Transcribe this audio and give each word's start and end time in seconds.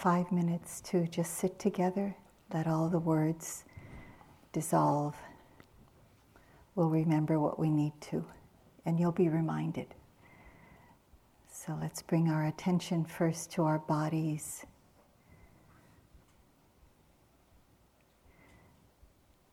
five 0.00 0.32
minutes 0.32 0.80
to 0.80 1.06
just 1.08 1.34
sit 1.34 1.58
together, 1.58 2.16
let 2.54 2.66
all 2.66 2.88
the 2.88 2.98
words 2.98 3.64
dissolve. 4.50 5.14
We'll 6.74 6.88
remember 6.88 7.38
what 7.38 7.58
we 7.58 7.68
need 7.68 7.92
to, 8.02 8.24
and 8.86 8.98
you'll 8.98 9.12
be 9.12 9.28
reminded. 9.28 9.88
So 11.52 11.76
let's 11.82 12.00
bring 12.00 12.30
our 12.30 12.46
attention 12.46 13.04
first 13.04 13.52
to 13.52 13.64
our 13.64 13.78
bodies. 13.78 14.64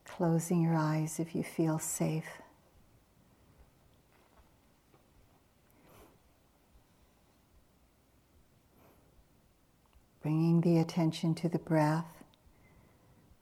Closing 0.05 0.61
your 0.61 0.75
eyes 0.75 1.20
if 1.20 1.36
you 1.36 1.43
feel 1.43 1.77
safe. 1.77 2.41
Bringing 10.28 10.59
the 10.59 10.80
attention 10.80 11.36
to 11.36 11.48
the 11.48 11.57
breath 11.57 12.25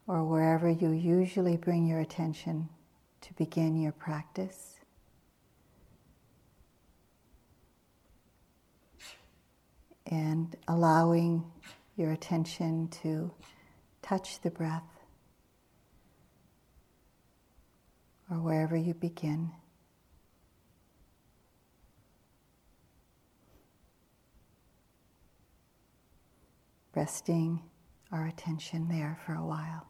or 0.06 0.24
wherever 0.24 0.70
you 0.70 0.92
usually 0.92 1.58
bring 1.58 1.88
your 1.88 2.00
attention 2.00 2.70
to 3.22 3.34
begin 3.34 3.82
your 3.82 3.92
practice. 3.92 4.76
And 10.06 10.56
allowing 10.68 11.44
your 11.96 12.12
attention 12.12 12.90
to 13.02 13.32
touch 14.04 14.42
the 14.42 14.52
breath 14.52 14.84
or 18.30 18.38
wherever 18.38 18.78
you 18.78 18.94
begin. 18.94 19.50
Resting 26.96 27.62
our 28.12 28.26
attention 28.26 28.88
there 28.88 29.20
for 29.26 29.34
a 29.34 29.46
while. 29.46 29.86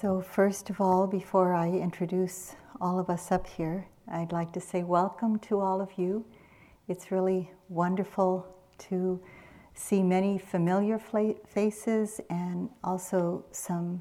So, 0.00 0.22
first 0.22 0.70
of 0.70 0.80
all, 0.80 1.06
before 1.06 1.52
I 1.52 1.68
introduce 1.68 2.56
all 2.80 2.98
of 2.98 3.10
us 3.10 3.30
up 3.30 3.46
here, 3.46 3.86
I'd 4.10 4.32
like 4.32 4.50
to 4.54 4.60
say 4.60 4.82
welcome 4.82 5.38
to 5.40 5.60
all 5.60 5.82
of 5.82 5.98
you. 5.98 6.24
It's 6.88 7.10
really 7.10 7.50
wonderful 7.68 8.46
to 8.88 9.20
see 9.74 10.02
many 10.02 10.38
familiar 10.38 10.98
faces 10.98 12.18
and 12.30 12.70
also 12.82 13.44
some 13.50 14.00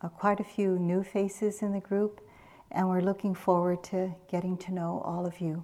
uh, 0.00 0.08
quite 0.08 0.40
a 0.40 0.44
few 0.44 0.80
new 0.80 1.04
faces 1.04 1.62
in 1.62 1.72
the 1.72 1.80
group, 1.80 2.20
and 2.72 2.88
we're 2.88 3.00
looking 3.00 3.32
forward 3.32 3.84
to 3.84 4.12
getting 4.28 4.56
to 4.56 4.74
know 4.74 5.00
all 5.04 5.26
of 5.26 5.40
you. 5.40 5.62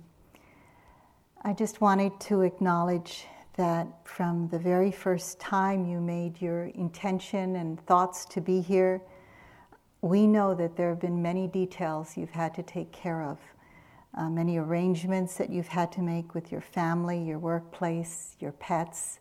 I 1.42 1.54
just 1.54 1.80
wanted 1.80 2.20
to 2.20 2.42
acknowledge 2.42 3.26
that 3.56 3.88
from 4.04 4.46
the 4.46 4.60
very 4.60 4.92
first 4.92 5.40
time 5.40 5.84
you 5.84 6.00
made 6.00 6.40
your 6.40 6.66
intention 6.66 7.56
and 7.56 7.84
thoughts 7.84 8.24
to 8.26 8.40
be 8.40 8.60
here, 8.60 9.02
we 10.02 10.26
know 10.26 10.52
that 10.52 10.76
there 10.76 10.90
have 10.90 11.00
been 11.00 11.22
many 11.22 11.46
details 11.46 12.16
you've 12.16 12.30
had 12.30 12.54
to 12.56 12.62
take 12.62 12.90
care 12.92 13.22
of, 13.22 13.38
uh, 14.14 14.28
many 14.28 14.58
arrangements 14.58 15.36
that 15.36 15.48
you've 15.48 15.68
had 15.68 15.92
to 15.92 16.02
make 16.02 16.34
with 16.34 16.50
your 16.50 16.60
family, 16.60 17.22
your 17.22 17.38
workplace, 17.38 18.36
your 18.40 18.52
pets, 18.52 19.20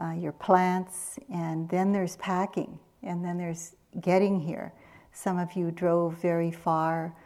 uh, 0.00 0.12
your 0.12 0.32
plants, 0.32 1.18
and 1.32 1.68
then 1.70 1.90
there's 1.90 2.16
packing, 2.16 2.78
and 3.02 3.24
then 3.24 3.38
there's 3.38 3.74
getting 4.02 4.38
here. 4.38 4.72
Some 5.12 5.38
of 5.38 5.54
you 5.54 5.70
drove 5.70 6.14
very 6.20 6.52
far 6.52 7.16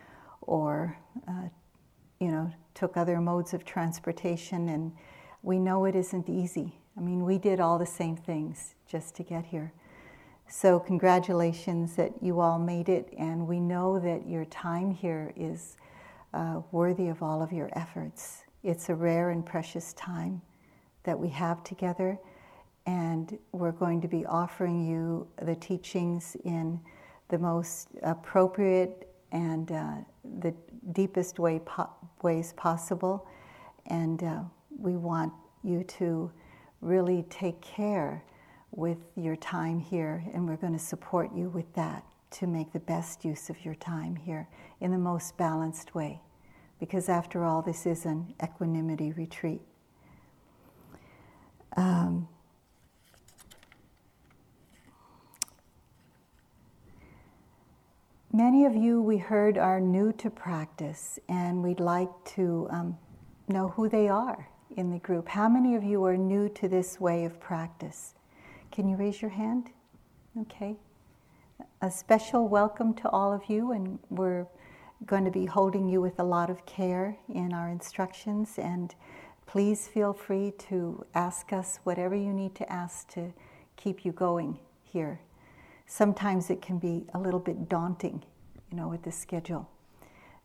or, 0.40 0.96
uh, 1.28 1.48
you 2.20 2.28
know, 2.28 2.50
took 2.74 2.96
other 2.96 3.20
modes 3.20 3.52
of 3.52 3.64
transportation, 3.64 4.68
and 4.68 4.92
we 5.42 5.58
know 5.58 5.84
it 5.84 5.96
isn't 5.96 6.28
easy. 6.28 6.78
I 6.96 7.00
mean, 7.00 7.24
we 7.24 7.38
did 7.38 7.58
all 7.58 7.78
the 7.78 7.86
same 7.86 8.16
things 8.16 8.76
just 8.86 9.16
to 9.16 9.24
get 9.24 9.46
here. 9.46 9.72
So, 10.48 10.78
congratulations 10.78 11.96
that 11.96 12.12
you 12.22 12.38
all 12.40 12.58
made 12.58 12.88
it, 12.88 13.12
and 13.18 13.48
we 13.48 13.58
know 13.58 13.98
that 13.98 14.28
your 14.28 14.44
time 14.44 14.90
here 14.90 15.32
is 15.36 15.76
uh, 16.32 16.60
worthy 16.70 17.08
of 17.08 17.22
all 17.22 17.42
of 17.42 17.52
your 17.52 17.70
efforts. 17.72 18.44
It's 18.62 18.88
a 18.88 18.94
rare 18.94 19.30
and 19.30 19.44
precious 19.44 19.94
time 19.94 20.42
that 21.04 21.18
we 21.18 21.28
have 21.30 21.64
together, 21.64 22.18
and 22.86 23.38
we're 23.52 23.72
going 23.72 24.00
to 24.02 24.08
be 24.08 24.26
offering 24.26 24.86
you 24.86 25.26
the 25.42 25.54
teachings 25.54 26.36
in 26.44 26.78
the 27.28 27.38
most 27.38 27.88
appropriate 28.02 29.08
and 29.32 29.72
uh, 29.72 29.94
the 30.40 30.54
deepest 30.92 31.38
way 31.38 31.60
po- 31.64 31.90
ways 32.22 32.52
possible. 32.52 33.26
And 33.86 34.22
uh, 34.22 34.40
we 34.78 34.96
want 34.96 35.32
you 35.62 35.84
to 35.84 36.30
really 36.80 37.24
take 37.30 37.60
care 37.60 38.22
with 38.76 38.98
your 39.16 39.36
time 39.36 39.78
here, 39.78 40.24
and 40.32 40.46
we're 40.46 40.56
going 40.56 40.72
to 40.72 40.78
support 40.78 41.34
you 41.34 41.48
with 41.48 41.72
that 41.74 42.04
to 42.32 42.46
make 42.46 42.72
the 42.72 42.80
best 42.80 43.24
use 43.24 43.48
of 43.48 43.64
your 43.64 43.74
time 43.76 44.16
here 44.16 44.48
in 44.80 44.90
the 44.90 44.98
most 44.98 45.36
balanced 45.36 45.94
way. 45.94 46.20
Because 46.80 47.08
after 47.08 47.44
all, 47.44 47.62
this 47.62 47.86
is 47.86 48.04
an 48.04 48.34
equanimity 48.42 49.12
retreat. 49.12 49.62
Um, 51.76 52.28
Many 58.34 58.64
of 58.64 58.74
you 58.74 59.00
we 59.00 59.18
heard 59.18 59.56
are 59.56 59.78
new 59.78 60.12
to 60.14 60.28
practice, 60.28 61.20
and 61.28 61.62
we'd 61.62 61.78
like 61.78 62.08
to 62.34 62.66
um, 62.68 62.98
know 63.46 63.68
who 63.68 63.88
they 63.88 64.08
are 64.08 64.48
in 64.76 64.90
the 64.90 64.98
group. 64.98 65.28
How 65.28 65.48
many 65.48 65.76
of 65.76 65.84
you 65.84 66.04
are 66.04 66.16
new 66.16 66.48
to 66.48 66.68
this 66.68 66.98
way 66.98 67.26
of 67.26 67.38
practice? 67.38 68.16
Can 68.74 68.88
you 68.88 68.96
raise 68.96 69.22
your 69.22 69.30
hand? 69.30 69.70
Okay. 70.38 70.76
A 71.80 71.90
special 71.90 72.48
welcome 72.48 72.92
to 72.94 73.08
all 73.08 73.32
of 73.32 73.48
you, 73.48 73.72
and 73.72 73.98
we're 74.10 74.46
going 75.06 75.24
to 75.24 75.30
be 75.30 75.46
holding 75.46 75.88
you 75.88 76.00
with 76.00 76.18
a 76.18 76.24
lot 76.24 76.50
of 76.50 76.66
care 76.66 77.16
in 77.32 77.52
our 77.52 77.70
instructions. 77.70 78.58
And 78.58 78.94
please 79.46 79.86
feel 79.86 80.12
free 80.12 80.52
to 80.70 81.06
ask 81.14 81.52
us 81.52 81.78
whatever 81.84 82.16
you 82.16 82.32
need 82.32 82.54
to 82.56 82.72
ask 82.72 83.08
to 83.10 83.32
keep 83.76 84.04
you 84.04 84.12
going 84.12 84.58
here 84.82 85.20
sometimes 85.86 86.50
it 86.50 86.62
can 86.62 86.78
be 86.78 87.04
a 87.14 87.18
little 87.18 87.40
bit 87.40 87.68
daunting, 87.68 88.22
you 88.70 88.76
know, 88.76 88.88
with 88.88 89.02
the 89.02 89.12
schedule. 89.12 89.68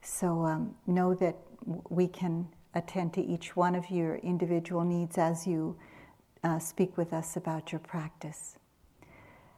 So 0.01 0.43
um, 0.45 0.75
know 0.87 1.13
that 1.15 1.35
we 1.89 2.07
can 2.07 2.47
attend 2.75 3.13
to 3.13 3.21
each 3.21 3.55
one 3.55 3.75
of 3.75 3.89
your 3.89 4.15
individual 4.17 4.83
needs 4.83 5.17
as 5.17 5.47
you 5.47 5.75
uh, 6.43 6.59
speak 6.59 6.97
with 6.97 7.13
us 7.13 7.35
about 7.35 7.71
your 7.71 7.79
practice. 7.79 8.57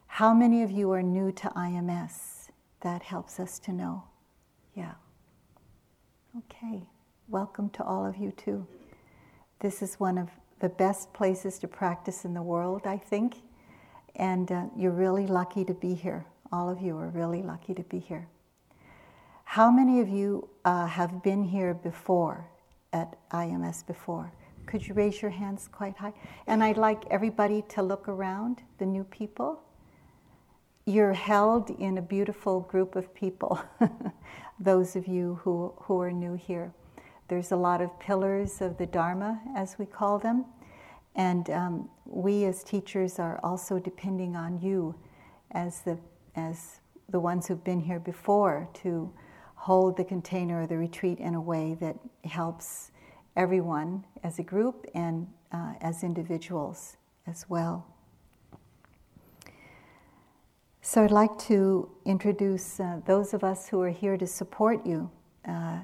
How 0.07 0.33
many 0.33 0.63
of 0.63 0.71
you 0.71 0.91
are 0.91 1.03
new 1.03 1.31
to 1.33 1.49
IMS? 1.49 2.49
That 2.81 3.03
helps 3.03 3.39
us 3.39 3.59
to 3.59 3.71
know. 3.71 4.03
Yeah. 4.75 4.93
Okay. 6.37 6.83
Welcome 7.29 7.69
to 7.71 7.83
all 7.83 8.05
of 8.05 8.17
you, 8.17 8.31
too. 8.31 8.65
This 9.59 9.81
is 9.81 9.99
one 9.99 10.17
of 10.17 10.29
the 10.59 10.69
best 10.69 11.13
places 11.13 11.59
to 11.59 11.67
practice 11.67 12.25
in 12.25 12.33
the 12.33 12.41
world, 12.41 12.81
I 12.85 12.97
think. 12.97 13.37
And 14.15 14.51
uh, 14.51 14.65
you're 14.75 14.91
really 14.91 15.27
lucky 15.27 15.63
to 15.65 15.73
be 15.73 15.93
here. 15.93 16.25
All 16.51 16.69
of 16.69 16.81
you 16.81 16.97
are 16.97 17.07
really 17.09 17.41
lucky 17.41 17.73
to 17.73 17.83
be 17.83 17.99
here. 17.99 18.27
How 19.45 19.71
many 19.71 19.99
of 19.99 20.09
you 20.09 20.47
uh, 20.65 20.87
have 20.87 21.23
been 21.23 21.43
here 21.43 21.73
before 21.73 22.45
at 22.93 23.17
IMS 23.31 23.85
before? 23.85 24.31
Could 24.71 24.87
you 24.87 24.93
raise 24.93 25.21
your 25.21 25.31
hands 25.31 25.67
quite 25.69 25.97
high? 25.97 26.13
And 26.47 26.63
I'd 26.63 26.77
like 26.77 27.03
everybody 27.11 27.61
to 27.67 27.83
look 27.83 28.07
around, 28.07 28.63
the 28.77 28.85
new 28.85 29.03
people. 29.03 29.61
You're 30.85 31.11
held 31.11 31.71
in 31.71 31.97
a 31.97 32.01
beautiful 32.01 32.61
group 32.61 32.95
of 32.95 33.13
people, 33.13 33.61
those 34.61 34.95
of 34.95 35.07
you 35.07 35.41
who, 35.43 35.73
who 35.75 35.99
are 35.99 36.13
new 36.13 36.35
here. 36.35 36.71
There's 37.27 37.51
a 37.51 37.57
lot 37.57 37.81
of 37.81 37.99
pillars 37.99 38.61
of 38.61 38.77
the 38.77 38.85
Dharma, 38.85 39.41
as 39.57 39.77
we 39.77 39.85
call 39.85 40.17
them. 40.19 40.45
And 41.15 41.49
um, 41.49 41.89
we 42.05 42.45
as 42.45 42.63
teachers 42.63 43.19
are 43.19 43.41
also 43.43 43.77
depending 43.77 44.37
on 44.37 44.57
you 44.61 44.95
as 45.51 45.81
the, 45.81 45.97
as 46.37 46.79
the 47.09 47.19
ones 47.19 47.45
who've 47.45 47.65
been 47.65 47.81
here 47.81 47.99
before 47.99 48.69
to 48.75 49.11
hold 49.55 49.97
the 49.97 50.05
container 50.05 50.61
of 50.61 50.69
the 50.69 50.77
retreat 50.77 51.19
in 51.19 51.35
a 51.35 51.41
way 51.41 51.75
that 51.81 51.97
helps 52.23 52.91
everyone 53.35 54.05
as 54.23 54.39
a 54.39 54.43
group 54.43 54.85
and 54.93 55.27
uh, 55.51 55.73
as 55.81 56.03
individuals 56.03 56.97
as 57.27 57.45
well. 57.49 57.85
So 60.81 61.03
I'd 61.03 61.11
like 61.11 61.37
to 61.47 61.89
introduce 62.05 62.79
uh, 62.79 63.01
those 63.05 63.33
of 63.33 63.43
us 63.43 63.69
who 63.69 63.81
are 63.81 63.89
here 63.89 64.17
to 64.17 64.27
support 64.27 64.85
you. 64.85 65.09
Uh, 65.47 65.79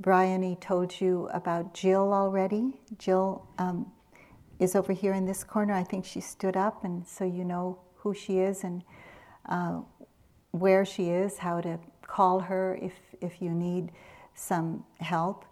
Bryony 0.00 0.56
told 0.60 1.00
you 1.00 1.28
about 1.32 1.74
Jill 1.74 2.12
already. 2.12 2.80
Jill 2.98 3.46
um, 3.58 3.90
is 4.58 4.74
over 4.74 4.92
here 4.92 5.14
in 5.14 5.26
this 5.26 5.44
corner. 5.44 5.74
I 5.74 5.84
think 5.84 6.04
she 6.04 6.20
stood 6.20 6.56
up, 6.56 6.84
and 6.84 7.06
so 7.06 7.24
you 7.24 7.44
know 7.44 7.78
who 7.96 8.14
she 8.14 8.38
is 8.38 8.64
and 8.64 8.82
uh, 9.48 9.80
where 10.52 10.84
she 10.84 11.10
is, 11.10 11.38
how 11.38 11.60
to 11.60 11.78
call 12.06 12.40
her 12.40 12.78
if, 12.80 12.92
if 13.20 13.42
you 13.42 13.50
need 13.50 13.92
some 14.34 14.84
help. 15.00 15.44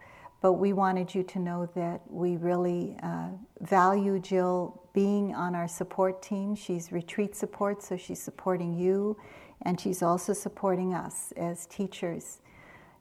But 0.43 0.55
we 0.55 0.73
wanted 0.73 1.15
you 1.15 1.23
to 1.23 1.39
know 1.39 1.67
that 1.75 2.03
we 2.09 2.37
really 2.37 2.97
uh, 3.03 3.29
value 3.61 4.19
Jill 4.19 4.83
being 4.93 5.35
on 5.35 5.55
our 5.55 5.69
support 5.69 6.21
team. 6.21 6.55
She's 6.55 6.93
retreat 6.93 7.35
support, 7.35 7.83
so 7.83 7.97
she's 7.97 8.21
supporting 8.21 8.77
you, 8.77 9.17
and 9.63 9.81
she's 9.81 10.03
also 10.03 10.33
supporting 10.35 10.93
us 10.93 11.33
as 11.37 11.67
teachers. 11.67 12.41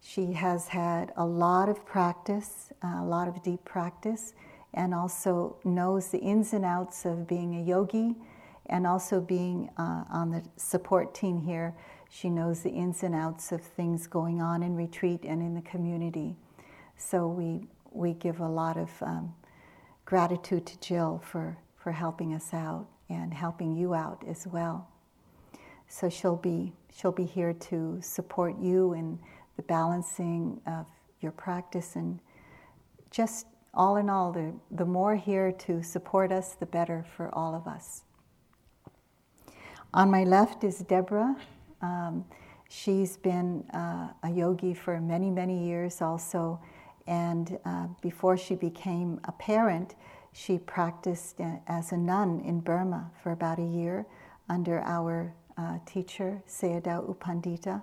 She 0.02 0.34
has 0.34 0.68
had 0.70 1.12
a 1.18 1.26
lot 1.26 1.68
of 1.68 1.86
practice, 1.86 2.72
uh, 2.84 3.00
a 3.00 3.06
lot 3.06 3.28
of 3.28 3.44
deep 3.44 3.66
practice 3.66 4.34
and 4.74 4.94
also 4.94 5.58
knows 5.64 6.10
the 6.10 6.20
ins 6.20 6.54
and 6.54 6.66
outs 6.66 7.06
of 7.06 7.28
being 7.28 7.56
a 7.56 7.64
yogi 7.64 8.16
and 8.68 8.88
also 8.88 9.20
being 9.20 9.70
uh, 9.78 10.04
on 10.10 10.32
the 10.32 10.44
support 10.56 11.14
team 11.14 11.42
here. 11.42 11.74
She 12.10 12.30
knows 12.30 12.62
the 12.62 12.70
ins 12.70 13.04
and 13.04 13.16
outs 13.16 13.52
of 13.52 13.62
things 13.62 14.08
going 14.08 14.42
on 14.42 14.64
in 14.64 14.76
retreat 14.76 15.22
and 15.26 15.42
in 15.42 15.56
the 15.56 15.62
community. 15.62 16.36
So 17.02 17.28
we, 17.28 17.62
we 17.92 18.14
give 18.14 18.40
a 18.40 18.48
lot 18.48 18.78
of 18.78 18.90
um, 19.02 19.34
gratitude 20.06 20.68
to 20.68 20.80
Jill 20.80 21.22
for, 21.26 21.58
for 21.76 21.92
helping 21.92 22.34
us 22.34 22.54
out 22.54 22.86
and 23.10 23.34
helping 23.34 23.76
you 23.76 23.94
out 23.96 24.24
as 24.28 24.46
well. 24.46 24.88
So 25.88 26.10
she'll 26.10 26.38
be, 26.38 26.72
she'll 26.96 27.12
be 27.12 27.26
here 27.26 27.54
to 27.54 28.00
support 28.02 28.58
you 28.60 28.94
in 28.94 29.18
the 29.58 29.64
balancing 29.64 30.62
of 30.68 30.86
your 31.22 31.32
practice 31.32 31.96
and 31.96 32.20
just 33.10 33.48
all 33.74 33.98
in 33.98 34.10
all, 34.10 34.32
the, 34.32 34.54
the 34.70 34.86
more 34.86 35.16
here 35.16 35.52
to 35.52 35.82
support 35.82 36.32
us, 36.32 36.54
the 36.54 36.66
better 36.68 37.04
for 37.18 37.34
all 37.34 37.56
of 37.56 37.68
us. 37.68 38.04
On 39.94 40.10
my 40.10 40.24
left 40.24 40.64
is 40.64 40.80
Deborah. 40.80 41.36
Um, 41.82 42.26
she's 42.70 43.18
been 43.18 43.64
uh, 43.74 44.10
a 44.24 44.30
yogi 44.30 44.74
for 44.74 45.02
many, 45.02 45.30
many 45.30 45.66
years 45.66 46.02
also. 46.02 46.62
And 47.08 47.58
uh, 47.66 47.88
before 48.02 48.38
she 48.38 48.56
became 48.56 49.20
a 49.26 49.32
parent, 49.32 49.96
she 50.34 50.58
practiced 50.58 51.40
as 51.68 51.92
a 51.92 51.98
nun 51.98 52.42
in 52.42 52.62
Burma 52.62 53.12
for 53.22 53.32
about 53.32 53.60
a 53.60 53.66
year 53.66 54.06
under 54.50 54.82
our 54.82 55.34
uh, 55.58 55.78
teacher, 55.86 56.42
Sayadaw 56.48 57.08
U 57.08 57.18
Pandita, 57.20 57.82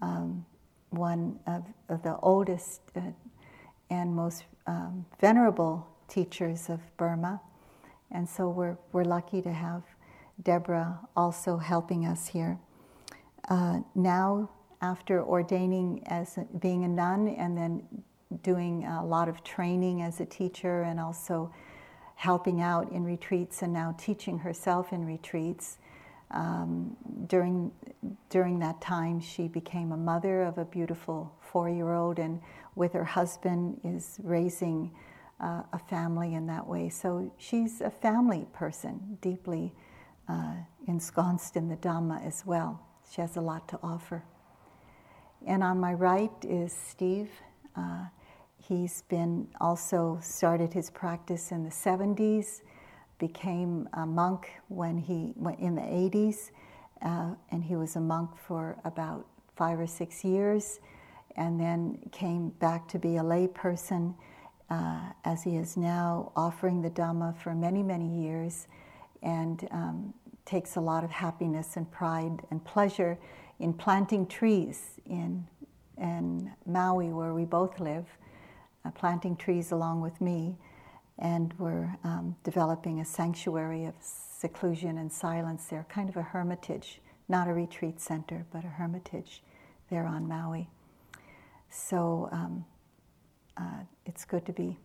um, 0.00 0.44
one 0.90 1.38
of, 1.46 1.64
of, 1.88 2.02
the 2.02 2.16
oldest 2.18 2.82
uh, 2.96 3.00
and 3.90 4.14
most 4.14 4.44
um, 4.66 5.04
venerable 5.20 5.86
teachers 6.08 6.68
of 6.68 6.80
Burma. 6.96 7.40
And 8.10 8.28
so 8.28 8.48
we're, 8.48 8.76
we're 8.92 9.04
lucky 9.04 9.42
to 9.42 9.52
have 9.52 9.82
Deborah 10.42 11.00
also 11.16 11.56
helping 11.56 12.06
us 12.06 12.26
here. 12.26 12.58
Uh, 13.48 13.80
now, 13.94 14.50
after 14.80 15.22
ordaining 15.22 16.02
as 16.06 16.38
being 16.58 16.84
a 16.84 16.88
nun 16.88 17.28
and 17.28 17.56
then 17.56 17.82
doing 18.42 18.84
a 18.84 19.04
lot 19.04 19.28
of 19.28 19.42
training 19.44 20.02
as 20.02 20.20
a 20.20 20.26
teacher 20.26 20.82
and 20.82 20.98
also 21.00 21.52
helping 22.16 22.60
out 22.60 22.90
in 22.92 23.04
retreats 23.04 23.62
and 23.62 23.72
now 23.72 23.94
teaching 23.98 24.38
herself 24.38 24.92
in 24.92 25.04
retreats. 25.04 25.78
Um, 26.30 26.96
during, 27.26 27.72
during 28.30 28.58
that 28.60 28.80
time, 28.80 29.20
she 29.20 29.48
became 29.48 29.92
a 29.92 29.96
mother 29.96 30.42
of 30.42 30.56
a 30.58 30.64
beautiful 30.64 31.32
four 31.40 31.68
year 31.68 31.92
old 31.92 32.18
and 32.18 32.40
with 32.74 32.92
her 32.92 33.04
husband 33.04 33.80
is 33.84 34.18
raising 34.22 34.90
uh, 35.40 35.62
a 35.72 35.78
family 35.78 36.34
in 36.34 36.46
that 36.46 36.66
way. 36.66 36.88
So 36.88 37.32
she's 37.36 37.80
a 37.80 37.90
family 37.90 38.46
person, 38.52 39.18
deeply 39.20 39.72
uh, 40.28 40.54
ensconced 40.86 41.56
in 41.56 41.68
the 41.68 41.76
Dhamma 41.76 42.24
as 42.24 42.46
well. 42.46 42.80
She 43.10 43.20
has 43.20 43.36
a 43.36 43.40
lot 43.40 43.68
to 43.68 43.78
offer. 43.82 44.22
And 45.46 45.62
on 45.62 45.80
my 45.80 45.92
right 45.92 46.30
is 46.42 46.72
Steve. 46.72 47.30
Uh, 47.76 48.04
he's 48.68 49.02
been 49.02 49.48
also 49.60 50.18
started 50.22 50.72
his 50.72 50.90
practice 50.90 51.52
in 51.52 51.64
the 51.64 51.70
70s, 51.70 52.62
became 53.18 53.88
a 53.94 54.06
monk 54.06 54.50
when 54.68 54.98
he 54.98 55.32
went 55.36 55.58
in 55.60 55.74
the 55.74 55.82
80s, 55.82 56.50
uh, 57.02 57.34
and 57.50 57.62
he 57.64 57.76
was 57.76 57.96
a 57.96 58.00
monk 58.00 58.30
for 58.36 58.76
about 58.84 59.26
five 59.56 59.78
or 59.78 59.86
six 59.86 60.24
years, 60.24 60.80
and 61.36 61.60
then 61.60 61.98
came 62.12 62.50
back 62.50 62.88
to 62.88 62.98
be 62.98 63.16
a 63.16 63.22
lay 63.22 63.46
person, 63.46 64.14
uh, 64.70 65.00
as 65.24 65.42
he 65.42 65.56
is 65.56 65.76
now 65.76 66.32
offering 66.36 66.80
the 66.82 66.90
Dhamma 66.90 67.36
for 67.36 67.54
many, 67.54 67.82
many 67.82 68.08
years, 68.08 68.66
and 69.22 69.68
um, 69.70 70.14
takes 70.44 70.76
a 70.76 70.80
lot 70.80 71.04
of 71.04 71.10
happiness 71.10 71.76
and 71.76 71.90
pride 71.90 72.42
and 72.50 72.64
pleasure 72.64 73.18
in 73.60 73.72
planting 73.72 74.26
trees 74.26 75.00
in, 75.06 75.46
in 75.98 76.50
Maui, 76.66 77.12
where 77.12 77.34
we 77.34 77.44
both 77.44 77.78
live, 77.78 78.06
uh, 78.84 78.90
planting 78.90 79.36
trees 79.36 79.72
along 79.72 80.00
with 80.00 80.20
me. 80.20 80.56
And 81.18 81.54
we're 81.58 81.96
um, 82.04 82.36
developing 82.42 83.00
a 83.00 83.04
sanctuary 83.04 83.84
of 83.84 83.94
seclusion 84.00 84.98
and 84.98 85.12
silence 85.12 85.66
there, 85.66 85.86
kind 85.88 86.08
of 86.08 86.16
a 86.16 86.22
hermitage, 86.22 87.00
not 87.28 87.48
a 87.48 87.52
retreat 87.52 88.00
center, 88.00 88.44
but 88.52 88.64
a 88.64 88.68
hermitage 88.68 89.42
there 89.90 90.06
on 90.06 90.26
Maui. 90.26 90.68
So 91.70 92.28
um, 92.32 92.64
uh, 93.56 93.84
it's 94.04 94.24
good 94.24 94.44
to 94.46 94.52
be 94.52 94.78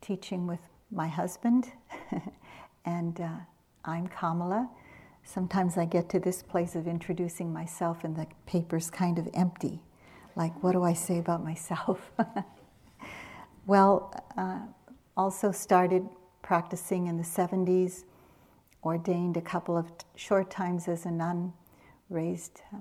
teaching 0.00 0.46
with 0.46 0.60
my 0.90 1.08
husband, 1.08 1.72
and 2.84 3.20
uh, 3.20 3.28
I'm 3.84 4.06
Kamala. 4.06 4.68
Sometimes 5.24 5.76
I 5.78 5.84
get 5.84 6.08
to 6.10 6.20
this 6.20 6.42
place 6.42 6.74
of 6.74 6.86
introducing 6.86 7.52
myself 7.52 8.04
and 8.04 8.16
the 8.16 8.26
paper's 8.46 8.90
kind 8.90 9.18
of 9.18 9.28
empty. 9.34 9.80
Like, 10.36 10.62
what 10.62 10.72
do 10.72 10.82
I 10.82 10.92
say 10.92 11.18
about 11.18 11.44
myself? 11.44 12.10
well, 13.66 14.12
uh, 14.36 14.60
also 15.16 15.52
started 15.52 16.08
practicing 16.42 17.06
in 17.06 17.16
the 17.16 17.22
70s, 17.22 18.04
ordained 18.82 19.36
a 19.36 19.40
couple 19.40 19.76
of 19.76 19.86
t- 19.96 20.04
short 20.16 20.50
times 20.50 20.88
as 20.88 21.06
a 21.06 21.10
nun, 21.10 21.52
raised, 22.10 22.60
uh, 22.72 22.78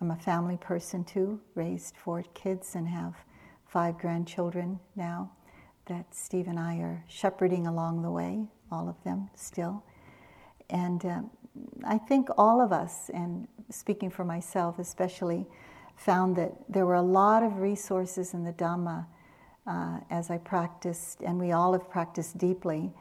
I'm 0.00 0.10
a 0.10 0.16
family 0.16 0.56
person 0.56 1.04
too, 1.04 1.40
raised 1.54 1.96
four 1.96 2.22
kids 2.34 2.74
and 2.74 2.88
have 2.88 3.14
five 3.66 3.98
grandchildren 3.98 4.80
now 4.96 5.30
that 5.86 6.06
Steve 6.14 6.48
and 6.48 6.58
I 6.58 6.76
are 6.76 7.04
shepherding 7.08 7.66
along 7.66 8.02
the 8.02 8.10
way, 8.10 8.46
all 8.72 8.88
of 8.88 9.02
them 9.04 9.28
still. 9.34 9.82
And 10.70 11.04
uh, 11.04 11.20
I 11.84 11.98
think 11.98 12.28
all 12.38 12.62
of 12.62 12.72
us, 12.72 13.10
and 13.12 13.46
speaking 13.70 14.10
for 14.10 14.24
myself 14.24 14.78
especially, 14.78 15.46
found 15.96 16.36
that 16.36 16.52
there 16.68 16.86
were 16.86 16.94
a 16.94 17.02
lot 17.02 17.42
of 17.42 17.58
resources 17.58 18.32
in 18.32 18.44
the 18.44 18.52
Dhamma 18.52 19.06
uh, 19.66 19.98
as 20.10 20.30
I 20.30 20.38
practiced, 20.38 21.20
and 21.20 21.38
we 21.38 21.52
all 21.52 21.72
have 21.72 21.88
practiced 21.90 22.38
deeply, 22.38 22.92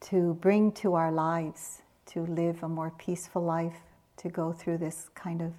to 0.00 0.34
bring 0.34 0.72
to 0.72 0.94
our 0.94 1.12
lives, 1.12 1.82
to 2.06 2.26
live 2.26 2.62
a 2.62 2.68
more 2.68 2.90
peaceful 2.98 3.42
life, 3.42 3.76
to 4.18 4.28
go 4.28 4.52
through 4.52 4.78
this 4.78 5.08
kind 5.14 5.40
of 5.40 5.52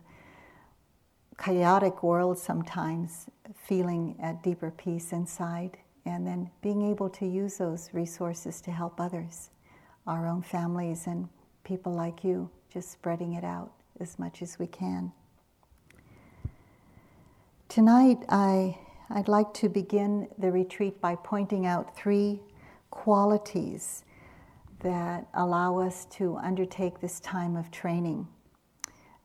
chaotic 1.37 2.03
world 2.03 2.37
sometimes, 2.37 3.27
feeling 3.55 4.15
at 4.21 4.43
deeper 4.43 4.71
peace 4.71 5.11
inside, 5.11 5.77
and 6.05 6.27
then 6.27 6.49
being 6.61 6.81
able 6.81 7.09
to 7.09 7.25
use 7.25 7.57
those 7.57 7.89
resources 7.93 8.61
to 8.61 8.71
help 8.71 8.99
others, 8.99 9.49
our 10.05 10.27
own 10.27 10.41
families, 10.41 11.07
and 11.07 11.27
people 11.63 11.93
like 11.93 12.23
you, 12.23 12.49
just 12.71 12.91
spreading 12.91 13.33
it 13.33 13.43
out 13.43 13.71
as 13.99 14.19
much 14.19 14.41
as 14.41 14.59
we 14.59 14.67
can. 14.67 15.11
Tonight, 17.69 18.19
I, 18.29 18.77
I'd 19.09 19.27
like 19.27 19.53
to 19.55 19.69
begin 19.69 20.29
the 20.37 20.51
retreat 20.51 21.01
by 21.01 21.15
pointing 21.15 21.65
out 21.65 21.95
three 21.95 22.41
qualities 22.89 24.03
that 24.79 25.27
allow 25.33 25.79
us 25.79 26.05
to 26.05 26.37
undertake 26.37 26.99
this 26.99 27.19
time 27.19 27.55
of 27.55 27.69
training, 27.71 28.27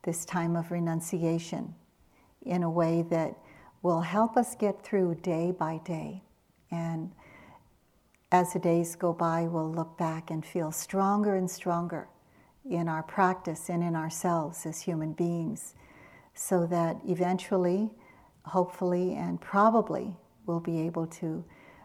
this 0.03 0.25
time 0.25 0.57
of 0.57 0.71
renunciation, 0.71 1.75
in 2.43 2.63
a 2.63 2.71
way 2.71 3.03
that 3.11 3.37
will 3.83 4.01
help 4.01 4.37
us 4.37 4.55
get 4.57 4.83
through 4.83 5.15
day 5.17 5.53
by 5.53 5.81
day. 5.85 6.23
And 6.71 7.13
as 8.33 8.53
the 8.53 8.59
days 8.59 8.97
go 8.97 9.13
by, 9.13 9.43
we'll 9.45 9.71
look 9.71 9.97
back 9.97 10.31
and 10.31 10.45
feel 10.45 10.73
stronger 10.73 11.37
and 11.37 11.51
stronger 11.51 12.09
in 12.69 12.89
our 12.89 13.03
practice 13.03 13.71
and 13.71 13.83
in 13.83 13.97
ourselves 13.97 14.67
as 14.67 14.83
human 14.83 15.13
beings, 15.13 15.75
so 16.35 16.67
that 16.67 16.97
eventually, 17.07 17.91
hopefully, 18.49 19.15
and 19.15 19.41
probably, 19.41 20.15
we'll 20.47 20.61
be 20.61 20.81
able 20.81 21.07
to, 21.07 21.45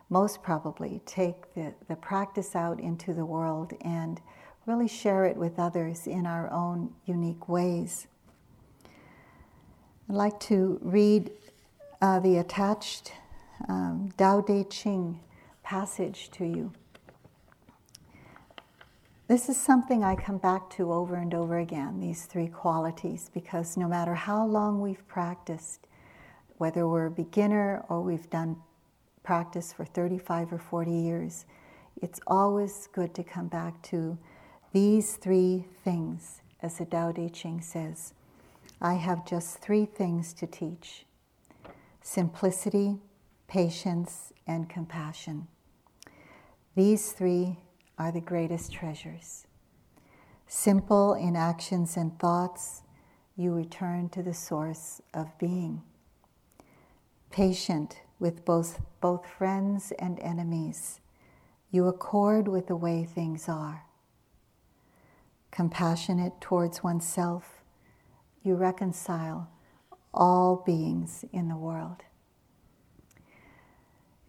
most 0.09 0.41
probably, 0.41 1.01
take 1.05 1.53
the, 1.53 1.73
the 1.87 1.95
practice 1.95 2.55
out 2.55 2.79
into 2.79 3.13
the 3.13 3.25
world 3.25 3.73
and 3.81 4.21
really 4.65 4.87
share 4.87 5.25
it 5.25 5.35
with 5.35 5.59
others 5.59 6.07
in 6.07 6.25
our 6.25 6.49
own 6.51 6.93
unique 7.05 7.49
ways. 7.49 8.07
I'd 10.09 10.15
like 10.15 10.39
to 10.41 10.79
read 10.81 11.31
uh, 12.01 12.19
the 12.19 12.37
attached 12.37 13.13
um, 13.67 14.11
Tao 14.17 14.41
Te 14.41 14.63
Ching 14.65 15.19
passage 15.63 16.29
to 16.31 16.45
you. 16.45 16.71
This 19.27 19.47
is 19.47 19.57
something 19.57 20.03
I 20.03 20.15
come 20.15 20.37
back 20.37 20.69
to 20.71 20.91
over 20.91 21.15
and 21.15 21.33
over 21.33 21.57
again, 21.57 22.01
these 22.01 22.25
three 22.25 22.47
qualities, 22.47 23.31
because 23.33 23.77
no 23.77 23.87
matter 23.87 24.13
how 24.13 24.45
long 24.45 24.81
we've 24.81 25.07
practiced, 25.07 25.87
whether 26.57 26.87
we're 26.87 27.07
a 27.07 27.11
beginner 27.11 27.83
or 27.89 28.01
we've 28.01 28.29
done 28.29 28.57
practice 29.23 29.73
for 29.73 29.85
35 29.85 30.53
or 30.53 30.57
40 30.57 30.91
years, 30.91 31.45
it's 32.01 32.19
always 32.27 32.87
good 32.91 33.13
to 33.15 33.23
come 33.23 33.47
back 33.47 33.81
to 33.83 34.17
these 34.71 35.15
three 35.15 35.65
things, 35.83 36.41
as 36.61 36.77
the 36.77 36.85
Tao 36.85 37.11
Te 37.11 37.29
Ching 37.29 37.61
says. 37.61 38.13
I 38.81 38.95
have 38.95 39.25
just 39.25 39.59
three 39.59 39.85
things 39.85 40.33
to 40.33 40.47
teach 40.47 41.05
simplicity, 42.01 42.97
patience, 43.47 44.33
and 44.45 44.69
compassion. 44.69 45.47
These 46.75 47.13
three 47.13 47.57
are 47.97 48.11
the 48.11 48.19
greatest 48.19 48.73
treasures. 48.73 49.45
Simple 50.47 51.13
in 51.13 51.35
actions 51.35 51.95
and 51.95 52.17
thoughts, 52.19 52.81
you 53.37 53.53
return 53.53 54.09
to 54.09 54.21
the 54.21 54.33
source 54.33 55.01
of 55.13 55.37
being. 55.39 55.81
Patient 57.33 57.99
with 58.19 58.45
both, 58.45 58.79
both 59.01 59.25
friends 59.25 59.91
and 59.97 60.19
enemies, 60.19 60.99
you 61.71 61.87
accord 61.87 62.47
with 62.47 62.67
the 62.67 62.75
way 62.75 63.05
things 63.05 63.49
are. 63.49 63.85
Compassionate 65.49 66.39
towards 66.39 66.83
oneself, 66.83 67.63
you 68.43 68.53
reconcile 68.53 69.49
all 70.13 70.61
beings 70.63 71.25
in 71.33 71.47
the 71.47 71.55
world. 71.55 72.03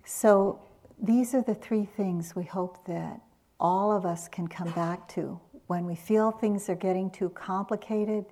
So, 0.06 0.62
these 0.98 1.34
are 1.34 1.42
the 1.42 1.54
three 1.54 1.84
things 1.84 2.34
we 2.34 2.44
hope 2.44 2.86
that 2.86 3.20
all 3.60 3.92
of 3.94 4.06
us 4.06 4.28
can 4.28 4.48
come 4.48 4.70
back 4.70 5.08
to 5.08 5.38
when 5.66 5.84
we 5.84 5.94
feel 5.94 6.30
things 6.30 6.70
are 6.70 6.74
getting 6.74 7.10
too 7.10 7.28
complicated 7.28 8.24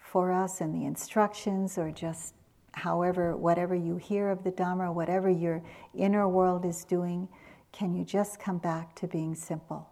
for 0.00 0.32
us 0.32 0.60
and 0.60 0.74
the 0.74 0.84
instructions 0.84 1.78
or 1.78 1.92
just 1.92 2.34
however 2.72 3.36
whatever 3.36 3.74
you 3.74 3.96
hear 3.96 4.30
of 4.30 4.44
the 4.44 4.52
dhamma 4.52 4.92
whatever 4.92 5.28
your 5.28 5.62
inner 5.94 6.28
world 6.28 6.64
is 6.64 6.84
doing 6.84 7.28
can 7.72 7.94
you 7.94 8.04
just 8.04 8.38
come 8.38 8.58
back 8.58 8.94
to 8.96 9.06
being 9.06 9.34
simple? 9.34 9.88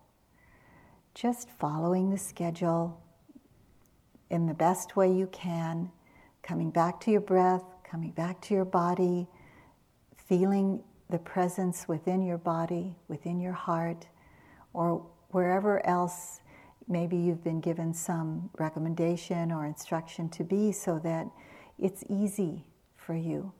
Just 1.14 1.48
following 1.50 2.10
the 2.10 2.18
schedule 2.18 3.00
in 4.30 4.46
the 4.46 4.54
best 4.54 4.96
way 4.96 5.12
you 5.12 5.26
can, 5.28 5.90
coming 6.42 6.70
back 6.70 7.00
to 7.00 7.10
your 7.10 7.20
breath, 7.20 7.64
coming 7.84 8.10
back 8.10 8.40
to 8.42 8.54
your 8.54 8.64
body, 8.64 9.26
feeling 10.28 10.82
the 11.08 11.18
presence 11.18 11.88
within 11.88 12.22
your 12.22 12.38
body, 12.38 12.94
within 13.08 13.40
your 13.40 13.52
heart, 13.52 14.06
or 14.74 15.04
wherever 15.30 15.84
else 15.86 16.40
maybe 16.86 17.16
you've 17.16 17.42
been 17.44 17.60
given 17.60 17.92
some 17.94 18.50
recommendation 18.58 19.50
or 19.50 19.66
instruction 19.66 20.28
to 20.28 20.44
be 20.44 20.72
so 20.72 20.98
that 20.98 21.26
it's 21.78 22.04
easy 22.08 22.64
for 22.96 23.14
you. 23.14 23.52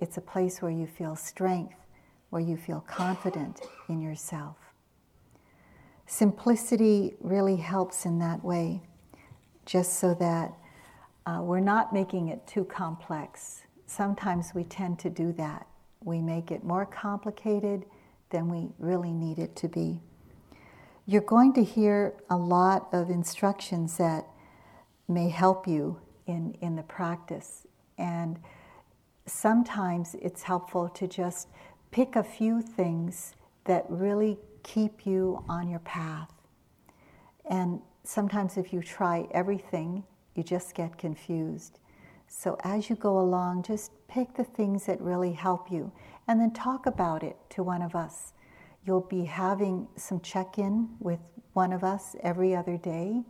It's 0.00 0.16
a 0.16 0.20
place 0.20 0.60
where 0.60 0.70
you 0.70 0.86
feel 0.86 1.16
strength, 1.16 1.76
where 2.30 2.42
you 2.42 2.56
feel 2.56 2.80
confident 2.86 3.60
in 3.88 4.00
yourself. 4.00 4.56
Simplicity 6.06 7.14
really 7.20 7.56
helps 7.56 8.04
in 8.04 8.18
that 8.18 8.44
way, 8.44 8.82
just 9.64 9.98
so 9.98 10.14
that 10.14 10.52
uh, 11.24 11.40
we're 11.40 11.60
not 11.60 11.92
making 11.92 12.28
it 12.28 12.46
too 12.46 12.64
complex. 12.64 13.62
Sometimes 13.86 14.54
we 14.54 14.64
tend 14.64 14.98
to 14.98 15.10
do 15.10 15.32
that. 15.32 15.66
We 16.04 16.20
make 16.20 16.50
it 16.50 16.64
more 16.64 16.84
complicated 16.84 17.84
than 18.30 18.48
we 18.48 18.70
really 18.78 19.12
need 19.12 19.38
it 19.38 19.54
to 19.56 19.68
be. 19.68 20.00
You're 21.06 21.22
going 21.22 21.52
to 21.54 21.64
hear 21.64 22.14
a 22.28 22.36
lot 22.36 22.88
of 22.92 23.08
instructions 23.08 23.96
that 23.98 24.26
may 25.08 25.28
help 25.28 25.66
you 25.66 26.00
in, 26.26 26.56
in 26.60 26.76
the 26.76 26.82
practice. 26.82 27.66
And 27.98 28.38
sometimes 29.26 30.14
it's 30.20 30.42
helpful 30.42 30.88
to 30.88 31.06
just 31.06 31.48
pick 31.90 32.16
a 32.16 32.22
few 32.22 32.62
things 32.62 33.34
that 33.64 33.84
really 33.88 34.38
keep 34.62 35.06
you 35.06 35.44
on 35.48 35.68
your 35.68 35.80
path. 35.80 36.32
And 37.48 37.80
sometimes 38.04 38.56
if 38.56 38.72
you 38.72 38.82
try 38.82 39.26
everything, 39.32 40.04
you 40.34 40.42
just 40.42 40.74
get 40.74 40.98
confused. 40.98 41.78
So 42.26 42.56
as 42.64 42.88
you 42.88 42.96
go 42.96 43.20
along, 43.20 43.64
just 43.64 43.92
pick 44.08 44.34
the 44.34 44.44
things 44.44 44.86
that 44.86 45.00
really 45.00 45.32
help 45.32 45.70
you 45.70 45.92
and 46.26 46.40
then 46.40 46.52
talk 46.52 46.86
about 46.86 47.22
it 47.22 47.36
to 47.50 47.62
one 47.62 47.82
of 47.82 47.94
us. 47.94 48.32
You'll 48.86 49.00
be 49.02 49.24
having 49.24 49.88
some 49.96 50.20
check 50.20 50.58
in 50.58 50.88
with 50.98 51.20
one 51.52 51.72
of 51.72 51.84
us 51.84 52.16
every 52.22 52.56
other 52.56 52.76
day. 52.76 53.22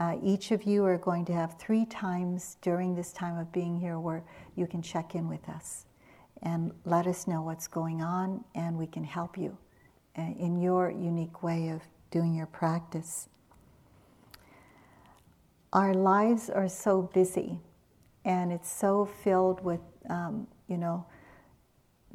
Uh, 0.00 0.16
each 0.22 0.50
of 0.50 0.64
you 0.64 0.84
are 0.84 0.98
going 0.98 1.24
to 1.24 1.32
have 1.32 1.58
three 1.58 1.86
times 1.86 2.56
during 2.62 2.94
this 2.94 3.12
time 3.12 3.38
of 3.38 3.52
being 3.52 3.78
here 3.78 4.00
where 4.00 4.24
you 4.56 4.66
can 4.66 4.82
check 4.82 5.14
in 5.14 5.28
with 5.28 5.48
us 5.48 5.86
and 6.42 6.72
let 6.84 7.06
us 7.06 7.26
know 7.26 7.42
what's 7.42 7.68
going 7.68 8.02
on, 8.02 8.44
and 8.54 8.76
we 8.76 8.86
can 8.86 9.04
help 9.04 9.38
you 9.38 9.56
uh, 10.18 10.22
in 10.38 10.60
your 10.60 10.90
unique 10.90 11.42
way 11.42 11.68
of 11.68 11.80
doing 12.10 12.34
your 12.34 12.46
practice. 12.46 13.28
Our 15.72 15.94
lives 15.94 16.50
are 16.50 16.68
so 16.68 17.02
busy, 17.14 17.58
and 18.24 18.52
it's 18.52 18.70
so 18.70 19.06
filled 19.06 19.64
with, 19.64 19.80
um, 20.10 20.46
you 20.68 20.76
know, 20.76 21.06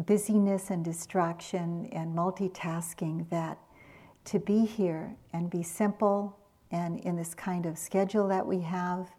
busyness 0.05 0.69
and 0.69 0.85
distraction 0.85 1.89
and 1.91 2.15
multitasking 2.15 3.29
that 3.29 3.57
to 4.25 4.39
be 4.39 4.65
here 4.65 5.15
and 5.33 5.49
be 5.49 5.63
simple 5.63 6.38
and 6.71 6.99
in 7.01 7.15
this 7.15 7.33
kind 7.33 7.65
of 7.65 7.77
schedule 7.77 8.27
that 8.27 8.45
we 8.45 8.61
have, 8.61 9.09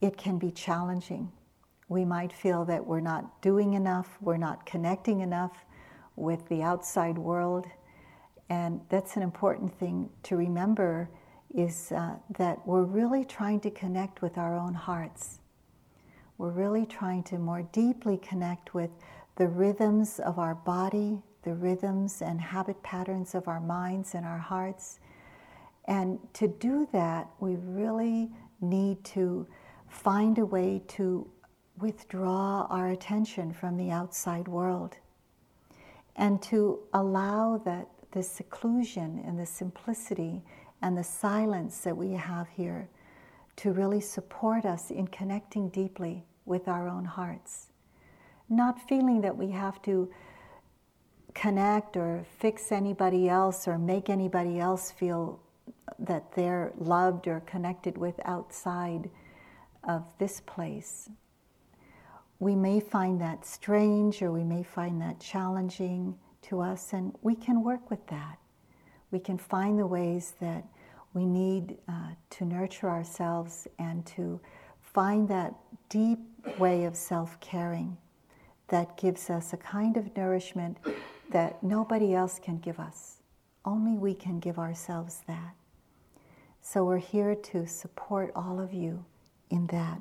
it 0.00 0.16
can 0.16 0.38
be 0.38 0.50
challenging. 0.50 1.30
We 1.88 2.04
might 2.04 2.32
feel 2.32 2.64
that 2.66 2.86
we're 2.86 3.00
not 3.00 3.42
doing 3.42 3.74
enough, 3.74 4.16
we're 4.20 4.36
not 4.36 4.64
connecting 4.64 5.20
enough 5.20 5.64
with 6.16 6.48
the 6.48 6.62
outside 6.62 7.18
world. 7.18 7.66
And 8.48 8.80
that's 8.88 9.16
an 9.16 9.22
important 9.22 9.78
thing 9.78 10.10
to 10.24 10.36
remember 10.36 11.08
is 11.54 11.92
uh, 11.92 12.14
that 12.38 12.66
we're 12.66 12.84
really 12.84 13.24
trying 13.24 13.60
to 13.60 13.70
connect 13.70 14.22
with 14.22 14.38
our 14.38 14.56
own 14.56 14.74
hearts. 14.74 15.40
We're 16.38 16.50
really 16.50 16.86
trying 16.86 17.24
to 17.24 17.38
more 17.38 17.62
deeply 17.72 18.16
connect 18.16 18.72
with 18.72 18.90
the 19.36 19.48
rhythms 19.48 20.20
of 20.20 20.38
our 20.38 20.54
body, 20.54 21.18
the 21.42 21.54
rhythms 21.54 22.22
and 22.22 22.40
habit 22.40 22.82
patterns 22.82 23.34
of 23.34 23.48
our 23.48 23.60
minds 23.60 24.14
and 24.14 24.24
our 24.24 24.38
hearts. 24.38 25.00
And 25.90 26.20
to 26.34 26.46
do 26.46 26.88
that, 26.92 27.28
we 27.40 27.56
really 27.56 28.30
need 28.60 29.02
to 29.06 29.44
find 29.88 30.38
a 30.38 30.46
way 30.46 30.82
to 30.86 31.28
withdraw 31.80 32.68
our 32.70 32.90
attention 32.90 33.52
from 33.52 33.76
the 33.76 33.90
outside 33.90 34.46
world 34.46 34.94
and 36.14 36.40
to 36.42 36.78
allow 36.94 37.60
that 37.64 37.88
the 38.12 38.22
seclusion 38.22 39.20
and 39.26 39.36
the 39.36 39.44
simplicity 39.44 40.42
and 40.80 40.96
the 40.96 41.02
silence 41.02 41.78
that 41.78 41.96
we 41.96 42.12
have 42.12 42.46
here 42.50 42.88
to 43.56 43.72
really 43.72 44.00
support 44.00 44.64
us 44.64 44.92
in 44.92 45.08
connecting 45.08 45.68
deeply 45.70 46.24
with 46.46 46.68
our 46.68 46.88
own 46.88 47.04
hearts. 47.04 47.72
Not 48.48 48.80
feeling 48.88 49.22
that 49.22 49.36
we 49.36 49.50
have 49.50 49.82
to 49.82 50.08
connect 51.34 51.96
or 51.96 52.24
fix 52.38 52.70
anybody 52.70 53.28
else 53.28 53.66
or 53.66 53.76
make 53.76 54.08
anybody 54.08 54.60
else 54.60 54.92
feel 54.92 55.40
that 55.98 56.32
they're 56.34 56.72
loved 56.78 57.26
or 57.26 57.40
connected 57.40 57.98
with 57.98 58.18
outside 58.24 59.10
of 59.84 60.06
this 60.18 60.40
place. 60.40 61.08
We 62.38 62.54
may 62.56 62.80
find 62.80 63.20
that 63.20 63.44
strange 63.44 64.22
or 64.22 64.32
we 64.32 64.44
may 64.44 64.62
find 64.62 65.00
that 65.00 65.20
challenging 65.20 66.16
to 66.42 66.60
us, 66.60 66.92
and 66.92 67.14
we 67.22 67.34
can 67.34 67.62
work 67.62 67.90
with 67.90 68.06
that. 68.06 68.38
We 69.10 69.18
can 69.18 69.36
find 69.36 69.78
the 69.78 69.86
ways 69.86 70.34
that 70.40 70.64
we 71.12 71.26
need 71.26 71.76
uh, 71.88 72.10
to 72.30 72.44
nurture 72.44 72.88
ourselves 72.88 73.66
and 73.78 74.06
to 74.06 74.40
find 74.80 75.28
that 75.28 75.54
deep 75.88 76.18
way 76.58 76.84
of 76.84 76.96
self 76.96 77.38
caring 77.40 77.96
that 78.68 78.96
gives 78.96 79.28
us 79.28 79.52
a 79.52 79.56
kind 79.56 79.96
of 79.96 80.16
nourishment 80.16 80.78
that 81.30 81.62
nobody 81.62 82.14
else 82.14 82.38
can 82.42 82.58
give 82.58 82.78
us. 82.78 83.16
Only 83.64 83.98
we 83.98 84.14
can 84.14 84.38
give 84.38 84.58
ourselves 84.58 85.22
that. 85.26 85.54
So 86.62 86.84
we're 86.84 86.98
here 86.98 87.34
to 87.34 87.66
support 87.66 88.32
all 88.36 88.60
of 88.60 88.72
you 88.72 89.04
in 89.50 89.66
that. 89.68 90.00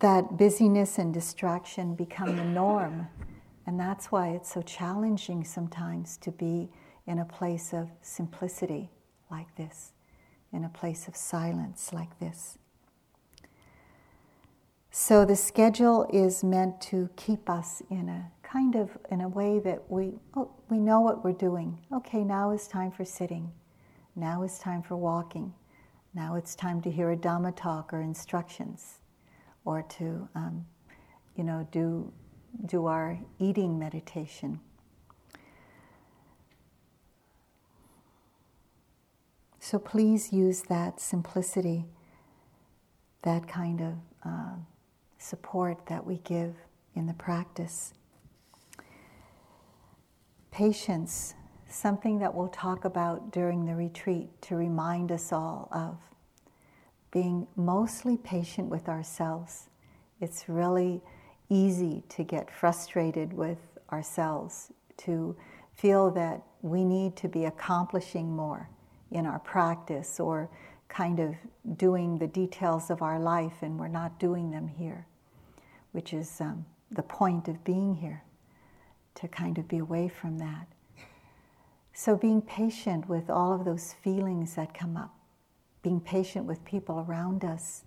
That 0.00 0.36
busyness 0.36 0.98
and 0.98 1.14
distraction 1.14 1.94
become 1.94 2.36
the 2.36 2.44
norm, 2.44 3.08
and 3.66 3.80
that's 3.80 4.12
why 4.12 4.30
it's 4.30 4.52
so 4.52 4.60
challenging 4.62 5.44
sometimes 5.44 6.18
to 6.18 6.30
be 6.30 6.68
in 7.06 7.18
a 7.18 7.24
place 7.24 7.72
of 7.72 7.88
simplicity 8.02 8.90
like 9.30 9.54
this, 9.56 9.92
in 10.52 10.64
a 10.64 10.68
place 10.68 11.08
of 11.08 11.16
silence 11.16 11.92
like 11.92 12.18
this. 12.18 12.58
So 14.90 15.24
the 15.24 15.36
schedule 15.36 16.08
is 16.12 16.42
meant 16.42 16.80
to 16.82 17.08
keep 17.16 17.48
us 17.48 17.82
in 17.90 18.08
a 18.08 18.30
kind 18.42 18.74
of 18.76 18.96
in 19.10 19.20
a 19.20 19.28
way 19.28 19.58
that 19.60 19.90
we 19.90 20.14
oh, 20.34 20.50
we 20.68 20.78
know 20.78 21.00
what 21.00 21.24
we're 21.24 21.32
doing. 21.32 21.78
Okay, 21.92 22.24
now 22.24 22.50
is 22.50 22.66
time 22.66 22.90
for 22.90 23.04
sitting. 23.04 23.52
Now 24.16 24.42
is 24.42 24.58
time 24.58 24.82
for 24.82 24.96
walking. 24.96 25.54
Now 26.14 26.34
it's 26.34 26.54
time 26.54 26.80
to 26.82 26.90
hear 26.90 27.12
a 27.12 27.16
Dhamma 27.16 27.54
talk 27.54 27.92
or 27.92 28.00
instructions, 28.00 28.98
or 29.64 29.82
to 29.82 30.28
um, 30.34 30.66
you 31.36 31.44
know 31.44 31.68
do 31.70 32.12
do 32.64 32.86
our 32.86 33.18
eating 33.38 33.78
meditation. 33.78 34.58
So 39.60 39.78
please 39.78 40.32
use 40.32 40.62
that 40.62 41.00
simplicity, 41.00 41.84
that 43.22 43.46
kind 43.46 43.80
of. 43.80 43.94
Uh, 44.24 44.56
support 45.18 45.86
that 45.86 46.06
we 46.06 46.18
give 46.18 46.54
in 46.94 47.06
the 47.06 47.14
practice. 47.14 47.92
Patience, 50.50 51.34
something 51.68 52.18
that 52.20 52.34
we'll 52.34 52.48
talk 52.48 52.84
about 52.84 53.32
during 53.32 53.66
the 53.66 53.74
retreat 53.74 54.28
to 54.42 54.56
remind 54.56 55.10
us 55.10 55.32
all 55.32 55.68
of 55.72 55.98
being 57.10 57.46
mostly 57.56 58.16
patient 58.16 58.68
with 58.68 58.88
ourselves. 58.88 59.68
It's 60.20 60.48
really 60.48 61.00
easy 61.48 62.02
to 62.10 62.24
get 62.24 62.50
frustrated 62.50 63.32
with 63.32 63.58
ourselves, 63.92 64.72
to 64.98 65.36
feel 65.74 66.10
that 66.10 66.42
we 66.62 66.84
need 66.84 67.16
to 67.16 67.28
be 67.28 67.44
accomplishing 67.44 68.34
more 68.34 68.68
in 69.10 69.26
our 69.26 69.38
practice 69.38 70.18
or 70.18 70.50
kind 70.88 71.20
of 71.20 71.34
doing 71.76 72.18
the 72.18 72.26
details 72.26 72.90
of 72.90 73.02
our 73.02 73.18
life 73.18 73.62
and 73.62 73.78
we're 73.78 73.88
not 73.88 74.18
doing 74.18 74.50
them 74.50 74.68
here, 74.68 75.06
which 75.92 76.12
is 76.12 76.40
um, 76.40 76.64
the 76.90 77.02
point 77.02 77.48
of 77.48 77.62
being 77.64 77.94
here, 77.94 78.22
to 79.14 79.28
kind 79.28 79.58
of 79.58 79.66
be 79.68 79.78
away 79.78 80.08
from 80.08 80.38
that. 80.38 80.66
So, 81.98 82.14
being 82.14 82.42
patient 82.42 83.08
with 83.08 83.30
all 83.30 83.54
of 83.54 83.64
those 83.64 83.94
feelings 83.94 84.54
that 84.56 84.74
come 84.74 84.98
up, 84.98 85.14
being 85.80 85.98
patient 85.98 86.44
with 86.44 86.62
people 86.62 87.06
around 87.08 87.42
us, 87.42 87.84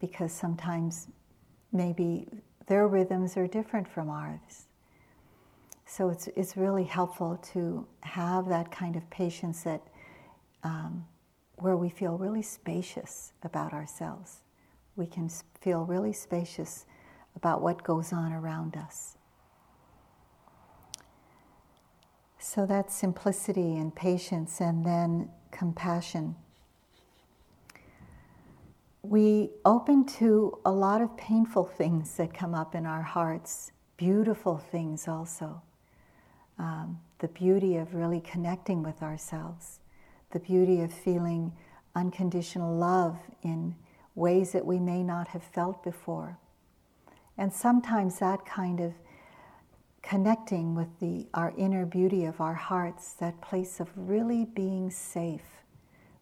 because 0.00 0.32
sometimes 0.32 1.08
maybe 1.70 2.26
their 2.68 2.88
rhythms 2.88 3.36
are 3.36 3.46
different 3.46 3.86
from 3.86 4.08
ours. 4.08 4.64
So, 5.84 6.08
it's, 6.08 6.26
it's 6.28 6.56
really 6.56 6.84
helpful 6.84 7.38
to 7.52 7.86
have 8.00 8.48
that 8.48 8.72
kind 8.72 8.96
of 8.96 9.08
patience 9.10 9.62
that 9.64 9.82
um, 10.62 11.04
where 11.56 11.76
we 11.76 11.90
feel 11.90 12.16
really 12.16 12.40
spacious 12.40 13.34
about 13.42 13.74
ourselves. 13.74 14.38
We 14.96 15.06
can 15.06 15.28
feel 15.60 15.84
really 15.84 16.14
spacious 16.14 16.86
about 17.36 17.60
what 17.60 17.84
goes 17.84 18.10
on 18.10 18.32
around 18.32 18.78
us. 18.78 19.18
So 22.46 22.66
that's 22.66 22.94
simplicity 22.94 23.78
and 23.78 23.92
patience, 23.96 24.60
and 24.60 24.84
then 24.84 25.30
compassion. 25.50 26.36
We 29.02 29.48
open 29.64 30.04
to 30.18 30.58
a 30.62 30.70
lot 30.70 31.00
of 31.00 31.16
painful 31.16 31.64
things 31.64 32.18
that 32.18 32.34
come 32.34 32.54
up 32.54 32.74
in 32.74 32.84
our 32.84 33.00
hearts, 33.00 33.72
beautiful 33.96 34.58
things 34.58 35.08
also. 35.08 35.62
Um, 36.58 37.00
the 37.20 37.28
beauty 37.28 37.78
of 37.78 37.94
really 37.94 38.20
connecting 38.20 38.82
with 38.82 39.02
ourselves, 39.02 39.80
the 40.30 40.38
beauty 40.38 40.82
of 40.82 40.92
feeling 40.92 41.50
unconditional 41.94 42.76
love 42.76 43.16
in 43.42 43.74
ways 44.14 44.52
that 44.52 44.66
we 44.66 44.78
may 44.78 45.02
not 45.02 45.28
have 45.28 45.42
felt 45.42 45.82
before. 45.82 46.36
And 47.38 47.50
sometimes 47.50 48.18
that 48.18 48.44
kind 48.44 48.80
of 48.80 48.92
connecting 50.04 50.74
with 50.74 51.00
the, 51.00 51.26
our 51.32 51.54
inner 51.56 51.86
beauty 51.86 52.26
of 52.26 52.38
our 52.38 52.54
hearts, 52.54 53.14
that 53.14 53.40
place 53.40 53.80
of 53.80 53.88
really 53.96 54.44
being 54.44 54.90
safe, 54.90 55.62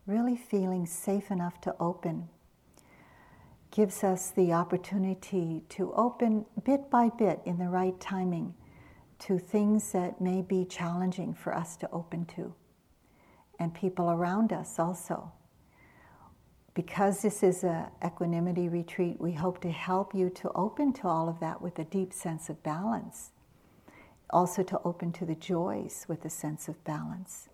really 0.07 0.37
feeling 0.37 0.87
safe 0.87 1.33
enough 1.33 1.61
to 1.61 1.75
open, 1.81 2.29
gives 3.73 4.05
us 4.05 4.31
the 4.31 4.53
opportunity 4.53 5.65
to 5.69 5.93
open 5.95 6.47
bit 6.65 6.89
by 6.91 7.09
bit 7.09 7.41
in 7.45 7.59
the 7.59 7.69
right 7.69 7.99
timing 7.99 8.55
to 9.19 9.37
things 9.37 9.91
that 9.91 10.21
may 10.21 10.43
be 10.43 10.65
challenging 10.65 11.35
for 11.35 11.53
us 11.55 11.77
to 11.77 11.91
open 11.91 12.25
to, 12.25 12.55
and 13.59 13.75
people 13.75 14.11
around 14.11 14.53
us 14.53 14.79
also. 14.79 15.33
Because 16.75 17.21
this 17.21 17.43
is 17.43 17.65
an 17.65 17.87
equanimity 18.05 18.69
retreat, 18.69 19.21
we 19.21 19.33
hope 19.33 19.61
to 19.63 19.71
help 19.71 20.15
you 20.15 20.31
to 20.31 20.53
open 20.55 20.93
to 20.95 21.09
all 21.09 21.29
of 21.29 21.41
that 21.41 21.61
with 21.61 21.79
a 21.81 21.85
deep 21.85 22.13
sense 22.13 22.49
of 22.49 22.63
balance. 22.63 23.31
Also, 24.33 24.63
to 24.63 24.81
open 24.85 25.13
to 25.13 25.27
the 25.27 25.35
joys 25.35 26.07
with 26.09 26.25
a 26.25 26.31
sense 26.31 26.69
of 26.69 26.83
balance. 26.85 27.49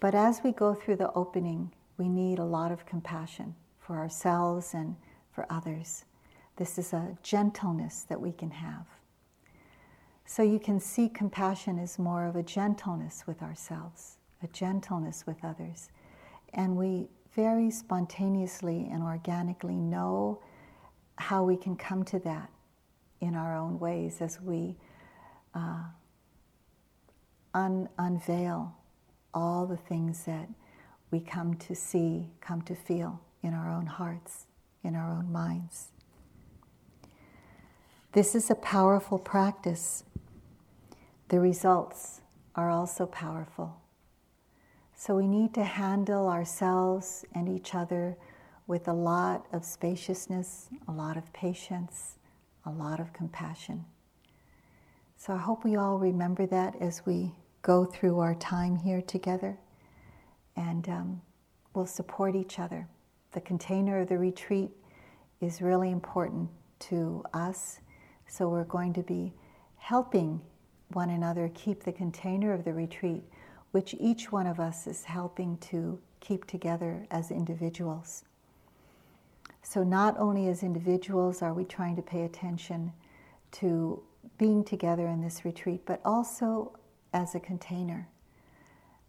But 0.00 0.14
as 0.14 0.40
we 0.42 0.52
go 0.52 0.74
through 0.74 0.96
the 0.96 1.12
opening, 1.12 1.72
we 1.98 2.08
need 2.08 2.38
a 2.38 2.44
lot 2.44 2.72
of 2.72 2.86
compassion 2.86 3.54
for 3.78 3.98
ourselves 3.98 4.74
and 4.74 4.96
for 5.30 5.46
others. 5.50 6.04
This 6.56 6.78
is 6.78 6.92
a 6.92 7.16
gentleness 7.22 8.04
that 8.08 8.20
we 8.20 8.32
can 8.32 8.50
have. 8.50 8.86
So 10.24 10.42
you 10.42 10.58
can 10.58 10.80
see 10.80 11.08
compassion 11.08 11.78
as 11.78 11.98
more 11.98 12.26
of 12.26 12.36
a 12.36 12.42
gentleness 12.42 13.24
with 13.26 13.42
ourselves, 13.42 14.16
a 14.42 14.46
gentleness 14.48 15.26
with 15.26 15.44
others. 15.44 15.90
And 16.54 16.76
we 16.76 17.08
very 17.34 17.70
spontaneously 17.70 18.88
and 18.90 19.02
organically 19.02 19.76
know 19.76 20.40
how 21.16 21.44
we 21.44 21.56
can 21.56 21.76
come 21.76 22.04
to 22.04 22.18
that 22.20 22.50
in 23.20 23.34
our 23.34 23.56
own 23.56 23.78
ways 23.78 24.20
as 24.20 24.40
we 24.40 24.76
uh, 25.54 25.84
un- 27.54 27.88
unveil 27.98 28.74
all 29.34 29.66
the 29.66 29.76
things 29.76 30.24
that 30.24 30.48
we 31.10 31.20
come 31.20 31.54
to 31.54 31.74
see, 31.74 32.30
come 32.40 32.62
to 32.62 32.74
feel 32.74 33.20
in 33.42 33.54
our 33.54 33.70
own 33.70 33.86
hearts, 33.86 34.46
in 34.82 34.94
our 34.94 35.10
own 35.10 35.30
minds. 35.30 35.88
This 38.12 38.34
is 38.34 38.50
a 38.50 38.54
powerful 38.54 39.18
practice 39.18 40.04
the 41.32 41.40
results 41.40 42.20
are 42.54 42.68
also 42.68 43.06
powerful. 43.06 43.80
So 44.94 45.16
we 45.16 45.26
need 45.26 45.54
to 45.54 45.64
handle 45.64 46.28
ourselves 46.28 47.24
and 47.34 47.48
each 47.48 47.74
other 47.74 48.18
with 48.66 48.86
a 48.86 48.92
lot 48.92 49.46
of 49.50 49.64
spaciousness, 49.64 50.68
a 50.86 50.92
lot 50.92 51.16
of 51.16 51.32
patience, 51.32 52.16
a 52.66 52.70
lot 52.70 53.00
of 53.00 53.14
compassion. 53.14 53.86
So 55.24 55.34
I 55.34 55.36
hope 55.36 55.62
we 55.62 55.76
all 55.76 55.98
remember 55.98 56.46
that 56.46 56.74
as 56.80 57.06
we 57.06 57.30
go 57.62 57.84
through 57.84 58.18
our 58.18 58.34
time 58.34 58.74
here 58.74 59.00
together 59.00 59.56
and 60.56 60.88
um, 60.88 61.22
we'll 61.74 61.86
support 61.86 62.34
each 62.34 62.58
other. 62.58 62.88
The 63.30 63.40
container 63.40 64.00
of 64.00 64.08
the 64.08 64.18
retreat 64.18 64.72
is 65.40 65.62
really 65.62 65.92
important 65.92 66.50
to 66.90 67.22
us, 67.32 67.78
so 68.26 68.48
we're 68.48 68.64
going 68.64 68.94
to 68.94 69.04
be 69.04 69.32
helping 69.76 70.40
one 70.88 71.10
another 71.10 71.52
keep 71.54 71.84
the 71.84 71.92
container 71.92 72.52
of 72.52 72.64
the 72.64 72.74
retreat, 72.74 73.22
which 73.70 73.94
each 74.00 74.32
one 74.32 74.48
of 74.48 74.58
us 74.58 74.88
is 74.88 75.04
helping 75.04 75.56
to 75.58 76.00
keep 76.18 76.46
together 76.46 77.06
as 77.12 77.30
individuals. 77.30 78.24
So, 79.62 79.84
not 79.84 80.18
only 80.18 80.48
as 80.48 80.64
individuals 80.64 81.42
are 81.42 81.54
we 81.54 81.64
trying 81.64 81.94
to 81.94 82.02
pay 82.02 82.22
attention 82.24 82.92
to 83.52 84.02
being 84.42 84.64
together 84.64 85.06
in 85.06 85.22
this 85.22 85.44
retreat, 85.44 85.82
but 85.86 86.00
also 86.04 86.76
as 87.12 87.36
a 87.36 87.38
container. 87.38 88.08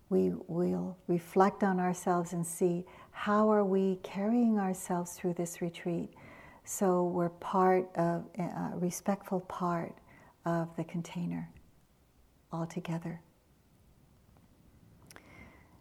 We 0.09 0.31
will 0.47 0.95
reflect 1.07 1.63
on 1.63 1.79
ourselves 1.79 2.33
and 2.33 2.45
see 2.45 2.85
how 3.09 3.51
are 3.51 3.65
we 3.65 3.97
carrying 4.03 4.59
ourselves 4.59 5.13
through 5.13 5.33
this 5.33 5.59
retreat 5.59 6.13
so 6.65 7.05
we're 7.05 7.29
part 7.29 7.89
of 7.95 8.25
a 8.37 8.73
respectful 8.75 9.39
part 9.39 9.95
of 10.45 10.69
the 10.77 10.83
container 10.83 11.49
altogether. 12.51 13.19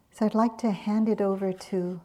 So 0.09 0.25
I'd 0.25 0.33
like 0.33 0.57
to 0.57 0.71
hand 0.71 1.07
it 1.07 1.21
over 1.21 1.53
to 1.53 2.01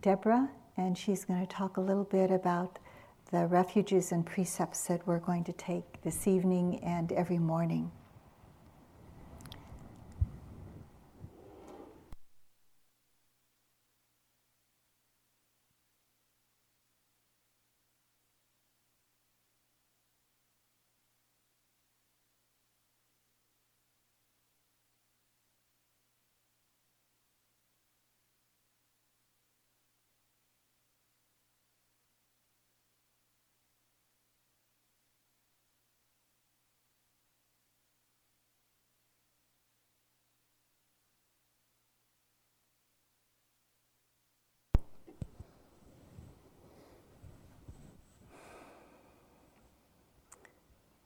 Deborah, 0.00 0.50
and 0.76 0.98
she's 0.98 1.24
going 1.24 1.40
to 1.40 1.46
talk 1.46 1.76
a 1.76 1.80
little 1.80 2.02
bit 2.02 2.32
about 2.32 2.80
the 3.30 3.46
refuges 3.46 4.10
and 4.12 4.24
precepts 4.24 4.86
that 4.86 5.06
we're 5.06 5.18
going 5.18 5.44
to 5.44 5.52
take 5.52 6.00
this 6.02 6.26
evening 6.26 6.80
and 6.82 7.12
every 7.12 7.38
morning. 7.38 7.90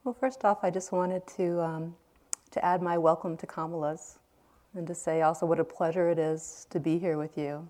Well, 0.04 0.16
first 0.18 0.44
off, 0.44 0.64
I 0.64 0.70
just 0.70 0.90
wanted 0.90 1.24
to, 1.36 1.62
um, 1.62 1.94
to 2.50 2.64
add 2.64 2.82
my 2.82 2.98
welcome 2.98 3.36
to 3.36 3.46
Kamala's 3.46 4.18
and 4.74 4.84
to 4.88 4.96
say 4.96 5.22
also 5.22 5.46
what 5.46 5.60
a 5.60 5.64
pleasure 5.64 6.10
it 6.10 6.18
is 6.18 6.66
to 6.70 6.80
be 6.80 6.98
here 6.98 7.18
with 7.18 7.38
you. 7.38 7.68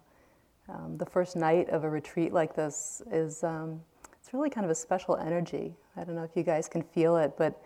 Um, 0.70 0.96
the 0.96 1.04
first 1.04 1.36
night 1.36 1.68
of 1.68 1.84
a 1.84 1.90
retreat 1.90 2.32
like 2.32 2.56
this 2.56 3.02
is 3.10 3.44
um, 3.44 3.82
it's 4.18 4.32
really 4.32 4.48
kind 4.48 4.64
of 4.64 4.70
a 4.70 4.74
special 4.74 5.18
energy. 5.18 5.74
I 5.94 6.04
don't 6.04 6.14
know 6.14 6.22
if 6.22 6.34
you 6.34 6.42
guys 6.42 6.70
can 6.70 6.82
feel 6.82 7.18
it, 7.18 7.34
but 7.36 7.62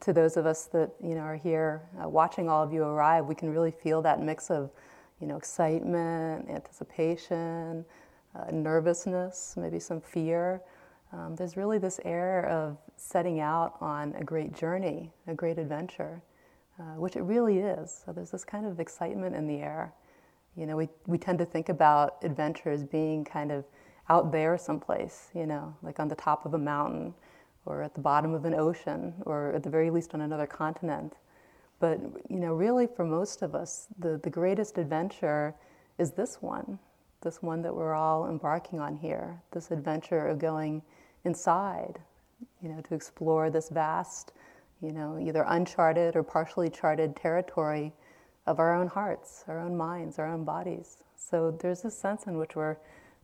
to 0.00 0.12
those 0.12 0.36
of 0.36 0.46
us 0.46 0.64
that 0.72 0.90
you 1.00 1.14
know 1.14 1.20
are 1.20 1.36
here 1.36 1.82
uh, 2.02 2.08
watching 2.08 2.48
all 2.48 2.64
of 2.64 2.72
you 2.72 2.82
arrive, 2.82 3.26
we 3.26 3.36
can 3.36 3.50
really 3.50 3.70
feel 3.70 4.02
that 4.02 4.20
mix 4.20 4.50
of 4.50 4.72
you 5.20 5.28
know 5.28 5.36
excitement, 5.36 6.50
anticipation, 6.50 7.84
uh, 8.34 8.50
nervousness, 8.50 9.54
maybe 9.56 9.78
some 9.78 10.00
fear. 10.00 10.60
Um, 11.12 11.36
there's 11.36 11.56
really 11.56 11.78
this 11.78 12.00
air 12.04 12.46
of 12.46 12.78
setting 12.96 13.40
out 13.40 13.76
on 13.80 14.14
a 14.18 14.24
great 14.24 14.54
journey, 14.54 15.12
a 15.26 15.34
great 15.34 15.58
adventure, 15.58 16.22
uh, 16.80 16.94
which 16.96 17.16
it 17.16 17.22
really 17.22 17.58
is. 17.58 18.02
So 18.04 18.12
there's 18.12 18.30
this 18.30 18.44
kind 18.44 18.64
of 18.64 18.80
excitement 18.80 19.36
in 19.36 19.46
the 19.46 19.56
air. 19.56 19.92
You 20.56 20.66
know, 20.66 20.76
we, 20.76 20.88
we 21.06 21.18
tend 21.18 21.38
to 21.38 21.44
think 21.44 21.68
about 21.68 22.16
adventures 22.22 22.82
being 22.82 23.24
kind 23.24 23.52
of 23.52 23.64
out 24.08 24.32
there 24.32 24.56
someplace, 24.56 25.30
you 25.34 25.46
know, 25.46 25.74
like 25.82 26.00
on 26.00 26.08
the 26.08 26.14
top 26.14 26.46
of 26.46 26.54
a 26.54 26.58
mountain 26.58 27.14
or 27.66 27.82
at 27.82 27.94
the 27.94 28.00
bottom 28.00 28.34
of 28.34 28.44
an 28.44 28.54
ocean 28.54 29.14
or 29.24 29.52
at 29.52 29.62
the 29.62 29.70
very 29.70 29.90
least 29.90 30.14
on 30.14 30.22
another 30.22 30.46
continent. 30.46 31.14
But, 31.78 32.00
you 32.28 32.38
know, 32.38 32.54
really 32.54 32.86
for 32.86 33.04
most 33.04 33.42
of 33.42 33.54
us, 33.54 33.88
the, 33.98 34.18
the 34.22 34.30
greatest 34.30 34.78
adventure 34.78 35.54
is 35.98 36.12
this 36.12 36.40
one, 36.40 36.78
this 37.20 37.42
one 37.42 37.62
that 37.62 37.74
we're 37.74 37.94
all 37.94 38.28
embarking 38.28 38.80
on 38.80 38.96
here, 38.96 39.40
this 39.52 39.70
adventure 39.70 40.26
of 40.26 40.38
going 40.38 40.82
inside, 41.24 42.00
you 42.62 42.68
know, 42.68 42.80
to 42.80 42.94
explore 42.94 43.50
this 43.50 43.68
vast, 43.68 44.32
you 44.80 44.92
know, 44.92 45.18
either 45.20 45.44
uncharted 45.48 46.16
or 46.16 46.22
partially 46.22 46.68
charted 46.68 47.14
territory 47.16 47.92
of 48.46 48.58
our 48.58 48.74
own 48.74 48.88
hearts, 48.88 49.44
our 49.46 49.60
own 49.60 49.76
minds, 49.76 50.18
our 50.18 50.26
own 50.26 50.44
bodies. 50.44 51.04
So 51.16 51.56
there's 51.60 51.82
this 51.82 51.96
sense 51.96 52.26
in 52.26 52.36
which 52.36 52.56
we're, 52.56 52.76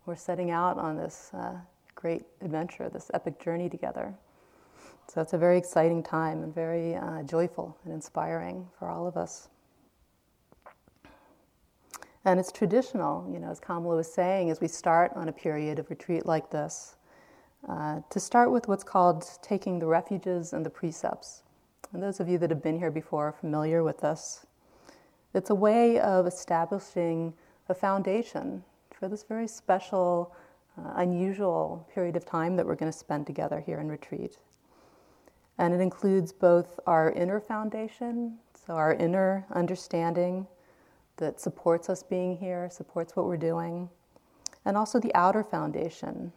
we're 0.07 0.17
setting 0.17 0.51
out 0.51 0.79
on 0.79 0.97
this 0.97 1.31
uh, 1.35 1.55
great 1.95 2.23
adventure, 2.41 2.89
this 2.89 3.11
epic 3.13 3.43
journey 3.43 3.69
together. 3.69 4.15
So 5.09 5.21
it's 5.21 5.33
a 5.33 5.39
very 5.39 5.59
exciting 5.59 6.03
time 6.03 6.43
and 6.43 6.55
very 6.55 6.95
uh, 6.95 7.23
joyful 7.23 7.77
and 7.85 7.93
inspiring 7.93 8.69
for 8.79 8.89
all 8.89 9.07
of 9.07 9.17
us. 9.17 9.49
And 12.25 12.39
it's 12.39 12.53
traditional, 12.53 13.29
you 13.33 13.39
know, 13.39 13.51
as 13.51 13.59
Kamala 13.59 13.97
was 13.97 14.13
saying, 14.13 14.51
as 14.51 14.61
we 14.61 14.69
start 14.69 15.13
on 15.17 15.29
a 15.29 15.33
period 15.33 15.79
of 15.79 15.89
retreat 15.89 16.27
like 16.27 16.51
this, 16.51 16.97
uh, 17.67 18.01
to 18.11 18.21
start 18.21 18.51
with 18.51 18.69
what's 18.69 18.85
called 18.85 19.27
taking 19.43 19.79
the 19.79 19.87
refuges 19.87 20.53
and 20.53 20.65
the 20.65 20.71
precepts. 20.71 21.43
And 21.93 22.03
those 22.03 22.21
of 22.21 22.29
you 22.29 22.39
that 22.39 22.51
have 22.51 22.63
been 22.63 22.79
here 22.79 22.91
before 22.91 23.29
are 23.29 23.33
familiar 23.33 23.83
with 23.83 24.01
this. 24.01 24.47
It's 25.35 25.51
a 25.51 25.55
way 25.55 25.99
of 25.99 26.27
establishing 26.27 27.33
a 27.69 27.75
foundation 27.75 28.63
for 28.95 29.09
this 29.09 29.23
very 29.23 29.49
special, 29.49 30.35
uh, 30.79 30.93
unusual 30.97 31.87
period 31.93 32.17
of 32.17 32.25
time 32.25 32.57
that 32.57 32.67
we're 32.67 32.75
going 32.75 32.93
to 32.93 32.99
spend 32.99 33.27
together 33.27 33.61
here 33.61 33.81
in 33.81 33.89
retreat. 33.89 34.39
And 35.59 35.75
it 35.75 35.81
includes 35.81 36.33
both 36.33 36.79
our 36.87 37.11
inner 37.13 37.41
foundation, 37.41 38.39
so 38.55 38.75
our 38.75 38.95
inner 38.95 39.45
understanding 39.51 40.47
that 41.17 41.41
supports 41.41 41.91
us 41.91 42.03
being 42.03 42.37
here, 42.37 42.69
supports 42.71 43.17
what 43.17 43.27
we're 43.27 43.37
doing, 43.37 43.89
and 44.65 44.77
also 44.77 45.01
the 45.01 45.15
outer 45.15 45.43
foundation 45.43 46.33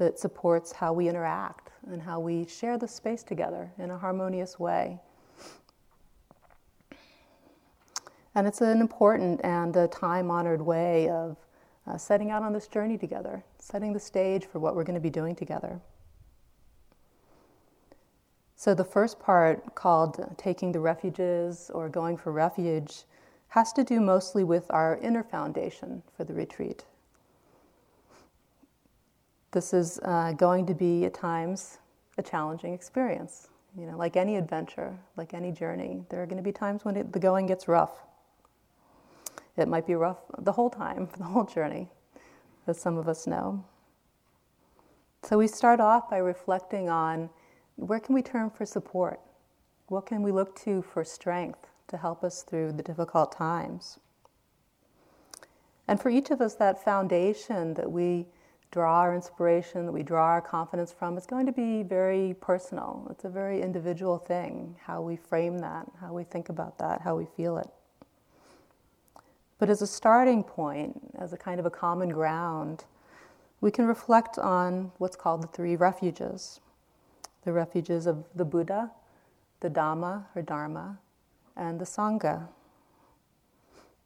that 0.00 0.18
supports 0.18 0.72
how 0.72 0.94
we 0.94 1.10
interact 1.10 1.72
and 1.90 2.00
how 2.00 2.18
we 2.18 2.46
share 2.46 2.78
the 2.78 2.88
space 2.88 3.22
together 3.22 3.70
in 3.78 3.90
a 3.90 3.98
harmonious 3.98 4.58
way. 4.58 4.98
And 8.34 8.46
it's 8.46 8.62
an 8.62 8.80
important 8.80 9.42
and 9.44 9.76
a 9.76 9.86
time 9.88 10.30
honored 10.30 10.62
way 10.62 11.10
of 11.10 11.36
uh, 11.86 11.98
setting 11.98 12.30
out 12.30 12.42
on 12.42 12.54
this 12.54 12.66
journey 12.66 12.96
together, 12.96 13.44
setting 13.58 13.92
the 13.92 14.00
stage 14.00 14.46
for 14.46 14.58
what 14.58 14.74
we're 14.74 14.84
going 14.84 14.94
to 14.94 15.02
be 15.02 15.10
doing 15.10 15.36
together. 15.36 15.78
So, 18.56 18.74
the 18.74 18.84
first 18.84 19.20
part, 19.20 19.74
called 19.74 20.34
taking 20.38 20.72
the 20.72 20.80
refuges 20.80 21.70
or 21.74 21.90
going 21.90 22.16
for 22.16 22.32
refuge, 22.32 23.04
has 23.48 23.70
to 23.74 23.84
do 23.84 24.00
mostly 24.00 24.44
with 24.44 24.64
our 24.70 24.96
inner 24.98 25.22
foundation 25.22 26.02
for 26.16 26.24
the 26.24 26.32
retreat. 26.32 26.84
This 29.52 29.74
is 29.74 29.98
uh, 30.04 30.32
going 30.32 30.66
to 30.66 30.74
be 30.74 31.04
at 31.04 31.14
times 31.14 31.78
a 32.18 32.22
challenging 32.22 32.72
experience. 32.72 33.48
You 33.76 33.86
know, 33.86 33.96
like 33.96 34.16
any 34.16 34.36
adventure, 34.36 34.96
like 35.16 35.34
any 35.34 35.52
journey, 35.52 36.02
there 36.08 36.22
are 36.22 36.26
going 36.26 36.36
to 36.36 36.42
be 36.42 36.52
times 36.52 36.84
when 36.84 36.96
it, 36.96 37.12
the 37.12 37.18
going 37.18 37.46
gets 37.46 37.66
rough. 37.66 38.02
It 39.56 39.68
might 39.68 39.86
be 39.86 39.94
rough 39.94 40.18
the 40.38 40.52
whole 40.52 40.70
time, 40.70 41.08
the 41.18 41.24
whole 41.24 41.44
journey, 41.44 41.88
as 42.66 42.80
some 42.80 42.96
of 42.96 43.08
us 43.08 43.26
know. 43.26 43.64
So 45.22 45.38
we 45.38 45.46
start 45.48 45.80
off 45.80 46.08
by 46.08 46.18
reflecting 46.18 46.88
on 46.88 47.28
where 47.76 48.00
can 48.00 48.14
we 48.14 48.22
turn 48.22 48.50
for 48.50 48.64
support? 48.64 49.20
What 49.88 50.06
can 50.06 50.22
we 50.22 50.32
look 50.32 50.56
to 50.60 50.82
for 50.82 51.04
strength 51.04 51.66
to 51.88 51.96
help 51.96 52.22
us 52.22 52.42
through 52.42 52.72
the 52.72 52.82
difficult 52.82 53.32
times? 53.32 53.98
And 55.88 56.00
for 56.00 56.08
each 56.08 56.30
of 56.30 56.40
us, 56.40 56.54
that 56.54 56.82
foundation 56.84 57.74
that 57.74 57.90
we 57.90 58.26
draw 58.70 59.00
our 59.00 59.14
inspiration, 59.14 59.86
that 59.86 59.92
we 59.92 60.02
draw 60.02 60.26
our 60.26 60.40
confidence 60.40 60.92
from, 60.92 61.18
is 61.18 61.26
going 61.26 61.46
to 61.46 61.52
be 61.52 61.82
very 61.82 62.34
personal. 62.40 63.06
It's 63.10 63.24
a 63.24 63.28
very 63.28 63.62
individual 63.62 64.18
thing, 64.18 64.76
how 64.82 65.02
we 65.02 65.16
frame 65.16 65.58
that, 65.58 65.86
how 66.00 66.12
we 66.12 66.24
think 66.24 66.48
about 66.48 66.78
that, 66.78 67.00
how 67.00 67.16
we 67.16 67.26
feel 67.36 67.58
it. 67.58 67.68
But 69.58 69.68
as 69.68 69.82
a 69.82 69.86
starting 69.86 70.42
point, 70.42 71.00
as 71.18 71.32
a 71.32 71.36
kind 71.36 71.60
of 71.60 71.66
a 71.66 71.70
common 71.70 72.08
ground, 72.10 72.84
we 73.60 73.70
can 73.70 73.86
reflect 73.86 74.38
on 74.38 74.92
what's 74.98 75.16
called 75.16 75.42
the 75.42 75.48
three 75.48 75.76
refuges 75.76 76.60
the 77.44 77.52
refuges 77.52 78.06
of 78.06 78.24
the 78.34 78.44
Buddha, 78.44 78.90
the 79.60 79.70
Dhamma 79.70 80.24
or 80.34 80.42
Dharma, 80.42 80.98
and 81.56 81.80
the 81.80 81.84
Sangha. 81.84 82.48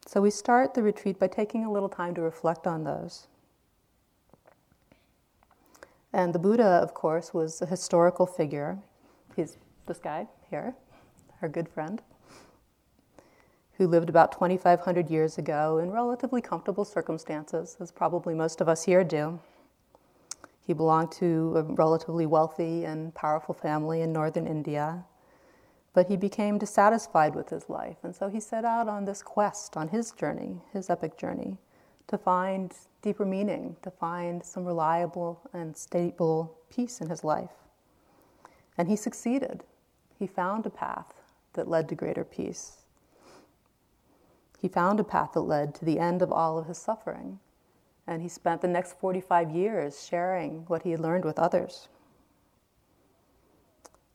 So 0.05 0.21
we 0.21 0.29
start 0.29 0.73
the 0.73 0.83
retreat 0.83 1.19
by 1.19 1.27
taking 1.27 1.65
a 1.65 1.71
little 1.71 1.89
time 1.89 2.15
to 2.15 2.21
reflect 2.21 2.67
on 2.67 2.83
those. 2.83 3.27
And 6.15 6.31
the 6.31 6.39
Buddha, 6.39 6.63
of 6.63 6.93
course, 6.93 7.33
was 7.33 7.61
a 7.61 7.65
historical 7.65 8.25
figure. 8.25 8.77
He's 9.35 9.57
this 9.85 9.97
guy 9.97 10.27
here, 10.49 10.73
our 11.41 11.49
good 11.49 11.67
friend, 11.67 12.01
who 13.73 13.85
lived 13.85 14.07
about 14.07 14.31
2,500 14.31 15.09
years 15.09 15.37
ago 15.37 15.77
in 15.77 15.91
relatively 15.91 16.39
comfortable 16.39 16.85
circumstances, 16.85 17.75
as 17.81 17.91
probably 17.91 18.33
most 18.33 18.61
of 18.61 18.69
us 18.69 18.85
here 18.85 19.03
do. 19.03 19.41
He 20.65 20.71
belonged 20.71 21.11
to 21.19 21.53
a 21.57 21.63
relatively 21.63 22.25
wealthy 22.25 22.85
and 22.85 23.13
powerful 23.13 23.53
family 23.53 23.99
in 23.99 24.13
northern 24.13 24.47
India, 24.47 25.03
but 25.93 26.07
he 26.07 26.15
became 26.15 26.57
dissatisfied 26.57 27.35
with 27.35 27.49
his 27.49 27.69
life, 27.69 27.97
and 28.03 28.15
so 28.15 28.29
he 28.29 28.39
set 28.39 28.63
out 28.63 28.87
on 28.87 29.03
this 29.03 29.21
quest, 29.21 29.75
on 29.75 29.89
his 29.89 30.11
journey, 30.13 30.61
his 30.71 30.89
epic 30.89 31.17
journey, 31.17 31.57
to 32.07 32.17
find 32.17 32.73
deeper 33.01 33.25
meaning, 33.25 33.75
to 33.81 33.91
find 33.91 34.43
some 34.43 34.65
reliable 34.65 35.41
and 35.53 35.75
stable 35.75 36.57
peace 36.69 37.01
in 37.01 37.09
his 37.09 37.23
life. 37.23 37.51
And 38.77 38.87
he 38.87 38.95
succeeded. 38.95 39.63
He 40.17 40.27
found 40.27 40.65
a 40.65 40.69
path 40.69 41.13
that 41.53 41.67
led 41.67 41.89
to 41.89 41.95
greater 41.95 42.23
peace. 42.23 42.83
He 44.59 44.67
found 44.67 44.99
a 44.99 45.03
path 45.03 45.31
that 45.33 45.41
led 45.41 45.75
to 45.75 45.85
the 45.85 45.99
end 45.99 46.21
of 46.21 46.31
all 46.31 46.57
of 46.57 46.67
his 46.67 46.77
suffering. 46.77 47.39
And 48.07 48.21
he 48.21 48.29
spent 48.29 48.61
the 48.61 48.67
next 48.67 48.99
45 48.99 49.51
years 49.51 50.05
sharing 50.05 50.65
what 50.67 50.83
he 50.83 50.91
had 50.91 50.99
learned 50.99 51.25
with 51.25 51.39
others. 51.39 51.87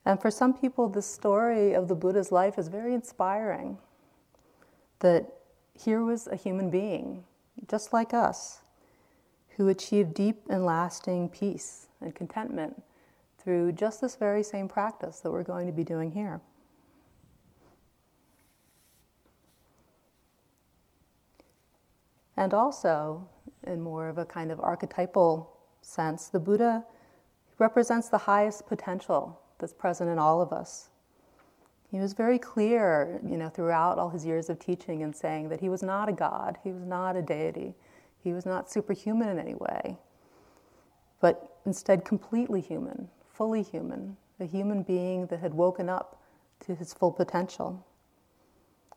And 0.04 0.20
for 0.20 0.30
some 0.30 0.54
people, 0.54 0.88
the 0.88 1.02
story 1.02 1.74
of 1.74 1.88
the 1.88 1.94
Buddha's 1.94 2.32
life 2.32 2.58
is 2.58 2.68
very 2.68 2.94
inspiring. 2.94 3.78
That 5.00 5.32
here 5.74 6.02
was 6.04 6.26
a 6.26 6.36
human 6.36 6.70
being, 6.70 7.24
just 7.68 7.92
like 7.92 8.12
us, 8.12 8.60
who 9.56 9.68
achieve 9.68 10.14
deep 10.14 10.42
and 10.48 10.64
lasting 10.64 11.28
peace 11.28 11.88
and 12.00 12.14
contentment 12.14 12.82
through 13.38 13.72
just 13.72 14.00
this 14.00 14.16
very 14.16 14.42
same 14.42 14.68
practice 14.68 15.20
that 15.20 15.30
we're 15.30 15.42
going 15.42 15.66
to 15.66 15.72
be 15.72 15.84
doing 15.84 16.12
here. 16.12 16.40
And 22.36 22.54
also, 22.54 23.28
in 23.66 23.80
more 23.80 24.08
of 24.08 24.18
a 24.18 24.24
kind 24.24 24.50
of 24.50 24.60
archetypal 24.60 25.56
sense, 25.82 26.28
the 26.28 26.40
Buddha 26.40 26.84
represents 27.58 28.08
the 28.08 28.18
highest 28.18 28.66
potential 28.66 29.40
that's 29.58 29.74
present 29.74 30.08
in 30.08 30.18
all 30.18 30.40
of 30.40 30.52
us. 30.52 30.89
He 31.90 31.98
was 31.98 32.12
very 32.12 32.38
clear, 32.38 33.20
you 33.26 33.36
know, 33.36 33.48
throughout 33.48 33.98
all 33.98 34.10
his 34.10 34.24
years 34.24 34.48
of 34.48 34.58
teaching 34.58 35.02
and 35.02 35.14
saying 35.14 35.48
that 35.48 35.60
he 35.60 35.68
was 35.68 35.82
not 35.82 36.08
a 36.08 36.12
god, 36.12 36.58
he 36.62 36.70
was 36.70 36.84
not 36.84 37.16
a 37.16 37.22
deity, 37.22 37.74
he 38.22 38.32
was 38.32 38.46
not 38.46 38.70
superhuman 38.70 39.28
in 39.28 39.38
any 39.38 39.54
way, 39.54 39.98
but 41.20 41.58
instead 41.66 42.04
completely 42.04 42.60
human, 42.60 43.08
fully 43.32 43.62
human, 43.62 44.16
a 44.38 44.44
human 44.44 44.82
being 44.82 45.26
that 45.26 45.40
had 45.40 45.52
woken 45.52 45.88
up 45.88 46.22
to 46.60 46.74
his 46.74 46.94
full 46.94 47.10
potential. 47.10 47.84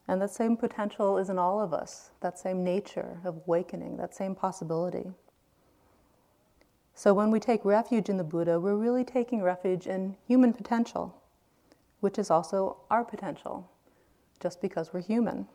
And 0.08 0.22
that 0.22 0.32
same 0.32 0.58
potential 0.58 1.18
is 1.18 1.30
in 1.30 1.40
all 1.40 1.62
of 1.62 1.74
us, 1.74 2.12
that 2.22 2.38
same 2.38 2.64
nature 2.64 3.20
of 3.24 3.42
awakening, 3.48 3.98
that 3.98 4.14
same 4.14 4.36
possibility. 4.36 5.12
So 6.94 7.14
when 7.14 7.32
we 7.32 7.40
take 7.40 7.66
refuge 7.66 8.10
in 8.10 8.18
the 8.18 8.24
Buddha, 8.24 8.60
we're 8.60 8.76
really 8.76 9.04
taking 9.04 9.42
refuge 9.42 9.88
in 9.88 10.16
human 10.28 10.54
potential, 10.54 11.23
which 12.04 12.20
is 12.20 12.30
also 12.30 12.76
our 12.92 13.06
potential, 13.06 13.66
just 14.42 14.62
because 14.62 14.92
we're 14.92 15.02
human. 15.02 15.48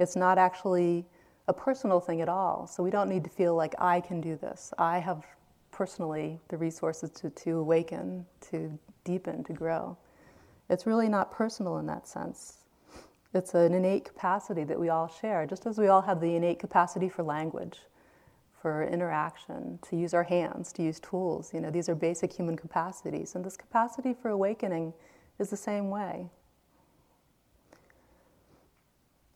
It's 0.00 0.16
not 0.16 0.38
actually 0.38 1.06
a 1.46 1.52
personal 1.52 2.00
thing 2.00 2.20
at 2.20 2.28
all. 2.28 2.66
So 2.66 2.82
we 2.82 2.90
don't 2.90 3.08
need 3.08 3.22
to 3.22 3.30
feel 3.30 3.54
like 3.54 3.72
I 3.78 4.00
can 4.00 4.20
do 4.20 4.34
this. 4.34 4.74
I 4.76 4.98
have 4.98 5.24
personally 5.70 6.40
the 6.48 6.56
resources 6.56 7.10
to, 7.10 7.30
to 7.30 7.58
awaken, 7.58 8.26
to 8.50 8.76
deepen, 9.04 9.44
to 9.44 9.52
grow. 9.52 9.96
It's 10.68 10.84
really 10.84 11.08
not 11.08 11.30
personal 11.30 11.78
in 11.78 11.86
that 11.86 12.08
sense. 12.08 12.64
It's 13.32 13.54
an 13.54 13.72
innate 13.72 14.04
capacity 14.04 14.64
that 14.64 14.80
we 14.80 14.88
all 14.88 15.06
share, 15.06 15.46
just 15.46 15.64
as 15.64 15.78
we 15.78 15.86
all 15.86 16.02
have 16.02 16.20
the 16.20 16.34
innate 16.34 16.58
capacity 16.58 17.08
for 17.08 17.22
language, 17.22 17.78
for 18.60 18.82
interaction, 18.82 19.78
to 19.88 19.96
use 19.96 20.12
our 20.12 20.24
hands, 20.24 20.72
to 20.72 20.82
use 20.82 20.98
tools. 20.98 21.54
You 21.54 21.60
know, 21.60 21.70
these 21.70 21.88
are 21.88 21.94
basic 21.94 22.32
human 22.32 22.56
capacities. 22.56 23.36
And 23.36 23.44
this 23.44 23.56
capacity 23.56 24.12
for 24.12 24.30
awakening 24.30 24.92
is 25.38 25.50
the 25.50 25.56
same 25.56 25.90
way. 25.90 26.30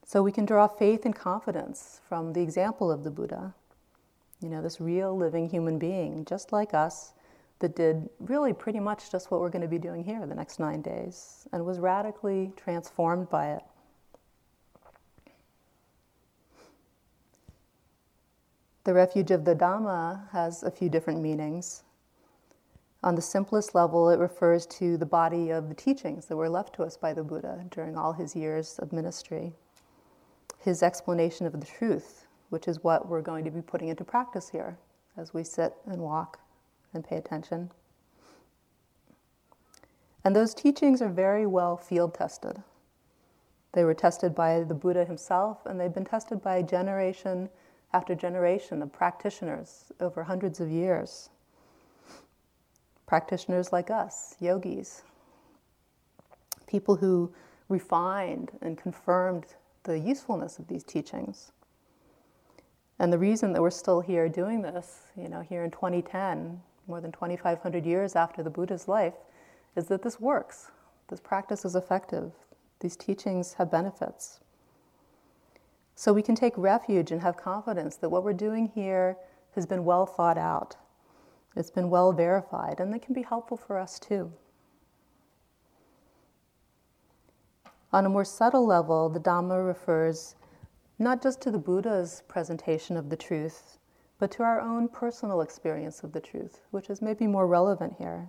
So 0.05 0.23
we 0.23 0.33
can 0.33 0.45
draw 0.45 0.67
faith 0.67 1.05
and 1.05 1.15
confidence 1.15 2.01
from 2.09 2.33
the 2.33 2.41
example 2.41 2.91
of 2.91 3.05
the 3.05 3.11
Buddha, 3.11 3.55
you 4.41 4.49
know, 4.49 4.61
this 4.61 4.81
real 4.81 5.17
living 5.17 5.49
human 5.49 5.79
being, 5.79 6.25
just 6.25 6.51
like 6.51 6.75
us, 6.75 7.13
that 7.61 7.77
did 7.77 8.09
really 8.19 8.53
pretty 8.53 8.81
much 8.81 9.13
just 9.13 9.31
what 9.31 9.41
we're 9.41 9.51
going 9.51 9.63
to 9.63 9.69
be 9.69 9.79
doing 9.79 10.03
here 10.03 10.27
the 10.27 10.35
next 10.35 10.59
nine 10.59 10.83
days 10.83 11.47
and 11.53 11.65
was 11.65 11.79
radically 11.79 12.53
transformed 12.57 13.29
by 13.31 13.53
it. 13.53 13.63
The 18.85 18.95
refuge 18.95 19.31
of 19.31 19.45
the 19.45 19.55
Dhamma 19.55 20.31
has 20.31 20.63
a 20.63 20.71
few 20.71 20.89
different 20.89 21.21
meanings. 21.21 21.83
On 23.03 23.15
the 23.15 23.23
simplest 23.23 23.75
level, 23.75 24.11
it 24.11 24.19
refers 24.19 24.67
to 24.67 24.99
the 24.99 25.07
body 25.07 25.51
of 25.51 25.69
the 25.69 25.75
teachings 25.75 26.27
that 26.27 26.37
were 26.37 26.51
left 26.51 26.75
to 26.75 26.83
us 26.83 26.99
by 26.99 27.15
the 27.15 27.23
Buddha 27.23 27.65
during 27.71 27.97
all 27.97 28.13
his 28.13 28.37
years 28.37 28.79
of 28.79 28.93
ministry. 28.93 29.55
His 30.59 30.83
explanation 30.83 31.47
of 31.47 31.59
the 31.59 31.67
truth, 31.67 32.27
which 32.51 32.69
is 32.69 32.85
what 32.85 33.09
we're 33.09 33.23
going 33.23 33.45
to 33.47 33.51
be 33.51 33.63
putting 33.63 33.89
into 33.89 34.05
practice 34.05 34.51
here 34.51 34.77
as 35.17 35.33
we 35.33 35.43
sit 35.45 35.75
and 35.87 36.03
walk 36.03 36.41
and 36.93 37.03
pay 37.03 37.17
attention. 37.17 37.71
And 40.23 40.37
those 40.37 40.55
teachings 40.55 41.01
are 41.01 41.09
very 41.09 41.47
well 41.47 41.79
field 41.79 42.13
tested. 42.13 42.63
They 43.73 43.85
were 43.85 43.95
tested 43.95 44.35
by 44.35 44.63
the 44.65 44.75
Buddha 44.75 45.07
himself, 45.07 45.65
and 45.65 45.81
they've 45.81 45.95
been 45.95 46.05
tested 46.05 46.43
by 46.43 46.61
generation 46.61 47.49
after 47.95 48.15
generation 48.15 48.83
of 48.83 48.93
practitioners 48.93 49.91
over 50.01 50.25
hundreds 50.25 50.61
of 50.61 50.71
years. 50.71 51.31
Practitioners 53.11 53.73
like 53.73 53.91
us, 53.91 54.37
yogis, 54.39 55.03
people 56.69 56.95
who 56.95 57.35
refined 57.69 58.53
and 58.63 58.79
confirmed 58.79 59.47
the 59.83 59.99
usefulness 59.99 60.61
of 60.61 60.69
these 60.69 60.85
teachings. 60.85 61.51
And 63.01 63.13
the 63.13 63.19
reason 63.19 63.53
that 63.53 63.63
we're 63.63 63.71
still 63.71 64.01
here 64.01 64.29
doing 64.29 64.63
this, 64.63 65.09
you 65.17 65.29
know, 65.29 65.41
here 65.41 65.65
in 65.65 65.73
2010, 65.73 66.61
more 66.87 67.01
than 67.01 67.11
2,500 67.11 67.85
years 67.85 68.15
after 68.15 68.45
the 68.45 68.51
Buddha's 68.51 68.87
life, 68.87 69.15
is 69.75 69.89
that 69.89 70.03
this 70.03 70.21
works. 70.21 70.71
This 71.09 71.19
practice 71.19 71.65
is 71.65 71.75
effective. 71.75 72.31
These 72.79 72.95
teachings 72.95 73.55
have 73.55 73.73
benefits. 73.73 74.39
So 75.97 76.13
we 76.13 76.23
can 76.23 76.37
take 76.37 76.55
refuge 76.57 77.11
and 77.11 77.23
have 77.23 77.37
confidence 77.37 77.97
that 77.97 78.11
what 78.11 78.23
we're 78.23 78.35
doing 78.35 78.71
here 78.73 79.17
has 79.57 79.67
been 79.67 79.85
well 79.85 80.07
thought 80.07 80.39
out. 80.39 80.77
It's 81.57 81.71
been 81.71 81.91
well 81.91 82.13
verified, 82.13 82.81
and 82.81 82.95
it 82.95 83.03
can 83.03 83.15
be 83.15 83.23
helpful 83.23 83.57
for 83.57 83.79
us 83.79 83.99
too. 83.99 84.33
On 87.93 88.07
a 88.07 88.09
more 88.09 88.25
subtle 88.25 88.67
level, 88.67 89.09
the 89.09 89.19
Dhamma 89.19 89.67
refers 89.67 90.37
not 90.99 91.23
just 91.23 91.41
to 91.41 91.51
the 91.51 91.59
Buddha's 91.59 92.23
presentation 92.29 92.97
of 92.97 93.09
the 93.11 93.17
truth, 93.17 93.79
but 94.19 94.31
to 94.33 94.43
our 94.43 94.61
own 94.61 94.87
personal 94.89 95.41
experience 95.41 96.05
of 96.05 96.13
the 96.13 96.21
truth, 96.21 96.61
which 96.71 96.91
is 96.91 97.03
maybe 97.03 97.27
more 97.27 97.47
relevant 97.47 97.95
here. 97.99 98.29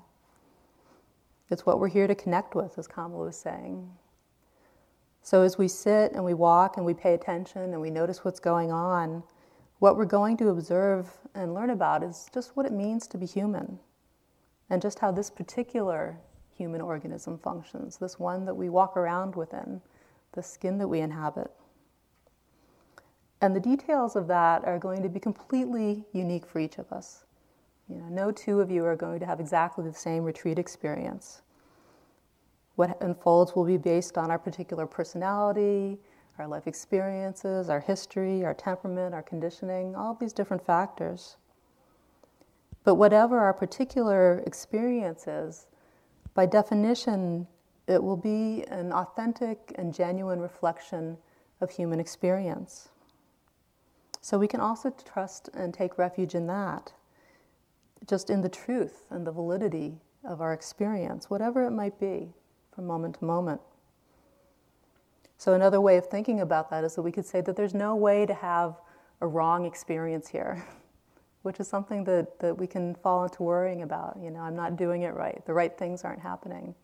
It's 1.50 1.66
what 1.66 1.80
we're 1.80 1.90
here 1.90 2.08
to 2.08 2.16
connect 2.16 2.56
with, 2.56 2.80
as 2.80 2.88
Kamala 2.88 3.26
was 3.26 3.38
saying. 3.38 3.92
So 5.22 5.44
as 5.44 5.58
we 5.58 5.68
sit 5.68 6.14
and 6.14 6.24
we 6.24 6.34
walk 6.34 6.78
and 6.78 6.86
we 6.86 6.94
pay 6.94 7.14
attention 7.14 7.74
and 7.74 7.82
we 7.82 7.92
notice 7.92 8.24
what's 8.26 8.40
going 8.40 8.72
on, 8.72 9.22
what 9.82 9.98
we're 9.98 10.06
going 10.06 10.38
to 10.38 10.50
observe 10.50 11.10
and 11.34 11.56
learn 11.56 11.72
about 11.72 12.04
is 12.04 12.30
just 12.32 12.56
what 12.56 12.68
it 12.68 12.72
means 12.72 13.08
to 13.08 13.18
be 13.18 13.26
human 13.26 13.80
and 14.70 14.80
just 14.80 15.00
how 15.00 15.12
this 15.12 15.32
particular 15.32 16.20
human 16.56 16.80
organism 16.80 17.36
functions, 17.40 17.98
this 17.98 18.20
one 18.20 18.46
that 18.46 18.54
we 18.54 18.70
walk 18.70 18.96
around 18.96 19.36
within, 19.36 19.82
the 20.34 20.44
skin 20.44 20.78
that 20.78 20.88
we 20.88 21.00
inhabit. 21.00 21.50
And 23.42 23.56
the 23.56 23.60
details 23.60 24.16
of 24.16 24.28
that 24.28 24.64
are 24.66 24.78
going 24.78 25.02
to 25.02 25.10
be 25.10 25.20
completely 25.20 26.06
unique 26.14 26.46
for 26.46 26.60
each 26.60 26.78
of 26.78 26.94
us. 26.94 27.26
You 27.90 27.96
know, 27.96 28.08
no 28.08 28.32
two 28.32 28.62
of 28.62 28.70
you 28.70 28.86
are 28.86 28.96
going 28.96 29.20
to 29.20 29.26
have 29.26 29.40
exactly 29.40 29.84
the 29.84 29.96
same 29.96 30.24
retreat 30.24 30.60
experience. 30.60 31.42
What 32.76 33.02
unfolds 33.02 33.56
will 33.56 33.66
be 33.66 33.78
based 33.78 34.16
on 34.16 34.30
our 34.30 34.38
particular 34.38 34.86
personality, 34.86 35.98
our 36.42 36.48
life 36.48 36.68
experiences, 36.68 37.70
our 37.70 37.80
history, 37.80 38.44
our 38.44 38.54
temperament, 38.54 39.14
our 39.14 39.22
conditioning, 39.22 39.96
all 39.96 40.16
these 40.16 40.34
different 40.34 40.66
factors. 40.66 41.38
But 42.84 42.96
whatever 42.96 43.40
our 43.40 43.54
particular 43.54 44.44
experience 44.48 45.28
is, 45.28 45.68
by 46.34 46.48
definition, 46.48 47.48
it 47.88 48.02
will 48.02 48.18
be 48.18 48.64
an 48.70 48.92
authentic 48.92 49.74
and 49.76 49.94
genuine 49.94 50.40
reflection 50.40 51.18
of 51.62 51.70
human 51.70 52.00
experience. 52.00 52.90
So 54.22 54.40
we 54.40 54.48
can 54.48 54.60
also 54.60 54.90
trust 55.06 55.50
and 55.54 55.74
take 55.74 55.98
refuge 55.98 56.36
in 56.36 56.48
that 56.48 56.94
just 58.08 58.32
in 58.32 58.42
the 58.42 58.50
truth 58.50 59.06
and 59.12 59.28
the 59.28 59.32
validity 59.32 59.94
of 60.24 60.42
our 60.42 60.54
experience, 60.54 61.30
whatever 61.30 61.66
it 61.66 61.72
might 61.72 62.00
be, 62.00 62.34
from 62.74 62.88
moment 62.88 63.20
to 63.20 63.26
moment. 63.26 63.62
So, 65.42 65.54
another 65.54 65.82
way 65.82 65.98
of 65.98 66.06
thinking 66.06 66.42
about 66.42 66.70
that 66.70 66.84
is 66.84 66.94
that 66.94 67.02
we 67.02 67.12
could 67.12 67.26
say 67.26 67.42
that 67.42 67.56
there's 67.56 67.74
no 67.74 67.96
way 67.96 68.28
to 68.28 68.34
have 68.36 68.80
a 69.22 69.28
wrong 69.28 69.66
experience 69.66 70.28
here, 70.28 70.64
which 71.42 71.60
is 71.60 71.68
something 71.68 72.04
that, 72.04 72.38
that 72.38 72.56
we 72.56 72.68
can 72.68 72.94
fall 72.94 73.24
into 73.24 73.42
worrying 73.42 73.82
about. 73.82 74.20
You 74.22 74.30
know, 74.30 74.42
I'm 74.42 74.56
not 74.56 74.76
doing 74.76 75.02
it 75.02 75.16
right, 75.16 75.44
the 75.48 75.54
right 75.56 75.76
things 75.76 76.04
aren't 76.04 76.22
happening. 76.22 76.76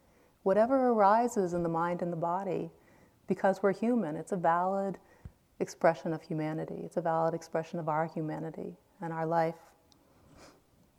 Whatever 0.42 0.90
arises 0.90 1.54
in 1.54 1.62
the 1.62 1.70
mind 1.70 2.02
and 2.02 2.12
the 2.12 2.18
body, 2.18 2.72
because 3.28 3.62
we're 3.62 3.74
human, 3.74 4.16
it's 4.16 4.32
a 4.32 4.38
valid 4.38 4.98
expression 5.60 6.12
of 6.12 6.24
humanity, 6.24 6.82
it's 6.84 6.98
a 6.98 7.02
valid 7.02 7.36
expression 7.36 7.78
of 7.78 7.88
our 7.88 8.08
humanity 8.08 8.76
and 9.02 9.14
our 9.14 9.28
life. 9.28 9.60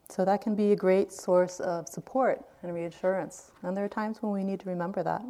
So 0.07 0.23
that 0.23 0.39
can 0.39 0.55
be 0.55 0.71
a 0.71 0.77
great 0.77 1.11
source 1.11 1.59
of 1.59 1.89
support 1.89 2.41
and 2.63 2.73
reassurance. 2.73 3.51
And 3.63 3.75
there 3.75 3.83
are 3.83 3.89
times 3.89 4.21
when 4.21 4.31
we 4.31 4.45
need 4.45 4.61
to 4.61 4.69
remember 4.69 5.03
that. 5.03 5.25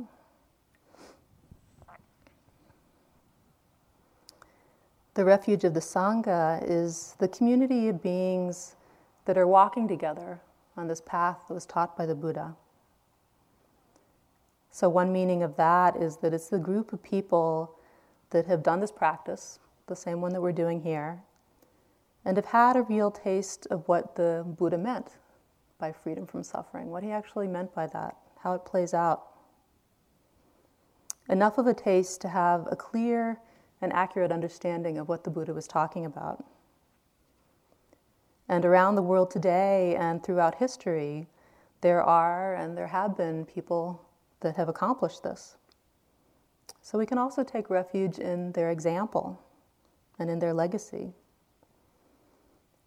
The 5.20 5.26
refuge 5.26 5.66
of 5.66 5.74
the 5.74 5.82
Sangha 5.82 6.64
is 6.66 7.16
the 7.20 7.28
community 7.28 7.90
of 7.90 8.02
beings 8.02 8.78
that 9.26 9.38
are 9.38 9.46
walking 9.46 9.86
together 9.86 10.40
on 10.78 10.88
this 10.88 11.02
path 11.02 11.44
that 11.46 11.54
was 11.54 11.66
taught 11.66 11.98
by 11.98 12.06
the 12.06 12.16
Buddha. 12.16 12.56
So, 14.72 14.88
one 14.88 15.12
meaning 15.12 15.44
of 15.44 15.58
that 15.58 15.98
is 15.98 16.16
that 16.22 16.34
it's 16.34 16.48
the 16.48 16.58
group 16.58 16.94
of 16.94 17.04
people 17.04 17.76
that 18.30 18.46
have 18.46 18.64
done 18.64 18.80
this 18.80 18.94
practice, 18.94 19.60
the 19.88 19.96
same 19.98 20.22
one 20.22 20.32
that 20.32 20.42
we're 20.42 20.54
doing 20.54 20.84
here, 20.84 21.22
and 22.24 22.38
have 22.38 22.46
had 22.46 22.78
a 22.78 22.84
real 22.84 23.12
taste 23.12 23.68
of 23.70 23.86
what 23.90 24.16
the 24.16 24.46
Buddha 24.48 24.78
meant 24.78 25.18
by 25.80 25.92
freedom 25.92 26.28
from 26.28 26.44
suffering, 26.44 26.92
what 26.92 27.04
he 27.04 27.12
actually 27.12 27.50
meant 27.50 27.76
by 27.76 27.88
that, 27.88 28.16
how 28.42 28.54
it 28.54 28.64
plays 28.64 28.94
out. 28.94 29.26
Enough 31.28 31.58
of 31.58 31.68
a 31.68 31.74
taste 31.74 32.22
to 32.22 32.30
have 32.30 32.70
a 32.72 32.78
clear 32.78 33.42
and 33.82 33.94
accurate 33.94 34.32
understanding 34.32 34.98
of 34.98 35.08
what 35.08 35.24
the 35.24 35.30
Buddha 35.30 35.54
was 35.54 35.68
talking 35.68 36.06
about. 36.06 36.44
And 38.48 38.66
around 38.66 38.96
the 38.96 39.02
world 39.02 39.30
today 39.32 39.96
and 39.96 40.24
throughout 40.24 40.56
history, 40.56 41.28
there 41.82 42.04
are 42.04 42.56
and 42.56 42.78
there 42.78 42.88
have 42.88 43.16
been 43.16 43.46
people 43.46 44.02
that 44.42 44.56
have 44.56 44.70
accomplished 44.70 45.24
this. 45.24 45.56
So 46.82 46.98
we 46.98 47.06
can 47.06 47.18
also 47.18 47.44
take 47.44 47.70
refuge 47.70 48.20
in 48.20 48.52
their 48.54 48.72
example 48.72 49.42
and 50.18 50.30
in 50.30 50.40
their 50.40 50.54
legacy 50.54 51.14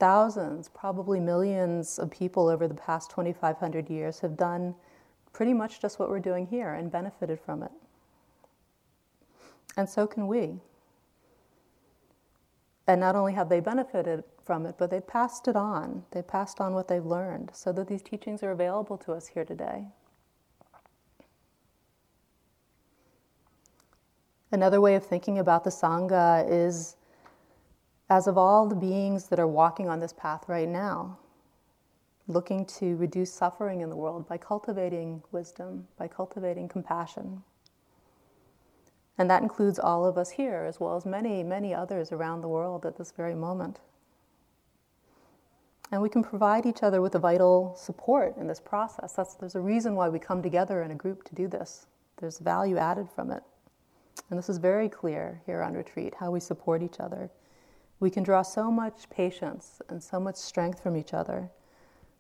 thousands, 0.03 0.69
probably 0.69 1.21
millions 1.21 1.97
of 1.97 2.11
people 2.11 2.49
over 2.49 2.67
the 2.67 2.75
past 2.75 3.09
2,500 3.11 3.89
years 3.89 4.19
have 4.19 4.37
done 4.37 4.75
pretty 5.33 5.55
much 5.55 5.81
just 5.81 6.01
what 6.01 6.11
we're 6.11 6.19
doing 6.19 6.45
here 6.45 6.75
and 6.75 6.91
benefited 6.91 7.39
from 7.39 7.63
it. 7.63 7.71
And 9.77 9.89
so 9.89 10.09
can 10.09 10.27
we. 10.27 10.59
And 12.87 13.01
not 13.01 13.15
only 13.15 13.33
have 13.35 13.49
they 13.49 13.61
benefited 13.61 14.25
from 14.45 14.67
it, 14.67 14.77
but 14.79 14.91
they've 14.91 15.07
passed 15.07 15.47
it 15.49 15.57
on. 15.57 16.05
They've 16.11 16.27
passed 16.27 16.61
on 16.61 16.75
what 16.75 16.89
they've 16.89 17.05
learned 17.05 17.51
so 17.53 17.73
that 17.73 17.87
these 17.87 18.03
teachings 18.03 18.43
are 18.43 18.51
available 18.51 18.99
to 18.99 19.13
us 19.13 19.29
here 19.29 19.45
today. 19.45 19.87
Another 24.51 24.81
way 24.81 24.97
of 24.97 25.07
thinking 25.07 25.39
about 25.39 25.65
the 25.65 25.71
Sangha 25.71 26.47
is 26.49 26.97
as 28.11 28.27
of 28.27 28.37
all 28.37 28.67
the 28.67 28.77
beings 28.77 29.29
that 29.29 29.41
are 29.41 29.47
walking 29.47 29.89
on 29.89 29.99
this 29.99 30.13
path 30.13 30.45
right 30.49 30.69
now, 30.69 31.19
looking 32.27 32.67
to 32.67 32.97
reduce 32.97 33.33
suffering 33.33 33.81
in 33.81 33.89
the 33.89 33.97
world 33.97 34.29
by 34.29 34.37
cultivating 34.37 35.23
wisdom, 35.33 35.89
by 35.97 36.07
cultivating 36.07 36.69
compassion. 36.69 37.43
And 39.19 39.31
that 39.31 39.43
includes 39.43 39.79
all 39.79 40.07
of 40.07 40.17
us 40.17 40.31
here, 40.31 40.65
as 40.67 40.81
well 40.81 40.97
as 40.97 41.05
many, 41.05 41.43
many 41.43 41.75
others 41.75 42.13
around 42.13 42.41
the 42.41 42.49
world 42.49 42.87
at 42.87 42.97
this 42.97 43.13
very 43.13 43.35
moment. 43.35 43.81
And 45.91 46.01
we 46.01 46.09
can 46.09 46.23
provide 46.23 46.65
each 46.65 46.83
other 46.83 47.03
with 47.03 47.15
a 47.15 47.19
vital 47.19 47.75
support 47.77 48.37
in 48.39 48.47
this 48.47 48.61
process. 48.61 49.13
That's, 49.13 49.35
there's 49.35 49.55
a 49.55 49.61
reason 49.61 49.95
why 49.95 50.09
we 50.09 50.19
come 50.19 50.43
together 50.43 50.83
in 50.83 50.91
a 50.91 50.95
group 50.95 51.25
to 51.25 51.35
do 51.35 51.47
this. 51.47 51.87
There's 52.17 52.39
value 52.39 52.79
added 52.79 53.09
from 53.15 53.31
it. 53.31 53.43
And 54.31 54.39
this 54.39 54.49
is 54.49 54.59
very 54.59 54.89
clear 54.89 55.43
here 55.45 55.63
on 55.63 55.75
retreat 55.75 56.15
how 56.19 56.31
we 56.31 56.41
support 56.41 56.83
each 56.83 56.99
other 56.99 57.31
we 58.03 58.11
can 58.11 58.25
draw 58.25 58.43
so 58.43 58.69
much 58.69 59.09
patience 59.11 59.81
and 59.89 60.03
so 60.03 60.19
much 60.19 60.35
strength 60.35 60.83
from 60.83 60.97
each 60.97 61.15
other 61.15 61.49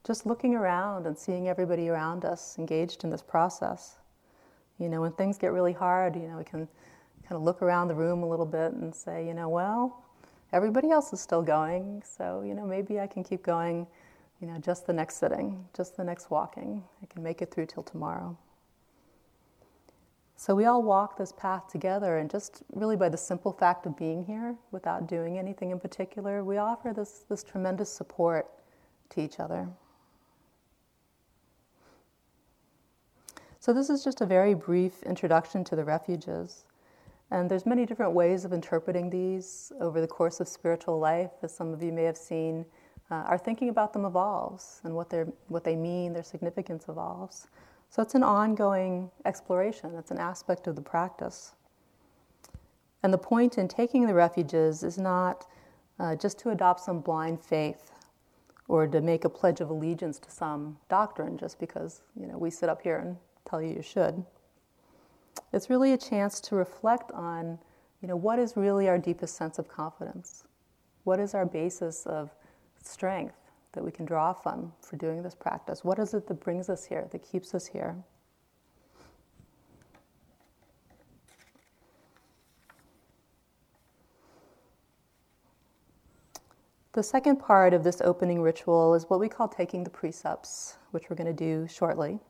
just 0.05 0.25
looking 0.27 0.55
around 0.55 1.09
and 1.09 1.19
seeing 1.19 1.49
everybody 1.49 1.89
around 1.89 2.25
us 2.25 2.57
engaged 2.57 3.03
in 3.03 3.11
this 3.11 3.23
process. 3.23 3.99
You 4.83 4.89
know, 4.89 5.01
when 5.01 5.13
things 5.13 5.39
get 5.39 5.53
really 5.53 5.73
hard, 5.73 6.17
you 6.17 6.27
know, 6.27 6.39
we 6.39 6.45
can 6.45 6.67
kind 7.23 7.37
of 7.37 7.43
look 7.43 7.63
around 7.63 7.87
the 7.87 7.95
room 7.95 8.25
a 8.25 8.29
little 8.29 8.47
bit 8.47 8.73
and 8.73 8.93
say, 8.93 9.25
you 9.25 9.33
know, 9.33 9.49
well, 9.49 10.05
everybody 10.53 10.91
else 10.91 11.13
is 11.13 11.21
still 11.21 11.43
going, 11.43 12.03
so 12.05 12.43
you 12.45 12.53
know 12.55 12.67
maybe 12.67 12.99
I 12.99 13.07
can 13.07 13.23
keep 13.23 13.43
going, 13.45 13.87
you 14.41 14.49
know, 14.49 14.59
just 14.59 14.87
the 14.87 14.93
next 14.93 15.19
sitting, 15.19 15.65
just 15.75 15.97
the 15.97 16.05
next 16.05 16.31
walking. 16.31 16.83
I 17.01 17.07
can 17.07 17.23
make 17.23 17.43
it 17.43 17.53
through 17.53 17.67
till 17.67 17.85
tomorrow. 17.85 18.37
So 20.37 20.57
we 20.57 20.65
all 20.65 20.83
walk 20.83 21.17
this 21.17 21.33
path 21.33 21.69
together, 21.69 22.19
and 22.19 22.29
just 22.29 22.65
really 22.73 22.97
by 22.97 23.09
the 23.09 23.17
simple 23.17 23.53
fact 23.53 23.87
of 23.87 23.97
being 23.97 24.25
here, 24.25 24.57
without 24.73 25.07
doing 25.07 25.39
anything 25.39 25.71
in 25.71 25.79
particular, 25.79 26.43
we 26.43 26.59
offer 26.59 26.93
this, 26.93 27.25
this 27.29 27.45
tremendous 27.45 27.89
support 27.93 28.51
to 29.11 29.21
each 29.21 29.39
other. 29.39 29.69
So 33.63 33.73
this 33.73 33.91
is 33.91 34.03
just 34.03 34.21
a 34.21 34.27
very 34.27 34.55
brief 34.55 35.05
introduction 35.05 35.63
to 35.67 35.77
the 35.77 35.85
refuges. 35.85 36.65
And 37.31 37.49
there's 37.49 37.65
many 37.65 37.87
different 37.87 38.11
ways 38.11 38.45
of 38.45 38.53
interpreting 38.53 39.09
these 39.09 39.71
over 39.81 40.01
the 40.01 40.07
course 40.09 40.41
of 40.41 40.49
spiritual 40.49 40.99
life, 40.99 41.31
as 41.45 41.55
some 41.55 41.73
of 41.73 41.81
you 41.81 41.93
may 41.93 42.03
have 42.03 42.17
seen. 42.17 42.67
Uh, 43.09 43.23
our 43.29 43.39
thinking 43.39 43.69
about 43.69 43.93
them 43.93 44.05
evolves, 44.05 44.81
and 44.83 44.93
what, 44.97 45.11
they 45.11 45.21
what 45.47 45.63
they 45.63 45.77
mean, 45.77 46.13
their 46.13 46.25
significance 46.25 46.87
evolves. 46.89 47.47
So 47.89 48.03
it's 48.03 48.17
an 48.17 48.25
ongoing 48.25 49.09
exploration, 49.27 49.95
it's 49.95 50.11
an 50.11 50.19
aspect 50.19 50.67
of 50.67 50.75
the 50.75 50.83
practice. 50.83 51.53
And 53.05 53.15
the 53.15 53.19
point 53.19 53.59
in 53.59 53.69
taking 53.69 54.09
the 54.09 54.15
refuges 54.15 54.83
is 54.83 54.99
not 54.99 55.47
uh, 56.01 56.17
just 56.17 56.37
to 56.41 56.51
adopt 56.51 56.81
some 56.81 56.99
blind 56.99 57.41
faith 57.41 57.93
or 58.67 58.89
to 58.89 59.01
make 59.01 59.25
a 59.25 59.29
pledge 59.29 59.61
of 59.61 59.71
allegiance 59.71 60.19
to 60.19 60.33
some 60.33 60.79
doctrine 60.89 61.39
just 61.39 61.61
because 61.61 62.03
you 62.19 62.27
know 62.27 62.37
we 62.37 62.51
sit 62.51 62.69
up 62.69 62.83
here 62.83 62.97
and 62.97 63.17
tell 63.45 63.63
you 63.63 63.75
you 63.75 63.83
should. 63.83 64.25
It's 65.53 65.69
really 65.69 65.93
a 65.93 65.99
chance 65.99 66.41
to 66.41 66.55
reflect 66.55 67.13
on, 67.13 67.59
you 68.01 68.09
know, 68.09 68.17
what 68.17 68.39
is 68.39 68.57
really 68.57 68.89
our 68.89 68.99
deepest 68.99 69.37
sense 69.37 69.59
of 69.59 69.69
confidence? 69.69 70.45
What 71.05 71.21
is 71.21 71.35
our 71.35 71.47
basis 71.47 72.07
of 72.07 72.31
strength 72.83 73.37
that 73.73 73.85
we 73.85 73.91
can 73.91 74.05
draw 74.05 74.33
from 74.33 74.73
for 74.81 74.97
doing 74.97 75.23
this 75.23 75.35
practice? 75.35 75.85
What 75.85 75.99
is 75.99 76.15
it 76.15 76.27
that 76.29 76.41
brings 76.41 76.69
us 76.69 76.85
here, 76.85 77.09
that 77.11 77.23
keeps 77.23 77.55
us 77.55 77.67
here? 77.67 77.97
The 86.93 87.03
second 87.03 87.37
part 87.37 87.73
of 87.73 87.85
this 87.85 88.03
opening 88.03 88.43
ritual 88.43 88.95
is 88.95 89.09
what 89.09 89.19
we 89.19 89.27
call 89.27 89.49
taking 89.49 89.83
the 89.83 89.89
precepts, 89.89 90.77
which 90.91 91.09
we're 91.09 91.17
going 91.17 91.27
to 91.27 91.33
do 91.33 91.67
shortly. 91.67 92.21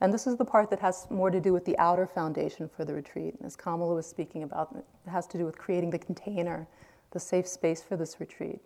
And 0.00 0.12
this 0.12 0.26
is 0.26 0.36
the 0.36 0.44
part 0.44 0.70
that 0.70 0.80
has 0.80 1.06
more 1.10 1.30
to 1.30 1.40
do 1.40 1.52
with 1.52 1.64
the 1.64 1.76
outer 1.78 2.06
foundation 2.06 2.68
for 2.74 2.84
the 2.84 2.94
retreat. 2.94 3.34
As 3.44 3.54
Kamala 3.54 3.94
was 3.94 4.06
speaking 4.06 4.42
about, 4.42 4.74
it 4.74 5.10
has 5.10 5.26
to 5.28 5.38
do 5.38 5.44
with 5.44 5.58
creating 5.58 5.90
the 5.90 5.98
container, 5.98 6.66
the 7.10 7.20
safe 7.20 7.46
space 7.46 7.82
for 7.82 7.96
this 7.96 8.18
retreat. 8.18 8.60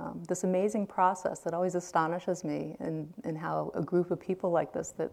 Um, 0.00 0.22
this 0.26 0.42
amazing 0.42 0.88
process 0.88 1.38
that 1.40 1.54
always 1.54 1.76
astonishes 1.76 2.42
me 2.42 2.76
in, 2.80 3.08
in 3.24 3.36
how 3.36 3.70
a 3.74 3.82
group 3.82 4.10
of 4.10 4.18
people 4.18 4.50
like 4.50 4.72
this 4.72 4.90
that 4.98 5.12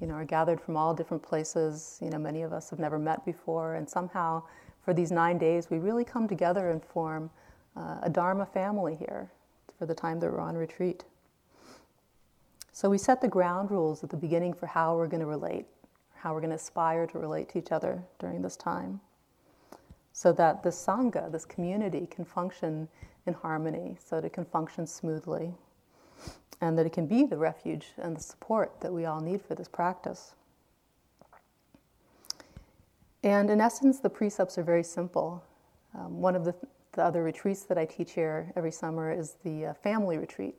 you 0.00 0.06
know, 0.06 0.14
are 0.14 0.24
gathered 0.24 0.60
from 0.60 0.76
all 0.76 0.94
different 0.94 1.22
places, 1.22 1.98
you 2.00 2.08
know, 2.08 2.18
many 2.18 2.40
of 2.42 2.52
us 2.52 2.70
have 2.70 2.78
never 2.78 2.98
met 2.98 3.24
before, 3.26 3.74
and 3.74 3.88
somehow 3.88 4.42
for 4.82 4.94
these 4.94 5.12
nine 5.12 5.36
days 5.36 5.68
we 5.70 5.78
really 5.78 6.04
come 6.04 6.26
together 6.26 6.70
and 6.70 6.82
form 6.82 7.30
uh, 7.76 7.98
a 8.02 8.10
Dharma 8.10 8.46
family 8.46 8.96
here 8.96 9.30
for 9.78 9.84
the 9.86 9.94
time 9.94 10.18
that 10.20 10.32
we're 10.32 10.40
on 10.40 10.56
retreat. 10.56 11.04
So 12.72 12.88
we 12.88 12.96
set 12.96 13.20
the 13.20 13.28
ground 13.28 13.70
rules 13.70 14.02
at 14.02 14.08
the 14.08 14.16
beginning 14.16 14.54
for 14.54 14.66
how 14.66 14.96
we're 14.96 15.06
going 15.06 15.20
to 15.20 15.26
relate, 15.26 15.66
how 16.14 16.32
we're 16.32 16.40
going 16.40 16.50
to 16.50 16.56
aspire 16.56 17.06
to 17.06 17.18
relate 17.18 17.50
to 17.50 17.58
each 17.58 17.70
other 17.70 18.02
during 18.18 18.40
this 18.40 18.56
time, 18.56 19.00
so 20.14 20.32
that 20.32 20.62
this 20.62 20.84
Sangha, 20.84 21.30
this 21.30 21.44
community, 21.44 22.08
can 22.10 22.24
function 22.24 22.88
in 23.26 23.34
harmony, 23.34 23.98
so 24.02 24.16
that 24.16 24.26
it 24.26 24.32
can 24.32 24.46
function 24.46 24.86
smoothly, 24.86 25.52
and 26.62 26.78
that 26.78 26.86
it 26.86 26.92
can 26.94 27.06
be 27.06 27.24
the 27.24 27.36
refuge 27.36 27.88
and 27.98 28.16
the 28.16 28.22
support 28.22 28.80
that 28.80 28.92
we 28.92 29.04
all 29.04 29.20
need 29.20 29.42
for 29.42 29.54
this 29.54 29.68
practice. 29.68 30.34
And 33.22 33.50
in 33.50 33.60
essence, 33.60 34.00
the 34.00 34.10
precepts 34.10 34.56
are 34.56 34.62
very 34.62 34.82
simple. 34.82 35.44
Um, 35.94 36.20
one 36.20 36.34
of 36.34 36.44
the, 36.44 36.54
the, 36.92 37.04
other 37.04 37.22
retreats 37.22 37.62
that 37.64 37.76
I 37.76 37.84
teach 37.84 38.12
here 38.12 38.50
every 38.56 38.72
summer 38.72 39.12
is 39.12 39.36
the 39.44 39.66
uh, 39.66 39.74
family 39.74 40.16
retreat. 40.16 40.56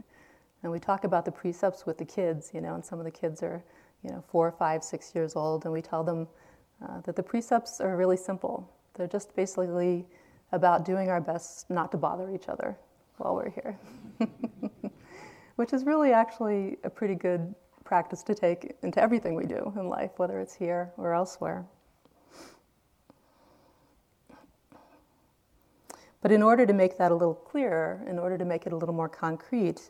And 0.63 0.71
we 0.71 0.79
talk 0.79 1.03
about 1.03 1.25
the 1.25 1.31
precepts 1.31 1.85
with 1.85 1.97
the 1.97 2.05
kids, 2.05 2.51
you 2.53 2.61
know, 2.61 2.75
and 2.75 2.83
some 2.83 2.97
of 2.97 3.05
the 3.05 3.11
kids 3.11 3.43
are, 3.43 3.61
you 4.01 4.09
know, 4.09 4.23
four, 4.29 4.51
five, 4.51 4.83
six 4.83 5.13
years 5.13 5.35
old, 5.35 5.65
and 5.65 5.73
we 5.73 5.81
tell 5.81 6.03
them 6.03 6.27
uh, 6.81 7.01
that 7.01 7.15
the 7.15 7.23
precepts 7.23 7.81
are 7.81 7.97
really 7.97 8.17
simple. 8.17 8.69
They're 8.93 9.07
just 9.07 9.35
basically 9.35 10.05
about 10.53 10.85
doing 10.85 11.09
our 11.09 11.19
best 11.19 11.69
not 11.69 11.91
to 11.91 11.97
bother 11.97 12.33
each 12.33 12.47
other 12.47 12.77
while 13.17 13.35
we're 13.35 13.49
here, 13.49 13.77
which 15.57 15.73
is 15.73 15.83
really 15.83 16.13
actually 16.13 16.77
a 16.83 16.89
pretty 16.89 17.15
good 17.15 17.53
practice 17.83 18.23
to 18.23 18.33
take 18.33 18.75
into 18.83 19.01
everything 19.01 19.35
we 19.35 19.45
do 19.45 19.73
in 19.77 19.89
life, 19.89 20.11
whether 20.17 20.39
it's 20.39 20.55
here 20.55 20.91
or 20.97 21.13
elsewhere. 21.13 21.65
But 26.21 26.31
in 26.31 26.41
order 26.41 26.65
to 26.65 26.71
make 26.71 26.97
that 26.99 27.11
a 27.11 27.15
little 27.15 27.33
clearer, 27.33 28.01
in 28.07 28.17
order 28.17 28.37
to 28.37 28.45
make 28.45 28.65
it 28.65 28.71
a 28.71 28.77
little 28.77 28.95
more 28.95 29.09
concrete, 29.09 29.89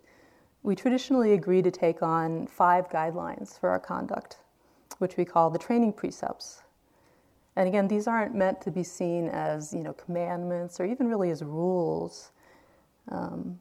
we 0.64 0.76
traditionally 0.76 1.34
agree 1.34 1.62
to 1.62 1.70
take 1.70 2.02
on 2.02 2.48
five 2.48 2.90
guidelines 2.90 3.60
for 3.60 3.70
our 3.70 3.80
conduct, 3.80 4.38
which 4.98 5.18
we 5.18 5.26
call 5.26 5.50
the 5.50 5.60
training 5.60 5.92
precepts. 5.92 6.64
And 7.58 7.68
again, 7.68 7.88
these 7.88 8.08
aren't 8.08 8.34
meant 8.34 8.62
to 8.62 8.72
be 8.72 8.84
seen 8.84 9.28
as 9.28 9.74
you 9.74 9.84
know 9.84 9.94
commandments 9.94 10.80
or 10.80 10.86
even 10.86 11.08
really 11.08 11.30
as 11.30 11.44
rules 11.44 12.32
um, 13.10 13.60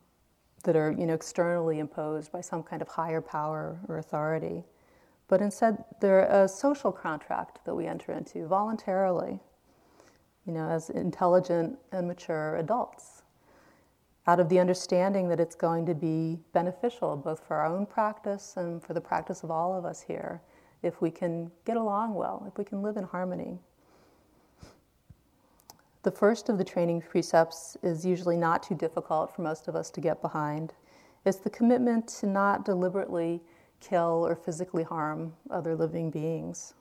that 0.65 0.77
are 0.77 0.93
you 0.93 1.07
know 1.07 1.15
externally 1.15 1.81
imposed 1.81 2.31
by 2.31 2.41
some 2.41 2.63
kind 2.63 2.81
of 2.81 2.89
higher 2.89 3.21
power 3.21 3.79
or 3.89 3.99
authority, 3.99 4.65
but 5.29 5.43
instead 5.43 5.85
they're 6.01 6.25
a 6.27 6.49
social 6.49 6.93
contract 6.93 7.65
that 7.65 7.75
we 7.75 7.87
enter 7.87 8.13
into 8.13 8.47
voluntarily, 8.47 9.41
you 10.47 10.53
know, 10.53 10.69
as 10.71 10.89
intelligent 10.89 11.79
and 11.91 12.07
mature 12.07 12.57
adults 12.57 13.22
out 14.27 14.39
of 14.39 14.49
the 14.49 14.59
understanding 14.59 15.29
that 15.29 15.41
it's 15.41 15.55
going 15.55 15.85
to 15.87 15.95
be 15.95 16.39
beneficial 16.53 17.17
both 17.17 17.45
for 17.47 17.57
our 17.57 17.67
own 17.67 17.87
practice 17.87 18.55
and 18.57 18.83
for 18.83 18.95
the 18.95 19.01
practice 19.01 19.43
of 19.43 19.51
all 19.51 19.77
of 19.77 19.85
us 19.85 20.01
here 20.01 20.41
if 20.83 21.01
we 21.01 21.11
can 21.11 21.51
get 21.65 21.77
along 21.77 22.15
well, 22.15 22.45
if 22.47 22.59
we 22.59 22.65
can 22.65 22.83
live 22.83 22.97
in 22.97 23.05
harmony. 23.05 23.59
The 26.03 26.11
first 26.11 26.49
of 26.49 26.59
the 26.59 26.65
training 26.65 27.03
precepts 27.03 27.77
is 27.83 28.05
usually 28.05 28.37
not 28.37 28.63
too 28.63 28.75
difficult 28.75 29.35
for 29.35 29.43
most 29.43 29.69
of 29.69 29.77
us 29.77 29.91
to 29.91 30.01
get 30.01 30.21
behind. 30.21 30.73
It's 31.25 31.39
the 31.39 31.51
commitment 31.51 32.09
to 32.21 32.27
not 32.27 32.65
deliberately 32.65 33.41
kill 33.81 34.27
or 34.27 34.35
physically 34.35 34.83
harm 34.83 35.33
other 35.51 35.77
living 35.77 36.11
beings. 36.11 36.75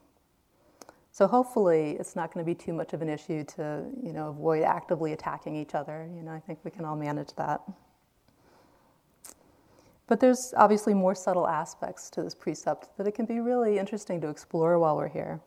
So 1.11 1.27
hopefully 1.27 1.97
it's 1.99 2.15
not 2.15 2.33
going 2.33 2.45
to 2.45 2.49
be 2.49 2.55
too 2.55 2.71
much 2.71 2.93
of 2.93 3.01
an 3.01 3.09
issue 3.09 3.43
to, 3.55 3.83
you 4.01 4.13
know, 4.13 4.29
avoid 4.29 4.63
actively 4.63 5.11
attacking 5.11 5.55
each 5.55 5.75
other. 5.75 6.09
You 6.15 6.23
know, 6.23 6.31
I 6.31 6.39
think 6.39 6.59
we 6.63 6.71
can 6.71 6.85
all 6.85 6.95
manage 6.95 7.35
that. 7.35 7.61
But 10.07 10.19
there's 10.19 10.53
obviously 10.55 10.93
more 10.93 11.15
subtle 11.15 11.47
aspects 11.47 12.09
to 12.11 12.23
this 12.23 12.33
precept 12.33 12.97
that 12.97 13.07
it 13.07 13.11
can 13.11 13.25
be 13.25 13.39
really 13.39 13.77
interesting 13.77 14.21
to 14.21 14.29
explore 14.29 14.79
while 14.79 14.95
we're 14.95 15.09
here. 15.09 15.41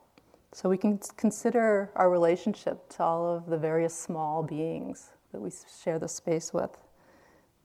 So 0.53 0.69
we 0.69 0.77
can 0.77 0.99
consider 1.17 1.91
our 1.95 2.09
relationship 2.09 2.87
to 2.89 3.03
all 3.03 3.35
of 3.35 3.47
the 3.47 3.57
various 3.57 3.93
small 3.93 4.41
beings 4.43 5.11
that 5.31 5.41
we 5.41 5.51
share 5.83 5.99
the 5.99 6.07
space 6.07 6.53
with 6.53 6.77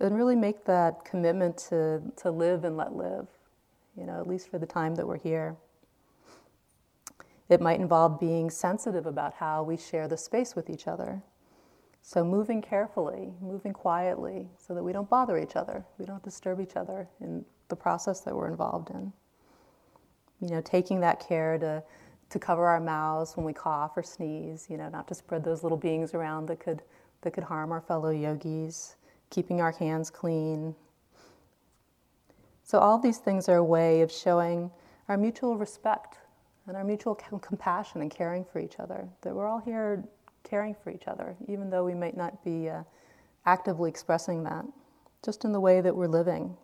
and 0.01 0.17
really 0.17 0.37
make 0.37 0.65
that 0.65 1.05
commitment 1.05 1.57
to, 1.69 2.03
to 2.17 2.31
live 2.31 2.65
and 2.65 2.77
let 2.77 2.95
live, 2.95 3.29
you 3.97 4.07
know, 4.07 4.19
at 4.19 4.27
least 4.27 4.51
for 4.51 4.59
the 4.59 4.67
time 4.67 4.95
that 4.95 5.07
we're 5.07 5.19
here. 5.19 5.55
It 7.51 7.61
might 7.61 7.81
involve 7.81 8.21
being 8.21 8.49
sensitive 8.49 9.07
about 9.07 9.35
how 9.35 9.65
we 9.65 9.77
share 9.77 10.07
the 10.07 10.17
space 10.17 10.55
with 10.55 10.71
each 10.71 10.87
other. 10.87 11.21
So, 12.01 12.25
moving 12.25 12.63
carefully, 12.63 13.33
moving 13.41 13.73
quietly, 13.73 14.49
so 14.57 14.73
that 14.73 14.85
we 14.85 14.93
don't 14.93 15.11
bother 15.11 15.37
each 15.37 15.57
other, 15.57 15.85
we 15.99 16.07
don't 16.07 16.23
disturb 16.23 16.61
each 16.61 16.77
other 16.77 17.09
in 17.21 17.45
the 17.69 17.77
process 17.77 18.21
that 18.21 18.35
we're 18.35 18.49
involved 18.49 18.91
in. 18.91 19.13
You 20.41 20.49
know, 20.49 20.61
taking 20.63 21.01
that 21.01 21.21
care 21.21 21.59
to, 21.59 21.83
to 22.31 22.39
cover 22.39 22.67
our 22.67 22.81
mouths 22.81 23.37
when 23.37 23.45
we 23.45 23.53
cough 23.53 23.97
or 23.97 24.03
sneeze, 24.05 24.69
you 24.71 24.79
know, 24.79 24.89
not 24.89 25.09
to 25.09 25.15
spread 25.15 25.45
those 25.45 25.65
little 25.65 25.77
beings 25.77 26.15
around 26.15 26.47
that 26.47 26.61
could, 26.61 26.83
that 27.23 27.33
could 27.33 27.45
harm 27.45 27.73
our 27.73 27.81
fellow 27.81 28.11
yogis, 28.11 28.97
keeping 29.29 29.61
our 29.61 29.73
hands 29.73 30.09
clean. 30.09 30.75
So, 32.63 32.79
all 32.79 32.99
these 32.99 33.19
things 33.19 33.49
are 33.49 33.57
a 33.57 33.65
way 33.65 34.03
of 34.03 34.13
showing 34.13 34.71
our 35.09 35.17
mutual 35.17 35.59
respect 35.59 36.17
and 36.67 36.77
our 36.77 36.85
mutual 36.85 37.15
compassion 37.15 38.01
and 38.01 38.11
caring 38.11 38.45
for 38.45 38.59
each 38.59 38.79
other. 38.79 39.09
That 39.23 39.35
we're 39.35 39.47
all 39.47 39.61
here 39.61 40.05
caring 40.45 40.75
for 40.75 40.91
each 40.91 41.07
other, 41.07 41.37
even 41.49 41.71
though 41.71 41.85
we 41.85 41.95
might 41.95 42.17
not 42.17 42.43
be 42.45 42.69
uh, 42.69 42.83
actively 43.47 43.91
expressing 43.91 44.45
that, 44.45 44.65
just 45.25 45.45
in 45.45 45.53
the 45.53 45.61
way 45.61 45.81
that 45.81 45.95
we're 45.95 46.07
living. 46.07 46.57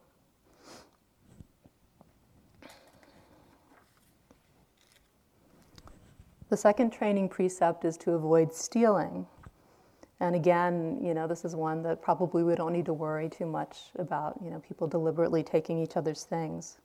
The 6.48 6.56
second 6.56 6.92
training 6.92 7.28
precept 7.28 7.84
is 7.84 7.96
to 7.98 8.12
avoid 8.12 8.52
stealing. 8.52 9.26
And 10.20 10.34
again, 10.34 10.98
you 11.02 11.12
know, 11.12 11.26
this 11.26 11.44
is 11.44 11.56
one 11.56 11.82
that 11.82 12.00
probably 12.00 12.44
we 12.44 12.54
don't 12.54 12.72
need 12.72 12.86
to 12.86 12.92
worry 12.94 13.28
too 13.28 13.46
much 13.46 13.90
about, 13.98 14.38
you 14.42 14.50
know, 14.50 14.60
people 14.60 14.86
deliberately 14.86 15.42
taking 15.42 15.82
each 15.82 15.96
other's 15.96 16.22
things. 16.22 16.78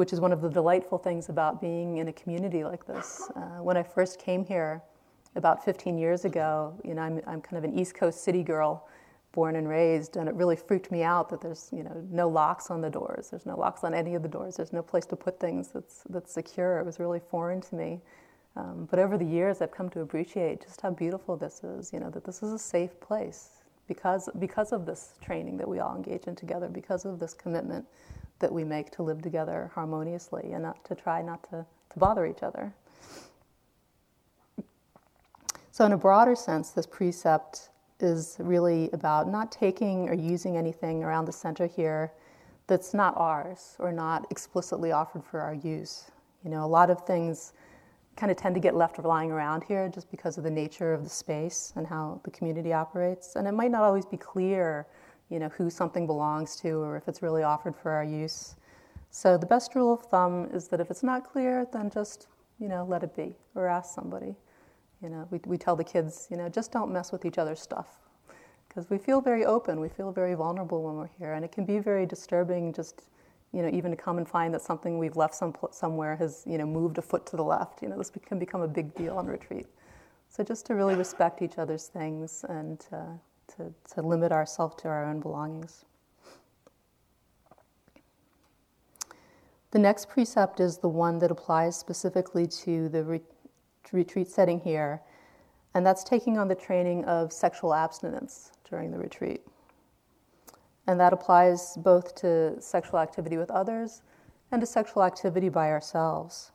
Which 0.00 0.14
is 0.14 0.18
one 0.18 0.32
of 0.32 0.40
the 0.40 0.48
delightful 0.48 0.96
things 0.96 1.28
about 1.28 1.60
being 1.60 1.98
in 1.98 2.08
a 2.08 2.12
community 2.14 2.64
like 2.64 2.86
this. 2.86 3.30
Uh, 3.36 3.62
when 3.62 3.76
I 3.76 3.82
first 3.82 4.18
came 4.18 4.46
here 4.46 4.82
about 5.36 5.62
15 5.62 5.98
years 5.98 6.24
ago, 6.24 6.72
you 6.82 6.94
know, 6.94 7.02
I'm, 7.02 7.20
I'm 7.26 7.42
kind 7.42 7.58
of 7.58 7.64
an 7.64 7.78
East 7.78 7.96
Coast 7.96 8.24
city 8.24 8.42
girl, 8.42 8.88
born 9.32 9.56
and 9.56 9.68
raised, 9.68 10.16
and 10.16 10.26
it 10.26 10.34
really 10.34 10.56
freaked 10.56 10.90
me 10.90 11.02
out 11.02 11.28
that 11.28 11.42
there's, 11.42 11.68
you 11.70 11.82
know, 11.82 12.02
no 12.10 12.30
locks 12.30 12.70
on 12.70 12.80
the 12.80 12.88
doors. 12.88 13.28
There's 13.28 13.44
no 13.44 13.58
locks 13.58 13.84
on 13.84 13.92
any 13.92 14.14
of 14.14 14.22
the 14.22 14.28
doors. 14.28 14.56
There's 14.56 14.72
no 14.72 14.80
place 14.80 15.04
to 15.04 15.16
put 15.16 15.38
things 15.38 15.68
that's, 15.68 16.04
that's 16.08 16.32
secure. 16.32 16.78
It 16.78 16.86
was 16.86 16.98
really 16.98 17.20
foreign 17.30 17.60
to 17.60 17.74
me. 17.74 18.00
Um, 18.56 18.88
but 18.90 19.00
over 19.00 19.18
the 19.18 19.26
years, 19.26 19.60
I've 19.60 19.70
come 19.70 19.90
to 19.90 20.00
appreciate 20.00 20.62
just 20.62 20.80
how 20.80 20.92
beautiful 20.92 21.36
this 21.36 21.62
is. 21.62 21.92
You 21.92 22.00
know 22.00 22.08
that 22.08 22.24
this 22.24 22.42
is 22.42 22.54
a 22.54 22.58
safe 22.58 22.98
place 23.00 23.50
because 23.86 24.30
because 24.38 24.72
of 24.72 24.86
this 24.86 25.12
training 25.20 25.58
that 25.58 25.68
we 25.68 25.78
all 25.78 25.94
engage 25.94 26.24
in 26.24 26.36
together, 26.36 26.68
because 26.68 27.04
of 27.04 27.18
this 27.18 27.34
commitment 27.34 27.84
that 28.40 28.52
we 28.52 28.64
make 28.64 28.90
to 28.92 29.02
live 29.02 29.22
together 29.22 29.70
harmoniously 29.74 30.52
and 30.52 30.62
not 30.62 30.84
to 30.84 30.94
try 30.94 31.22
not 31.22 31.42
to, 31.50 31.64
to 31.90 31.98
bother 31.98 32.26
each 32.26 32.42
other. 32.42 32.72
So, 35.70 35.86
in 35.86 35.92
a 35.92 35.98
broader 35.98 36.34
sense, 36.34 36.70
this 36.70 36.86
precept 36.86 37.70
is 38.00 38.36
really 38.38 38.90
about 38.92 39.28
not 39.28 39.52
taking 39.52 40.08
or 40.08 40.14
using 40.14 40.56
anything 40.56 41.04
around 41.04 41.26
the 41.26 41.32
center 41.32 41.66
here 41.66 42.12
that's 42.66 42.94
not 42.94 43.14
ours 43.16 43.76
or 43.78 43.92
not 43.92 44.26
explicitly 44.30 44.92
offered 44.92 45.24
for 45.24 45.40
our 45.40 45.54
use. 45.54 46.10
You 46.44 46.50
know, 46.50 46.64
a 46.64 46.68
lot 46.68 46.90
of 46.90 47.06
things 47.06 47.52
kind 48.16 48.30
of 48.30 48.36
tend 48.36 48.54
to 48.54 48.60
get 48.60 48.74
left 48.74 48.98
lying 48.98 49.30
around 49.30 49.64
here 49.64 49.88
just 49.88 50.10
because 50.10 50.38
of 50.38 50.44
the 50.44 50.50
nature 50.50 50.92
of 50.92 51.04
the 51.04 51.10
space 51.10 51.72
and 51.76 51.86
how 51.86 52.20
the 52.24 52.30
community 52.30 52.72
operates. 52.72 53.36
And 53.36 53.46
it 53.46 53.52
might 53.52 53.70
not 53.70 53.82
always 53.82 54.04
be 54.04 54.16
clear, 54.16 54.86
you 55.30 55.38
know, 55.38 55.48
who 55.50 55.70
something 55.70 56.06
belongs 56.06 56.56
to 56.56 56.82
or 56.82 56.96
if 56.96 57.08
it's 57.08 57.22
really 57.22 57.42
offered 57.42 57.76
for 57.76 57.92
our 57.92 58.04
use. 58.04 58.56
So 59.10 59.36
the 59.38 59.46
best 59.46 59.74
rule 59.74 59.92
of 59.92 60.02
thumb 60.02 60.48
is 60.52 60.68
that 60.68 60.80
if 60.80 60.90
it's 60.90 61.02
not 61.02 61.24
clear, 61.24 61.66
then 61.72 61.90
just, 61.90 62.28
you 62.58 62.68
know, 62.68 62.84
let 62.84 63.02
it 63.02 63.16
be 63.16 63.34
or 63.54 63.66
ask 63.66 63.94
somebody. 63.94 64.34
You 65.02 65.08
know, 65.08 65.26
we, 65.30 65.40
we 65.46 65.56
tell 65.56 65.76
the 65.76 65.84
kids, 65.84 66.28
you 66.30 66.36
know, 66.36 66.48
just 66.48 66.72
don't 66.72 66.92
mess 66.92 67.10
with 67.10 67.24
each 67.24 67.38
other's 67.38 67.60
stuff. 67.60 67.98
Because 68.68 68.88
we 68.90 68.98
feel 68.98 69.20
very 69.20 69.44
open, 69.44 69.80
we 69.80 69.88
feel 69.88 70.12
very 70.12 70.34
vulnerable 70.34 70.82
when 70.82 70.94
we're 70.94 71.10
here, 71.18 71.32
and 71.32 71.44
it 71.44 71.50
can 71.50 71.64
be 71.64 71.80
very 71.80 72.06
disturbing 72.06 72.72
just 72.72 73.02
you 73.52 73.62
know, 73.62 73.70
even 73.72 73.90
to 73.90 73.96
come 73.96 74.18
and 74.18 74.28
find 74.28 74.54
that 74.54 74.62
something 74.62 74.98
we've 74.98 75.16
left 75.16 75.34
some, 75.34 75.54
somewhere 75.72 76.16
has, 76.16 76.44
you 76.46 76.56
know, 76.56 76.66
moved 76.66 76.98
a 76.98 77.02
foot 77.02 77.26
to 77.26 77.36
the 77.36 77.42
left. 77.42 77.82
You 77.82 77.88
know, 77.88 77.98
this 77.98 78.10
can 78.24 78.38
become 78.38 78.62
a 78.62 78.68
big 78.68 78.94
deal 78.94 79.16
on 79.16 79.26
retreat. 79.26 79.66
So 80.28 80.44
just 80.44 80.66
to 80.66 80.74
really 80.74 80.94
respect 80.94 81.42
each 81.42 81.58
other's 81.58 81.88
things 81.88 82.44
and 82.48 82.84
uh, 82.92 83.06
to, 83.56 83.72
to 83.94 84.02
limit 84.02 84.32
ourselves 84.32 84.74
to 84.82 84.88
our 84.88 85.04
own 85.04 85.20
belongings. 85.20 85.84
The 89.70 89.78
next 89.78 90.08
precept 90.08 90.58
is 90.58 90.78
the 90.78 90.88
one 90.88 91.18
that 91.20 91.30
applies 91.30 91.76
specifically 91.76 92.46
to 92.48 92.88
the 92.88 93.04
re- 93.04 93.20
retreat 93.92 94.28
setting 94.28 94.60
here, 94.60 95.00
and 95.74 95.86
that's 95.86 96.02
taking 96.02 96.38
on 96.38 96.48
the 96.48 96.56
training 96.56 97.04
of 97.04 97.32
sexual 97.32 97.72
abstinence 97.72 98.50
during 98.68 98.90
the 98.90 98.98
retreat. 98.98 99.42
And 100.86 100.98
that 100.98 101.12
applies 101.12 101.76
both 101.76 102.16
to 102.16 102.60
sexual 102.60 102.98
activity 102.98 103.36
with 103.36 103.50
others 103.50 104.02
and 104.50 104.60
to 104.60 104.66
sexual 104.66 105.04
activity 105.04 105.48
by 105.48 105.70
ourselves. 105.70 106.50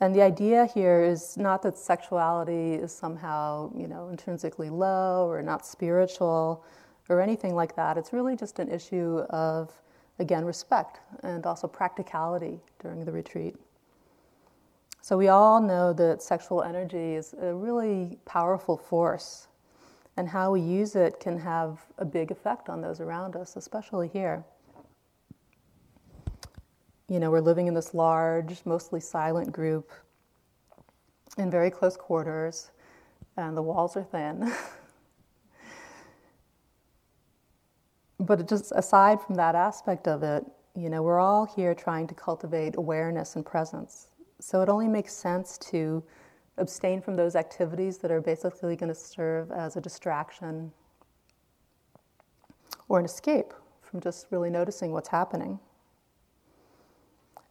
And 0.00 0.14
the 0.14 0.22
idea 0.22 0.66
here 0.66 1.02
is 1.02 1.36
not 1.36 1.62
that 1.62 1.76
sexuality 1.76 2.74
is 2.74 2.92
somehow, 2.94 3.72
you 3.76 3.88
know, 3.88 4.08
intrinsically 4.08 4.70
low 4.70 5.26
or 5.28 5.42
not 5.42 5.66
spiritual 5.66 6.64
or 7.08 7.20
anything 7.20 7.54
like 7.54 7.74
that. 7.74 7.98
It's 7.98 8.12
really 8.12 8.36
just 8.36 8.60
an 8.60 8.70
issue 8.70 9.18
of, 9.30 9.72
again, 10.20 10.44
respect 10.44 11.00
and 11.24 11.44
also 11.46 11.66
practicality 11.66 12.60
during 12.80 13.04
the 13.04 13.10
retreat. 13.10 13.56
So 15.00 15.16
we 15.16 15.28
all 15.28 15.60
know 15.60 15.92
that 15.94 16.22
sexual 16.22 16.62
energy 16.62 17.14
is 17.14 17.34
a 17.40 17.52
really 17.54 18.18
powerful 18.24 18.76
force 18.76 19.48
and 20.16 20.28
how 20.28 20.52
we 20.52 20.60
use 20.60 20.96
it 20.96 21.18
can 21.20 21.38
have 21.38 21.86
a 21.98 22.04
big 22.04 22.30
effect 22.30 22.68
on 22.68 22.80
those 22.80 23.00
around 23.00 23.36
us, 23.36 23.56
especially 23.56 24.08
here. 24.08 24.44
You 27.08 27.20
know, 27.20 27.30
we're 27.30 27.40
living 27.40 27.68
in 27.68 27.74
this 27.74 27.94
large, 27.94 28.60
mostly 28.66 29.00
silent 29.00 29.50
group 29.50 29.90
in 31.38 31.50
very 31.50 31.70
close 31.70 31.96
quarters, 31.96 32.70
and 33.36 33.56
the 33.56 33.62
walls 33.62 33.96
are 33.96 34.04
thin. 34.04 34.52
but 38.20 38.46
just 38.46 38.72
aside 38.76 39.22
from 39.22 39.36
that 39.36 39.54
aspect 39.54 40.06
of 40.06 40.22
it, 40.22 40.44
you 40.74 40.90
know, 40.90 41.02
we're 41.02 41.18
all 41.18 41.46
here 41.46 41.74
trying 41.74 42.06
to 42.08 42.14
cultivate 42.14 42.76
awareness 42.76 43.36
and 43.36 43.46
presence. 43.46 44.08
So 44.40 44.60
it 44.60 44.68
only 44.68 44.86
makes 44.86 45.14
sense 45.14 45.56
to 45.70 46.04
abstain 46.58 47.00
from 47.00 47.16
those 47.16 47.36
activities 47.36 47.98
that 47.98 48.10
are 48.10 48.20
basically 48.20 48.76
going 48.76 48.88
to 48.88 48.94
serve 48.94 49.50
as 49.50 49.76
a 49.76 49.80
distraction 49.80 50.72
or 52.88 52.98
an 52.98 53.04
escape 53.04 53.54
from 53.80 54.00
just 54.00 54.26
really 54.30 54.50
noticing 54.50 54.92
what's 54.92 55.08
happening. 55.08 55.58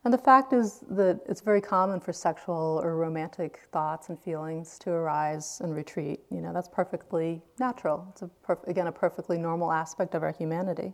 And 0.03 0.13
the 0.13 0.17
fact 0.17 0.53
is 0.53 0.83
that 0.91 1.19
it's 1.27 1.41
very 1.41 1.59
common 1.59 1.99
for 1.99 2.13
sexual 2.13 2.79
or 2.83 2.95
romantic 2.95 3.61
thoughts 3.71 4.09
and 4.09 4.17
feelings 4.17 4.79
to 4.79 4.91
arise 4.91 5.59
and 5.61 5.75
retreat. 5.75 6.21
You 6.31 6.39
know, 6.39 6.53
that's 6.53 6.69
perfectly 6.69 7.41
natural. 7.59 8.07
It's, 8.11 8.21
a 8.21 8.29
perf- 8.47 8.67
again, 8.67 8.87
a 8.87 8.91
perfectly 8.91 9.37
normal 9.37 9.71
aspect 9.71 10.15
of 10.15 10.23
our 10.23 10.31
humanity. 10.31 10.93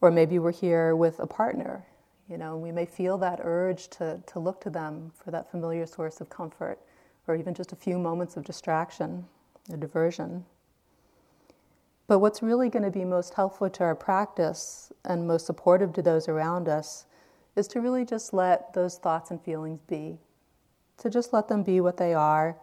Or 0.00 0.10
maybe 0.10 0.38
we're 0.38 0.52
here 0.52 0.96
with 0.96 1.20
a 1.20 1.26
partner 1.26 1.86
you 2.28 2.38
know, 2.38 2.56
we 2.56 2.72
may 2.72 2.86
feel 2.86 3.18
that 3.18 3.40
urge 3.42 3.88
to, 3.90 4.20
to 4.26 4.38
look 4.38 4.60
to 4.62 4.70
them 4.70 5.12
for 5.14 5.30
that 5.30 5.50
familiar 5.50 5.86
source 5.86 6.20
of 6.20 6.28
comfort, 6.28 6.80
or 7.28 7.36
even 7.36 7.54
just 7.54 7.72
a 7.72 7.76
few 7.76 7.98
moments 7.98 8.36
of 8.36 8.44
distraction 8.44 9.24
or 9.70 9.76
diversion. 9.76 10.44
But 12.06 12.20
what's 12.20 12.42
really 12.42 12.68
going 12.68 12.84
to 12.84 12.90
be 12.90 13.04
most 13.04 13.34
helpful 13.34 13.68
to 13.68 13.84
our 13.84 13.94
practice 13.94 14.92
and 15.04 15.26
most 15.26 15.46
supportive 15.46 15.92
to 15.94 16.02
those 16.02 16.28
around 16.28 16.68
us 16.68 17.06
is 17.56 17.66
to 17.68 17.80
really 17.80 18.04
just 18.04 18.32
let 18.32 18.72
those 18.74 18.98
thoughts 18.98 19.30
and 19.30 19.40
feelings 19.40 19.80
be. 19.88 20.18
To 20.98 21.10
just 21.10 21.32
let 21.32 21.48
them 21.48 21.62
be 21.62 21.80
what 21.80 21.96
they 21.96 22.14
are, 22.14 22.56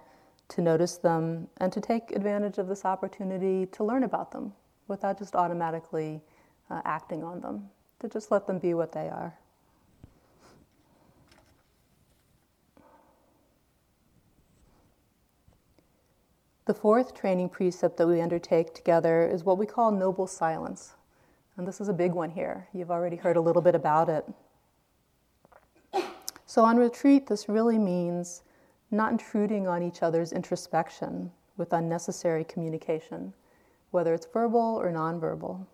to 0.49 0.61
notice 0.61 0.97
them, 0.97 1.47
and 1.57 1.73
to 1.73 1.81
take 1.81 2.11
advantage 2.15 2.57
of 2.57 2.67
this 2.67 2.85
opportunity 2.85 3.65
to 3.67 3.83
learn 3.83 4.03
about 4.03 4.31
them 4.31 4.53
without 4.87 5.19
just 5.19 5.35
automatically 5.35 6.21
uh, 6.69 6.81
acting 6.85 7.23
on 7.23 7.41
them. 7.41 7.69
To 7.99 8.07
just 8.07 8.31
let 8.31 8.47
them 8.47 8.59
be 8.59 8.73
what 8.73 8.91
they 8.91 9.09
are. 9.09 9.37
The 16.65 16.73
fourth 16.73 17.13
training 17.13 17.49
precept 17.49 17.97
that 17.97 18.07
we 18.07 18.21
undertake 18.21 18.73
together 18.73 19.27
is 19.27 19.43
what 19.43 19.57
we 19.57 19.65
call 19.65 19.91
noble 19.91 20.27
silence. 20.27 20.93
And 21.57 21.67
this 21.67 21.81
is 21.81 21.89
a 21.89 21.93
big 21.93 22.13
one 22.13 22.31
here. 22.31 22.67
You've 22.73 22.91
already 22.91 23.17
heard 23.17 23.35
a 23.35 23.41
little 23.41 23.61
bit 23.61 23.75
about 23.75 24.07
it. 24.09 24.25
So, 26.45 26.63
on 26.63 26.77
retreat, 26.77 27.27
this 27.27 27.49
really 27.49 27.77
means 27.77 28.43
not 28.91 29.11
intruding 29.11 29.67
on 29.67 29.83
each 29.83 30.03
other's 30.03 30.31
introspection 30.31 31.31
with 31.57 31.73
unnecessary 31.73 32.43
communication, 32.43 33.33
whether 33.91 34.13
it's 34.13 34.27
verbal 34.31 34.79
or 34.81 34.91
nonverbal. 34.91 35.65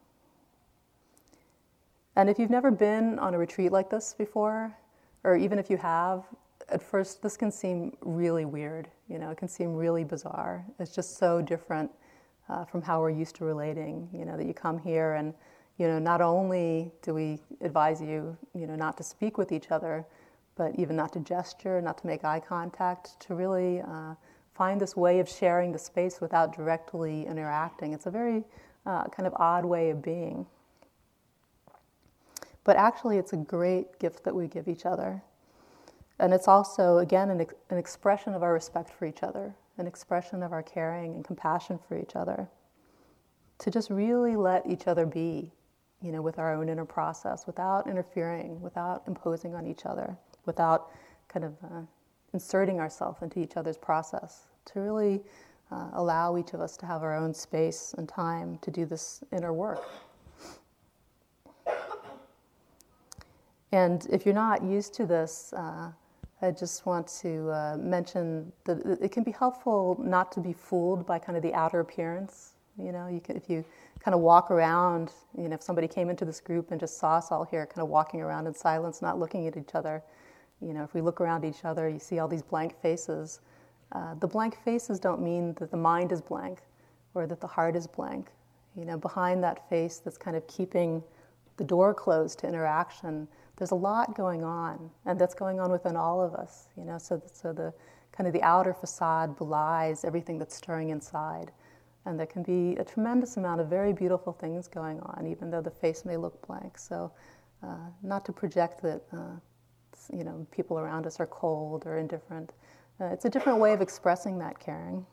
And 2.15 2.29
if 2.29 2.39
you've 2.39 2.49
never 2.49 2.71
been 2.71 3.19
on 3.19 3.33
a 3.33 3.37
retreat 3.37 3.71
like 3.71 3.89
this 3.89 4.15
before, 4.17 4.75
or 5.23 5.35
even 5.35 5.59
if 5.59 5.69
you 5.69 5.77
have, 5.77 6.23
at 6.71 6.81
first 6.81 7.21
this 7.21 7.37
can 7.37 7.51
seem 7.51 7.95
really 8.01 8.45
weird. 8.45 8.87
You 9.07 9.19
know, 9.19 9.29
it 9.31 9.37
can 9.37 9.47
seem 9.47 9.75
really 9.75 10.03
bizarre. 10.03 10.65
It's 10.79 10.93
just 10.93 11.17
so 11.17 11.41
different 11.41 11.91
uh, 12.49 12.65
from 12.65 12.81
how 12.81 12.99
we're 12.99 13.09
used 13.09 13.35
to 13.37 13.45
relating. 13.45 14.09
You 14.13 14.25
know, 14.25 14.37
that 14.37 14.45
you 14.45 14.53
come 14.53 14.79
here 14.79 15.13
and 15.13 15.33
you 15.79 15.87
know, 15.87 15.97
not 15.97 16.19
only 16.21 16.91
do 17.01 17.13
we 17.13 17.39
advise 17.61 18.01
you, 18.01 18.37
you 18.53 18.67
know, 18.67 18.75
not 18.75 18.97
to 18.97 19.03
speak 19.03 19.37
with 19.37 19.53
each 19.53 19.71
other, 19.71 20.05
but 20.55 20.77
even 20.77 20.97
not 20.97 21.13
to 21.13 21.21
gesture, 21.21 21.81
not 21.81 21.97
to 21.99 22.05
make 22.05 22.25
eye 22.25 22.41
contact, 22.41 23.17
to 23.21 23.33
really 23.33 23.79
uh, 23.79 24.13
find 24.53 24.79
this 24.79 24.97
way 24.97 25.21
of 25.21 25.29
sharing 25.29 25.71
the 25.71 25.79
space 25.79 26.19
without 26.19 26.53
directly 26.53 27.25
interacting. 27.25 27.93
It's 27.93 28.07
a 28.07 28.11
very 28.11 28.43
uh, 28.85 29.05
kind 29.05 29.25
of 29.25 29.33
odd 29.37 29.63
way 29.63 29.89
of 29.89 30.01
being. 30.01 30.45
But 32.65 32.75
actually, 32.75 33.17
it's 33.17 33.31
a 33.31 33.37
great 33.37 33.99
gift 33.99 34.25
that 34.25 34.35
we 34.35 34.47
give 34.47 34.67
each 34.67 34.85
other. 34.85 35.23
And 36.19 36.33
it's 36.33 36.47
also, 36.47 36.97
again, 36.97 37.29
an, 37.29 37.45
an 37.69 37.77
expression 37.77 38.33
of 38.33 38.43
our 38.43 38.53
respect 38.53 38.89
for 38.89 39.05
each 39.05 39.23
other, 39.23 39.55
an 39.77 39.87
expression 39.87 40.43
of 40.43 40.51
our 40.51 40.61
caring 40.61 41.15
and 41.15 41.23
compassion 41.23 41.79
for 41.87 41.97
each 41.97 42.15
other. 42.15 42.49
To 43.59 43.71
just 43.71 43.89
really 43.89 44.35
let 44.35 44.65
each 44.67 44.87
other 44.87 45.05
be, 45.05 45.51
you 46.01 46.11
know, 46.11 46.21
with 46.21 46.37
our 46.37 46.53
own 46.53 46.67
inner 46.67 46.85
process, 46.85 47.47
without 47.47 47.87
interfering, 47.87 48.61
without 48.61 49.03
imposing 49.07 49.55
on 49.55 49.65
each 49.65 49.85
other, 49.85 50.17
without 50.45 50.91
kind 51.29 51.45
of 51.45 51.53
uh, 51.63 51.81
inserting 52.33 52.79
ourselves 52.79 53.21
into 53.21 53.39
each 53.39 53.55
other's 53.55 53.77
process, 53.77 54.47
to 54.65 54.79
really 54.81 55.21
uh, 55.71 55.89
allow 55.93 56.37
each 56.37 56.53
of 56.53 56.59
us 56.59 56.75
to 56.77 56.85
have 56.85 57.01
our 57.01 57.15
own 57.15 57.33
space 57.33 57.95
and 57.97 58.09
time 58.09 58.57
to 58.61 58.71
do 58.71 58.85
this 58.85 59.23
inner 59.31 59.53
work. 59.53 59.83
And 63.71 64.05
if 64.11 64.25
you're 64.25 64.35
not 64.35 64.63
used 64.63 64.93
to 64.95 65.05
this, 65.05 65.53
uh, 65.53 65.91
I 66.41 66.51
just 66.51 66.85
want 66.85 67.07
to 67.21 67.49
uh, 67.51 67.77
mention 67.77 68.51
that 68.63 68.99
it 69.01 69.11
can 69.11 69.23
be 69.23 69.31
helpful 69.31 69.99
not 70.01 70.31
to 70.33 70.39
be 70.39 70.53
fooled 70.53 71.05
by 71.05 71.19
kind 71.19 71.35
of 71.35 71.43
the 71.43 71.53
outer 71.53 71.81
appearance. 71.81 72.53
You 72.77 72.93
know, 72.93 73.07
you 73.07 73.19
can, 73.19 73.35
if 73.35 73.49
you 73.49 73.65
kind 73.99 74.15
of 74.15 74.21
walk 74.21 74.49
around, 74.49 75.11
you 75.37 75.49
know, 75.49 75.55
if 75.55 75.61
somebody 75.61 75.87
came 75.87 76.09
into 76.09 76.23
this 76.23 76.39
group 76.39 76.71
and 76.71 76.79
just 76.79 76.97
saw 76.97 77.17
us 77.17 77.31
all 77.31 77.43
here 77.43 77.65
kind 77.65 77.83
of 77.83 77.89
walking 77.89 78.21
around 78.21 78.47
in 78.47 78.53
silence, 78.53 79.01
not 79.01 79.19
looking 79.19 79.47
at 79.47 79.57
each 79.57 79.75
other, 79.75 80.01
you 80.61 80.73
know, 80.73 80.83
if 80.83 80.93
we 80.93 81.01
look 81.01 81.19
around 81.19 81.43
each 81.43 81.65
other, 81.65 81.89
you 81.89 81.99
see 81.99 82.19
all 82.19 82.27
these 82.27 82.41
blank 82.41 82.79
faces. 82.81 83.41
Uh, 83.91 84.13
the 84.15 84.27
blank 84.27 84.57
faces 84.63 84.99
don't 84.99 85.21
mean 85.21 85.53
that 85.55 85.71
the 85.71 85.77
mind 85.77 86.11
is 86.13 86.21
blank 86.21 86.59
or 87.15 87.27
that 87.27 87.41
the 87.41 87.47
heart 87.47 87.75
is 87.75 87.85
blank. 87.85 88.29
You 88.77 88.85
know, 88.85 88.97
behind 88.97 89.43
that 89.43 89.67
face 89.69 89.97
that's 89.97 90.17
kind 90.17 90.37
of 90.37 90.47
keeping 90.47 91.03
the 91.57 91.63
door 91.65 91.93
closed 91.93 92.39
to 92.39 92.47
interaction, 92.47 93.27
there's 93.59 93.71
a 93.71 93.75
lot 93.75 94.15
going 94.15 94.43
on, 94.43 94.89
and 95.05 95.19
that's 95.19 95.35
going 95.35 95.59
on 95.59 95.71
within 95.71 95.95
all 95.95 96.21
of 96.21 96.33
us. 96.33 96.69
You 96.77 96.85
know, 96.85 96.97
so 96.97 97.21
so 97.31 97.53
the 97.53 97.73
kind 98.11 98.27
of 98.27 98.33
the 98.33 98.41
outer 98.41 98.73
facade 98.73 99.37
belies 99.37 100.03
everything 100.03 100.39
that's 100.39 100.55
stirring 100.55 100.89
inside, 100.89 101.51
and 102.05 102.17
there 102.17 102.25
can 102.25 102.41
be 102.41 102.75
a 102.77 102.83
tremendous 102.83 103.37
amount 103.37 103.61
of 103.61 103.67
very 103.67 103.93
beautiful 103.93 104.33
things 104.33 104.67
going 104.67 104.99
on, 105.01 105.27
even 105.27 105.51
though 105.51 105.61
the 105.61 105.71
face 105.71 106.05
may 106.05 106.17
look 106.17 106.45
blank. 106.47 106.77
So, 106.77 107.11
uh, 107.61 107.75
not 108.01 108.25
to 108.25 108.31
project 108.31 108.81
that. 108.81 109.03
Uh, 109.13 109.35
you 110.13 110.23
know, 110.23 110.47
people 110.51 110.79
around 110.79 111.05
us 111.05 111.19
are 111.19 111.27
cold 111.27 111.83
or 111.85 111.97
indifferent. 111.97 112.53
Uh, 113.01 113.05
it's 113.07 113.25
a 113.25 113.29
different 113.29 113.59
way 113.59 113.73
of 113.73 113.81
expressing 113.81 114.39
that 114.39 114.59
caring. 114.59 115.05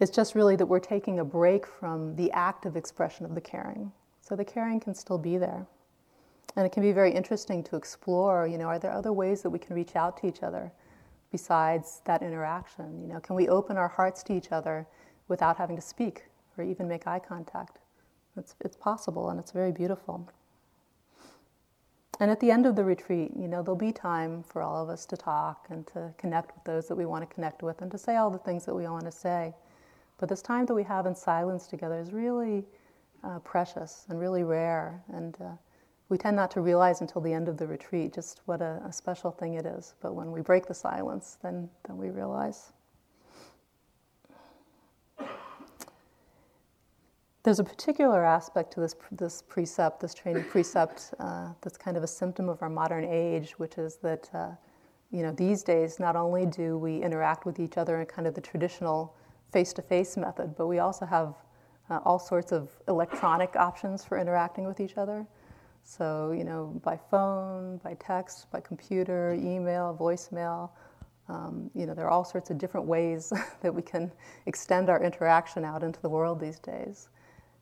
It's 0.00 0.10
just 0.10 0.34
really 0.34 0.56
that 0.56 0.66
we're 0.66 0.80
taking 0.80 1.18
a 1.18 1.24
break 1.24 1.66
from 1.66 2.16
the 2.16 2.32
active 2.32 2.76
expression 2.76 3.26
of 3.26 3.34
the 3.34 3.40
caring. 3.40 3.92
So 4.30 4.36
the 4.36 4.44
caring 4.44 4.78
can 4.78 4.94
still 4.94 5.18
be 5.18 5.38
there. 5.38 5.66
And 6.54 6.64
it 6.64 6.70
can 6.70 6.84
be 6.84 6.92
very 6.92 7.12
interesting 7.12 7.64
to 7.64 7.74
explore, 7.74 8.46
you 8.46 8.58
know, 8.58 8.66
are 8.66 8.78
there 8.78 8.92
other 8.92 9.12
ways 9.12 9.42
that 9.42 9.50
we 9.50 9.58
can 9.58 9.74
reach 9.74 9.96
out 9.96 10.18
to 10.18 10.28
each 10.28 10.44
other 10.44 10.70
besides 11.32 12.00
that 12.04 12.22
interaction? 12.22 13.02
You 13.02 13.08
know, 13.08 13.18
can 13.18 13.34
we 13.34 13.48
open 13.48 13.76
our 13.76 13.88
hearts 13.88 14.22
to 14.24 14.32
each 14.32 14.52
other 14.52 14.86
without 15.26 15.56
having 15.56 15.74
to 15.74 15.82
speak 15.82 16.26
or 16.56 16.62
even 16.62 16.86
make 16.86 17.08
eye 17.08 17.18
contact? 17.18 17.80
It's, 18.36 18.54
it's 18.60 18.76
possible 18.76 19.30
and 19.30 19.40
it's 19.40 19.50
very 19.50 19.72
beautiful. 19.72 20.30
And 22.20 22.30
at 22.30 22.38
the 22.38 22.52
end 22.52 22.66
of 22.66 22.76
the 22.76 22.84
retreat, 22.84 23.32
you 23.36 23.48
know, 23.48 23.64
there'll 23.64 23.74
be 23.74 23.90
time 23.90 24.44
for 24.44 24.62
all 24.62 24.80
of 24.80 24.90
us 24.90 25.06
to 25.06 25.16
talk 25.16 25.66
and 25.70 25.84
to 25.88 26.14
connect 26.18 26.54
with 26.54 26.62
those 26.62 26.86
that 26.86 26.94
we 26.94 27.04
want 27.04 27.28
to 27.28 27.34
connect 27.34 27.64
with 27.64 27.82
and 27.82 27.90
to 27.90 27.98
say 27.98 28.14
all 28.14 28.30
the 28.30 28.38
things 28.38 28.64
that 28.66 28.76
we 28.76 28.84
want 28.84 29.06
to 29.06 29.12
say. 29.12 29.52
But 30.18 30.28
this 30.28 30.40
time 30.40 30.66
that 30.66 30.74
we 30.74 30.84
have 30.84 31.06
in 31.06 31.16
silence 31.16 31.66
together 31.66 31.98
is 31.98 32.12
really 32.12 32.64
uh, 33.24 33.38
precious 33.40 34.06
and 34.08 34.18
really 34.18 34.42
rare. 34.42 35.02
And 35.12 35.36
uh, 35.40 35.52
we 36.08 36.18
tend 36.18 36.36
not 36.36 36.50
to 36.52 36.60
realize 36.60 37.00
until 37.00 37.20
the 37.20 37.32
end 37.32 37.48
of 37.48 37.56
the 37.56 37.66
retreat 37.66 38.12
just 38.14 38.40
what 38.46 38.60
a, 38.60 38.82
a 38.86 38.92
special 38.92 39.30
thing 39.30 39.54
it 39.54 39.66
is. 39.66 39.94
But 40.02 40.14
when 40.14 40.32
we 40.32 40.40
break 40.40 40.66
the 40.66 40.74
silence, 40.74 41.38
then, 41.42 41.68
then 41.86 41.96
we 41.96 42.10
realize. 42.10 42.72
There's 47.42 47.58
a 47.58 47.64
particular 47.64 48.22
aspect 48.22 48.70
to 48.74 48.80
this, 48.80 48.94
this 49.12 49.42
precept, 49.42 50.00
this 50.00 50.12
training 50.12 50.44
precept, 50.44 51.14
uh, 51.18 51.48
that's 51.62 51.78
kind 51.78 51.96
of 51.96 52.02
a 52.02 52.06
symptom 52.06 52.50
of 52.50 52.60
our 52.60 52.68
modern 52.68 53.04
age, 53.04 53.52
which 53.52 53.78
is 53.78 53.96
that, 54.02 54.28
uh, 54.34 54.50
you 55.10 55.22
know, 55.22 55.32
these 55.32 55.62
days 55.62 55.98
not 55.98 56.16
only 56.16 56.44
do 56.44 56.76
we 56.76 57.02
interact 57.02 57.46
with 57.46 57.58
each 57.58 57.78
other 57.78 57.98
in 58.00 58.06
kind 58.06 58.28
of 58.28 58.34
the 58.34 58.42
traditional 58.42 59.16
face-to-face 59.52 60.18
method, 60.18 60.54
but 60.54 60.66
we 60.66 60.80
also 60.80 61.06
have 61.06 61.34
uh, 61.90 61.98
all 62.04 62.18
sorts 62.18 62.52
of 62.52 62.70
electronic 62.88 63.56
options 63.56 64.04
for 64.04 64.18
interacting 64.18 64.64
with 64.64 64.80
each 64.80 64.96
other. 64.96 65.26
So, 65.82 66.32
you 66.32 66.44
know, 66.44 66.80
by 66.84 66.96
phone, 67.10 67.78
by 67.78 67.94
text, 67.94 68.50
by 68.50 68.60
computer, 68.60 69.34
email, 69.34 69.96
voicemail. 69.98 70.70
Um, 71.28 71.70
you 71.74 71.86
know, 71.86 71.94
there 71.94 72.06
are 72.06 72.10
all 72.10 72.24
sorts 72.24 72.50
of 72.50 72.58
different 72.58 72.86
ways 72.86 73.32
that 73.62 73.74
we 73.74 73.82
can 73.82 74.12
extend 74.46 74.88
our 74.88 75.02
interaction 75.02 75.64
out 75.64 75.82
into 75.82 76.00
the 76.00 76.08
world 76.08 76.40
these 76.40 76.58
days. 76.58 77.08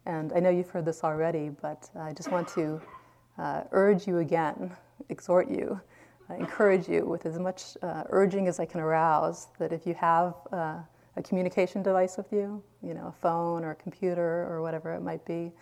And 0.07 0.33
I 0.35 0.41
know 0.41 0.51
you've 0.51 0.71
heard 0.71 0.85
this 0.85 1.05
already, 1.05 1.51
but 1.51 1.89
I 1.99 2.13
just 2.13 2.31
want 2.31 2.49
to 2.49 2.81
uh, 3.39 3.63
urge 3.73 4.07
you 4.07 4.19
again, 4.19 4.75
exhort 5.11 5.51
you, 5.51 5.81
uh, 6.31 6.35
encourage 6.35 6.89
you 6.89 7.05
with 7.05 7.27
as 7.27 7.39
much 7.39 7.77
uh, 7.83 8.05
urging 8.11 8.49
as 8.49 8.59
I 8.59 8.67
can 8.67 8.81
arouse 8.81 9.49
that 9.59 9.73
if 9.73 9.87
you 9.87 9.95
have 9.95 10.35
uh, 10.51 10.79
a 11.19 11.23
communication 11.23 11.83
device 11.83 12.17
with 12.17 12.33
you, 12.33 12.63
you 12.83 12.95
know, 12.95 13.09
a 13.09 13.13
phone 13.13 13.65
or 13.65 13.73
a 13.73 13.75
computer 13.75 14.47
or 14.49 14.63
whatever 14.63 14.93
it 14.93 15.03
might 15.03 15.25
be, 15.25 15.53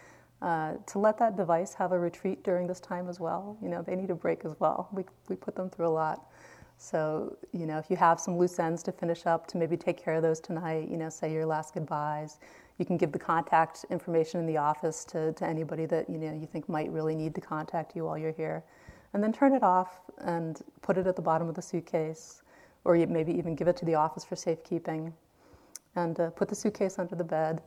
uh, 0.42 0.74
to 0.86 0.98
let 0.98 1.18
that 1.18 1.34
device 1.36 1.72
have 1.72 1.92
a 1.92 1.98
retreat 1.98 2.44
during 2.44 2.66
this 2.66 2.78
time 2.78 3.08
as 3.08 3.18
well. 3.18 3.56
You 3.62 3.70
know, 3.70 3.82
they 3.82 3.96
need 3.96 4.10
a 4.10 4.14
break 4.14 4.44
as 4.44 4.54
well. 4.60 4.88
We, 4.92 5.04
we 5.28 5.36
put 5.36 5.56
them 5.56 5.70
through 5.70 5.88
a 5.88 5.96
lot. 6.04 6.30
So, 6.76 7.38
you 7.52 7.64
know, 7.64 7.78
if 7.78 7.88
you 7.88 7.96
have 7.96 8.20
some 8.20 8.36
loose 8.36 8.58
ends 8.58 8.82
to 8.82 8.92
finish 8.92 9.24
up, 9.24 9.46
to 9.48 9.56
maybe 9.56 9.78
take 9.78 9.96
care 9.96 10.12
of 10.12 10.22
those 10.22 10.40
tonight, 10.40 10.90
you 10.90 10.98
know, 10.98 11.08
say 11.08 11.32
your 11.32 11.46
last 11.46 11.72
goodbyes, 11.72 12.38
you 12.76 12.84
can 12.84 12.98
give 12.98 13.12
the 13.12 13.18
contact 13.18 13.86
information 13.90 14.38
in 14.40 14.46
the 14.46 14.58
office 14.58 15.06
to, 15.06 15.32
to 15.32 15.46
anybody 15.46 15.86
that 15.86 16.10
you 16.10 16.18
know 16.18 16.34
you 16.34 16.46
think 16.46 16.68
might 16.68 16.92
really 16.92 17.14
need 17.14 17.34
to 17.34 17.40
contact 17.40 17.96
you 17.96 18.04
while 18.04 18.18
you're 18.18 18.32
here. 18.32 18.62
And 19.14 19.22
then 19.22 19.32
turn 19.32 19.54
it 19.54 19.62
off 19.62 20.00
and 20.18 20.60
put 20.82 20.98
it 20.98 21.06
at 21.06 21.16
the 21.16 21.22
bottom 21.22 21.48
of 21.48 21.54
the 21.54 21.62
suitcase, 21.62 22.42
or 22.84 22.94
maybe 23.06 23.32
even 23.32 23.54
give 23.54 23.68
it 23.68 23.78
to 23.78 23.86
the 23.86 23.94
office 23.94 24.26
for 24.26 24.36
safekeeping. 24.36 25.14
And 25.96 26.18
uh, 26.20 26.30
put 26.30 26.48
the 26.48 26.54
suitcase 26.54 26.98
under 26.98 27.16
the 27.16 27.24
bed, 27.24 27.62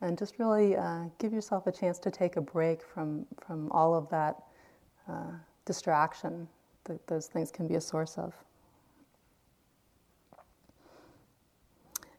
and 0.00 0.18
just 0.18 0.38
really 0.38 0.76
uh, 0.76 1.04
give 1.18 1.32
yourself 1.32 1.66
a 1.66 1.72
chance 1.72 1.98
to 2.00 2.10
take 2.10 2.36
a 2.36 2.40
break 2.40 2.82
from, 2.82 3.26
from 3.46 3.70
all 3.72 3.94
of 3.94 4.08
that 4.10 4.42
uh, 5.08 5.32
distraction 5.64 6.48
that 6.84 7.06
those 7.06 7.26
things 7.26 7.50
can 7.50 7.66
be 7.68 7.76
a 7.76 7.80
source 7.80 8.18
of. 8.18 8.34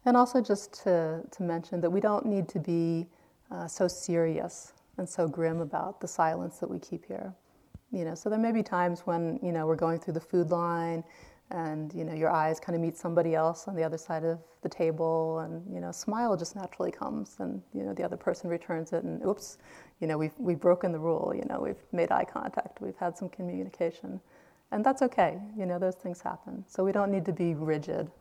And 0.05 0.15
also, 0.15 0.39
just 0.39 0.83
to, 0.83 1.21
to 1.31 1.43
mention 1.43 1.81
that 1.81 1.89
we 1.89 1.99
don't 1.99 2.25
need 2.27 2.47
to 2.49 2.59
be 2.59 3.07
uh, 3.51 3.67
so 3.67 3.87
serious 3.87 4.73
and 4.97 5.09
so 5.09 5.27
grim 5.27 5.61
about 5.61 5.99
the 5.99 6.07
silence 6.07 6.59
that 6.59 6.69
we 6.69 6.79
keep 6.79 7.05
here. 7.05 7.33
You 7.91 8.05
know, 8.05 8.15
so 8.15 8.29
there 8.29 8.39
may 8.39 8.51
be 8.51 8.63
times 8.63 9.01
when 9.01 9.39
you 9.41 9.51
know 9.51 9.65
we're 9.65 9.75
going 9.75 9.99
through 9.99 10.13
the 10.13 10.21
food 10.21 10.51
line, 10.51 11.03
and 11.51 11.93
you 11.93 12.03
know 12.03 12.13
your 12.13 12.31
eyes 12.31 12.59
kind 12.59 12.75
of 12.75 12.81
meet 12.81 12.97
somebody 12.97 13.35
else 13.35 13.67
on 13.67 13.75
the 13.75 13.83
other 13.83 13.97
side 13.97 14.23
of 14.23 14.39
the 14.61 14.69
table, 14.69 15.39
and 15.39 15.63
you 15.73 15.79
know, 15.79 15.91
smile 15.91 16.35
just 16.35 16.55
naturally 16.55 16.91
comes, 16.91 17.35
and 17.39 17.61
you 17.73 17.83
know 17.83 17.93
the 17.93 18.03
other 18.03 18.17
person 18.17 18.49
returns 18.49 18.93
it, 18.93 19.03
and 19.03 19.23
oops, 19.25 19.57
you 19.99 20.07
know 20.07 20.17
we've 20.17 20.37
we've 20.37 20.59
broken 20.59 20.91
the 20.91 20.99
rule. 20.99 21.33
You 21.35 21.45
know, 21.49 21.59
we've 21.59 21.83
made 21.91 22.11
eye 22.11 22.25
contact, 22.25 22.81
we've 22.81 22.97
had 22.97 23.17
some 23.17 23.29
communication, 23.29 24.19
and 24.71 24.83
that's 24.83 25.01
okay. 25.03 25.39
You 25.57 25.65
know, 25.65 25.79
those 25.79 25.95
things 25.95 26.21
happen. 26.21 26.65
So 26.67 26.83
we 26.83 26.91
don't 26.91 27.11
need 27.11 27.25
to 27.25 27.33
be 27.33 27.53
rigid 27.53 28.11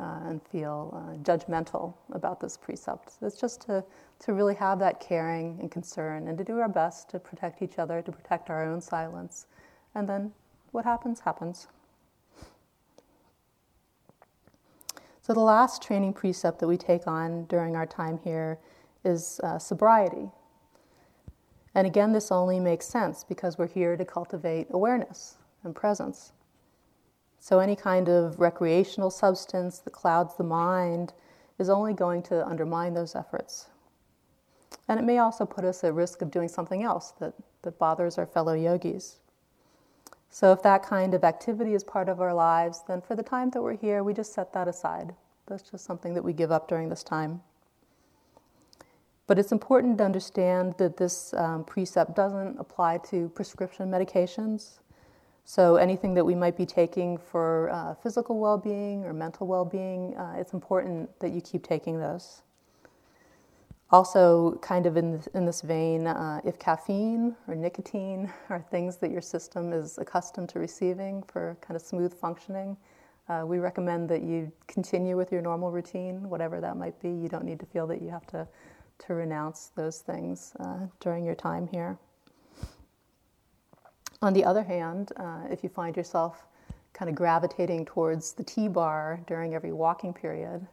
uh, 0.00 0.20
and 0.26 0.40
feel 0.42 0.92
uh, 0.94 1.16
judgmental 1.22 1.94
about 2.12 2.40
this 2.40 2.56
precept. 2.56 3.14
It's 3.22 3.40
just 3.40 3.60
to, 3.62 3.84
to 4.20 4.32
really 4.32 4.54
have 4.54 4.78
that 4.78 5.00
caring 5.00 5.58
and 5.60 5.70
concern 5.70 6.28
and 6.28 6.38
to 6.38 6.44
do 6.44 6.58
our 6.58 6.68
best 6.68 7.10
to 7.10 7.18
protect 7.18 7.62
each 7.62 7.78
other, 7.78 8.00
to 8.02 8.12
protect 8.12 8.50
our 8.50 8.64
own 8.64 8.80
silence. 8.80 9.46
And 9.94 10.08
then 10.08 10.32
what 10.70 10.84
happens, 10.84 11.20
happens. 11.20 11.66
So, 15.28 15.34
the 15.34 15.40
last 15.40 15.82
training 15.82 16.14
precept 16.14 16.58
that 16.60 16.68
we 16.68 16.78
take 16.78 17.06
on 17.06 17.44
during 17.50 17.76
our 17.76 17.84
time 17.84 18.18
here 18.24 18.58
is 19.04 19.40
uh, 19.44 19.58
sobriety. 19.58 20.30
And 21.74 21.86
again, 21.86 22.12
this 22.12 22.32
only 22.32 22.58
makes 22.58 22.88
sense 22.88 23.24
because 23.24 23.58
we're 23.58 23.68
here 23.68 23.94
to 23.94 24.06
cultivate 24.06 24.68
awareness 24.70 25.36
and 25.64 25.76
presence. 25.76 26.32
So, 27.40 27.58
any 27.58 27.76
kind 27.76 28.08
of 28.08 28.40
recreational 28.40 29.10
substance 29.10 29.80
that 29.80 29.90
clouds 29.90 30.34
the 30.36 30.44
mind 30.44 31.12
is 31.58 31.68
only 31.68 31.92
going 31.92 32.22
to 32.22 32.46
undermine 32.46 32.94
those 32.94 33.14
efforts. 33.14 33.68
And 34.88 34.98
it 34.98 35.04
may 35.04 35.18
also 35.18 35.44
put 35.44 35.62
us 35.62 35.84
at 35.84 35.92
risk 35.92 36.22
of 36.22 36.30
doing 36.30 36.48
something 36.48 36.82
else 36.82 37.12
that, 37.20 37.34
that 37.64 37.78
bothers 37.78 38.16
our 38.16 38.26
fellow 38.26 38.54
yogis. 38.54 39.18
So, 40.30 40.52
if 40.52 40.62
that 40.62 40.82
kind 40.82 41.14
of 41.14 41.24
activity 41.24 41.74
is 41.74 41.82
part 41.82 42.08
of 42.08 42.20
our 42.20 42.34
lives, 42.34 42.82
then 42.86 43.00
for 43.00 43.16
the 43.16 43.22
time 43.22 43.50
that 43.50 43.62
we're 43.62 43.76
here, 43.76 44.02
we 44.02 44.12
just 44.12 44.34
set 44.34 44.52
that 44.52 44.68
aside. 44.68 45.14
That's 45.46 45.70
just 45.70 45.84
something 45.84 46.14
that 46.14 46.22
we 46.22 46.32
give 46.32 46.52
up 46.52 46.68
during 46.68 46.90
this 46.90 47.02
time. 47.02 47.40
But 49.26 49.38
it's 49.38 49.52
important 49.52 49.98
to 49.98 50.04
understand 50.04 50.74
that 50.78 50.96
this 50.96 51.32
um, 51.34 51.64
precept 51.64 52.14
doesn't 52.14 52.58
apply 52.58 52.98
to 53.10 53.28
prescription 53.30 53.90
medications 53.90 54.80
so, 55.48 55.76
anything 55.76 56.12
that 56.12 56.26
we 56.26 56.34
might 56.34 56.58
be 56.58 56.66
taking 56.66 57.16
for 57.16 57.70
uh, 57.70 57.94
physical 57.94 58.38
well 58.38 58.58
being 58.58 59.06
or 59.06 59.14
mental 59.14 59.46
well 59.46 59.64
being, 59.64 60.14
uh, 60.14 60.34
it's 60.36 60.52
important 60.52 61.08
that 61.20 61.30
you 61.30 61.40
keep 61.40 61.66
taking 61.66 61.98
those. 61.98 62.42
Also, 63.90 64.58
kind 64.60 64.84
of 64.84 64.98
in, 64.98 65.22
in 65.32 65.46
this 65.46 65.62
vein, 65.62 66.06
uh, 66.06 66.40
if 66.44 66.58
caffeine 66.58 67.34
or 67.46 67.54
nicotine 67.54 68.30
are 68.50 68.60
things 68.70 68.96
that 68.98 69.10
your 69.10 69.22
system 69.22 69.72
is 69.72 69.96
accustomed 69.96 70.48
to 70.50 70.58
receiving 70.58 71.22
for 71.22 71.56
kind 71.62 71.74
of 71.74 71.80
smooth 71.80 72.12
functioning, 72.12 72.76
uh, 73.30 73.44
we 73.46 73.58
recommend 73.58 74.08
that 74.08 74.22
you 74.22 74.50
continue 74.66 75.16
with 75.16 75.32
your 75.32 75.40
normal 75.40 75.70
routine, 75.70 76.28
whatever 76.28 76.60
that 76.60 76.76
might 76.76 76.98
be. 77.00 77.08
You 77.08 77.28
don't 77.28 77.44
need 77.44 77.60
to 77.60 77.66
feel 77.66 77.86
that 77.86 78.02
you 78.02 78.10
have 78.10 78.26
to, 78.28 78.46
to 79.06 79.14
renounce 79.14 79.70
those 79.74 80.00
things 80.00 80.52
uh, 80.60 80.80
during 81.00 81.24
your 81.24 81.34
time 81.34 81.66
here. 81.66 81.98
On 84.20 84.32
the 84.32 84.44
other 84.44 84.62
hand, 84.62 85.12
uh, 85.16 85.42
if 85.50 85.62
you 85.62 85.68
find 85.68 85.96
yourself 85.96 86.44
kind 86.92 87.08
of 87.08 87.14
gravitating 87.14 87.84
towards 87.84 88.32
the 88.32 88.42
tea 88.42 88.68
bar 88.68 89.20
during 89.26 89.54
every 89.54 89.72
walking 89.72 90.12
period, 90.12 90.66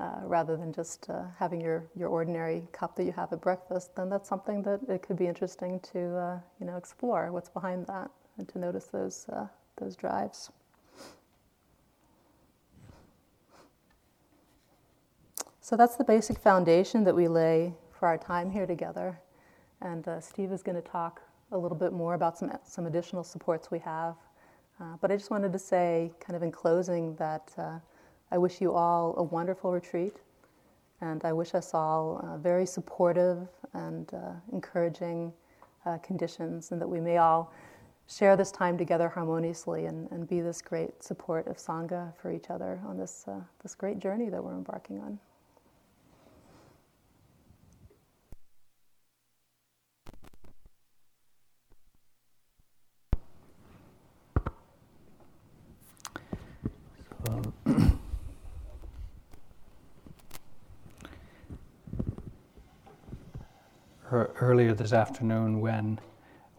uh, 0.00 0.20
rather 0.24 0.56
than 0.56 0.72
just 0.72 1.10
uh, 1.10 1.24
having 1.38 1.60
your, 1.60 1.84
your 1.94 2.08
ordinary 2.08 2.66
cup 2.72 2.96
that 2.96 3.04
you 3.04 3.12
have 3.12 3.32
at 3.34 3.40
breakfast, 3.42 3.94
then 3.94 4.08
that's 4.08 4.28
something 4.28 4.62
that 4.62 4.80
it 4.88 5.02
could 5.02 5.16
be 5.18 5.26
interesting 5.26 5.78
to 5.80 6.16
uh, 6.16 6.38
you 6.58 6.66
know 6.66 6.76
explore 6.76 7.30
what's 7.30 7.50
behind 7.50 7.86
that 7.86 8.10
and 8.38 8.48
to 8.48 8.58
notice 8.58 8.86
those 8.86 9.26
uh, 9.30 9.46
those 9.76 9.96
drives. 9.96 10.50
So 15.60 15.76
that's 15.76 15.96
the 15.96 16.04
basic 16.04 16.38
foundation 16.38 17.04
that 17.04 17.14
we 17.14 17.28
lay 17.28 17.74
for 17.92 18.08
our 18.08 18.16
time 18.18 18.50
here 18.50 18.66
together. 18.66 19.20
And 19.82 20.08
uh, 20.08 20.20
Steve 20.20 20.50
is 20.50 20.62
going 20.62 20.82
to 20.82 20.88
talk 20.88 21.20
a 21.52 21.58
little 21.58 21.76
bit 21.76 21.92
more 21.92 22.14
about 22.14 22.38
some 22.38 22.50
some 22.64 22.86
additional 22.86 23.22
supports 23.22 23.70
we 23.70 23.80
have. 23.80 24.16
But 25.02 25.12
I 25.12 25.16
just 25.16 25.30
wanted 25.30 25.52
to 25.52 25.58
say, 25.58 26.10
kind 26.20 26.34
of 26.34 26.42
in 26.42 26.50
closing, 26.50 27.14
that 27.16 27.52
I 28.32 28.38
wish 28.38 28.60
you 28.60 28.72
all 28.72 29.14
a 29.16 29.22
wonderful 29.22 29.72
retreat, 29.72 30.16
and 31.00 31.24
I 31.24 31.32
wish 31.32 31.54
us 31.54 31.74
all 31.74 32.20
uh, 32.24 32.36
very 32.38 32.66
supportive 32.66 33.48
and 33.72 34.12
uh, 34.14 34.32
encouraging 34.52 35.32
uh, 35.86 35.98
conditions, 35.98 36.72
and 36.72 36.80
that 36.80 36.88
we 36.88 37.00
may 37.00 37.16
all 37.16 37.52
share 38.06 38.36
this 38.36 38.50
time 38.50 38.76
together 38.76 39.08
harmoniously 39.08 39.86
and, 39.86 40.10
and 40.10 40.28
be 40.28 40.40
this 40.40 40.60
great 40.60 41.02
support 41.02 41.46
of 41.46 41.56
Sangha 41.56 42.12
for 42.16 42.32
each 42.32 42.50
other 42.50 42.80
on 42.86 42.96
this, 42.96 43.24
uh, 43.28 43.40
this 43.62 43.74
great 43.74 43.98
journey 43.98 44.28
that 44.28 44.42
we're 44.42 44.54
embarking 44.54 45.00
on. 45.00 45.18
Earlier 64.40 64.72
this 64.72 64.94
afternoon 64.94 65.60
when 65.60 66.00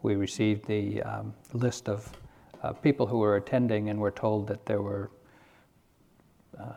we 0.03 0.15
received 0.15 0.65
the 0.67 1.01
um, 1.01 1.33
list 1.53 1.89
of 1.89 2.11
uh, 2.61 2.71
people 2.73 3.07
who 3.07 3.17
were 3.17 3.37
attending 3.37 3.89
and 3.89 3.99
were 3.99 4.11
told 4.11 4.47
that 4.47 4.63
there 4.67 4.83
were 4.83 5.09
uh, 6.59 6.73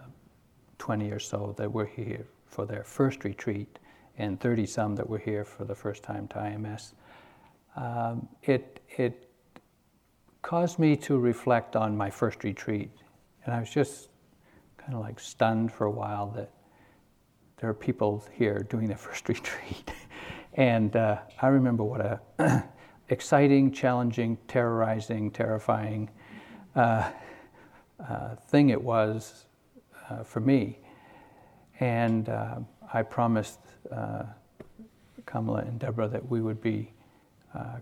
20 0.78 1.10
or 1.10 1.18
so 1.18 1.54
that 1.58 1.70
were 1.70 1.84
here 1.84 2.26
for 2.46 2.64
their 2.64 2.82
first 2.84 3.22
retreat 3.24 3.78
and 4.16 4.40
30 4.40 4.64
some 4.64 4.96
that 4.96 5.06
were 5.06 5.18
here 5.18 5.44
for 5.44 5.64
the 5.64 5.74
first 5.74 6.02
time 6.02 6.26
to 6.28 6.36
IMS. 6.36 6.94
Um, 7.76 8.26
it, 8.42 8.80
it 8.96 9.28
caused 10.40 10.78
me 10.78 10.96
to 10.96 11.18
reflect 11.18 11.76
on 11.76 11.94
my 11.94 12.08
first 12.08 12.44
retreat. 12.44 12.90
And 13.44 13.54
I 13.54 13.60
was 13.60 13.70
just 13.70 14.08
kind 14.78 14.94
of 14.94 15.00
like 15.00 15.20
stunned 15.20 15.70
for 15.70 15.84
a 15.86 15.90
while 15.90 16.28
that 16.36 16.50
there 17.58 17.68
are 17.68 17.74
people 17.74 18.24
here 18.32 18.60
doing 18.70 18.86
their 18.86 18.96
first 19.08 19.28
retreat. 19.28 19.90
And 20.54 20.94
uh, 20.94 21.18
I 21.42 21.48
remember 21.48 21.82
what 21.82 22.00
a 22.00 22.64
exciting, 23.08 23.72
challenging, 23.72 24.38
terrorizing, 24.46 25.30
terrifying 25.30 26.10
uh, 26.76 27.10
uh, 28.08 28.34
thing 28.36 28.70
it 28.70 28.80
was 28.80 29.46
uh, 30.10 30.22
for 30.22 30.40
me. 30.40 30.78
And 31.80 32.28
uh, 32.28 32.60
I 32.92 33.02
promised 33.02 33.60
uh, 33.90 34.24
Kamala 35.26 35.60
and 35.60 35.78
Deborah 35.78 36.08
that 36.08 36.28
we 36.28 36.40
would 36.40 36.60
be 36.60 36.90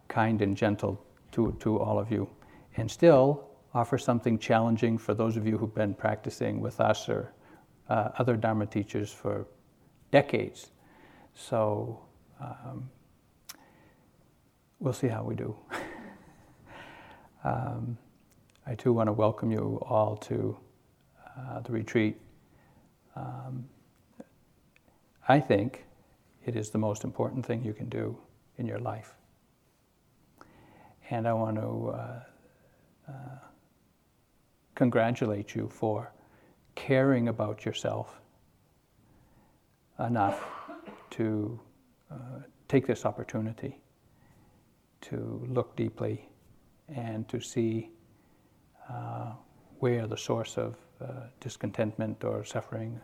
kind 0.08 0.42
and 0.42 0.54
gentle 0.54 1.02
to, 1.30 1.56
to 1.60 1.78
all 1.78 1.98
of 1.98 2.10
you, 2.10 2.28
and 2.76 2.90
still 2.90 3.48
offer 3.72 3.96
something 3.96 4.38
challenging 4.38 4.98
for 4.98 5.14
those 5.14 5.38
of 5.38 5.46
you 5.46 5.56
who've 5.56 5.74
been 5.74 5.94
practicing 5.94 6.60
with 6.60 6.78
us 6.78 7.08
or 7.08 7.32
other 7.88 8.36
Dharma 8.36 8.66
teachers 8.66 9.10
for 9.10 9.46
decades. 10.10 10.72
So 11.34 12.02
um, 12.42 12.90
we'll 14.80 14.92
see 14.92 15.08
how 15.08 15.22
we 15.22 15.34
do. 15.34 15.56
um, 17.44 17.96
I 18.66 18.74
too 18.74 18.92
want 18.92 19.08
to 19.08 19.12
welcome 19.12 19.50
you 19.50 19.80
all 19.82 20.16
to 20.16 20.56
uh, 21.38 21.60
the 21.60 21.72
retreat. 21.72 22.16
Um, 23.16 23.68
I 25.28 25.40
think 25.40 25.84
it 26.44 26.56
is 26.56 26.70
the 26.70 26.78
most 26.78 27.04
important 27.04 27.46
thing 27.46 27.64
you 27.64 27.72
can 27.72 27.88
do 27.88 28.18
in 28.58 28.66
your 28.66 28.78
life. 28.78 29.14
And 31.10 31.28
I 31.28 31.32
want 31.32 31.56
to 31.56 31.88
uh, 31.88 32.20
uh, 33.08 33.38
congratulate 34.74 35.54
you 35.54 35.68
for 35.68 36.12
caring 36.74 37.28
about 37.28 37.64
yourself 37.64 38.20
enough 39.98 40.44
to 41.10 41.60
take 42.68 42.86
this 42.86 43.04
opportunity 43.04 43.78
to 45.02 45.46
look 45.48 45.76
deeply 45.76 46.28
and 46.88 47.28
to 47.28 47.40
see 47.40 47.90
uh, 48.88 49.32
where 49.78 50.06
the 50.06 50.16
source 50.16 50.56
of 50.56 50.76
uh, 51.00 51.26
discontentment 51.40 52.24
or 52.24 52.44
suffering 52.44 53.00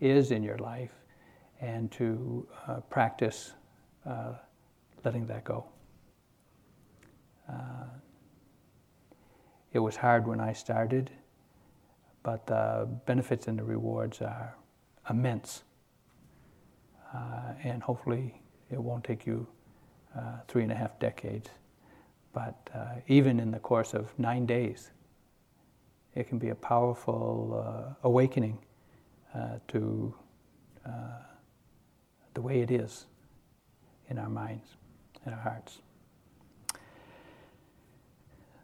is 0.00 0.30
in 0.30 0.42
your 0.42 0.58
life 0.58 0.92
and 1.60 1.90
to 1.92 2.46
uh, 2.66 2.80
practice 2.90 3.52
uh, 4.06 4.32
letting 5.04 5.26
that 5.26 5.44
go. 5.44 5.64
Uh, 7.48 7.86
it 9.72 9.78
was 9.78 9.96
hard 9.96 10.26
when 10.26 10.40
I 10.40 10.52
started, 10.52 11.10
but 12.22 12.46
the 12.46 12.88
benefits 13.06 13.48
and 13.48 13.58
the 13.58 13.64
rewards 13.64 14.22
are 14.22 14.56
immense 15.10 15.62
uh, 15.62 15.67
and 17.62 17.82
hopefully 17.82 18.40
it 18.70 18.80
won't 18.80 19.04
take 19.04 19.26
you 19.26 19.46
uh, 20.16 20.38
three 20.46 20.62
and 20.62 20.72
a 20.72 20.74
half 20.74 20.98
decades. 20.98 21.48
But 22.32 22.56
uh, 22.74 22.96
even 23.06 23.40
in 23.40 23.50
the 23.50 23.58
course 23.58 23.94
of 23.94 24.16
nine 24.18 24.46
days, 24.46 24.90
it 26.14 26.28
can 26.28 26.38
be 26.38 26.50
a 26.50 26.54
powerful 26.54 27.96
awakening 28.02 28.58
to 29.68 30.14
the 32.34 32.42
way 32.42 32.60
it 32.60 32.70
is 32.70 33.06
in 34.08 34.18
our 34.18 34.28
minds 34.28 34.76
and 35.24 35.34
our 35.34 35.40
hearts. 35.40 35.78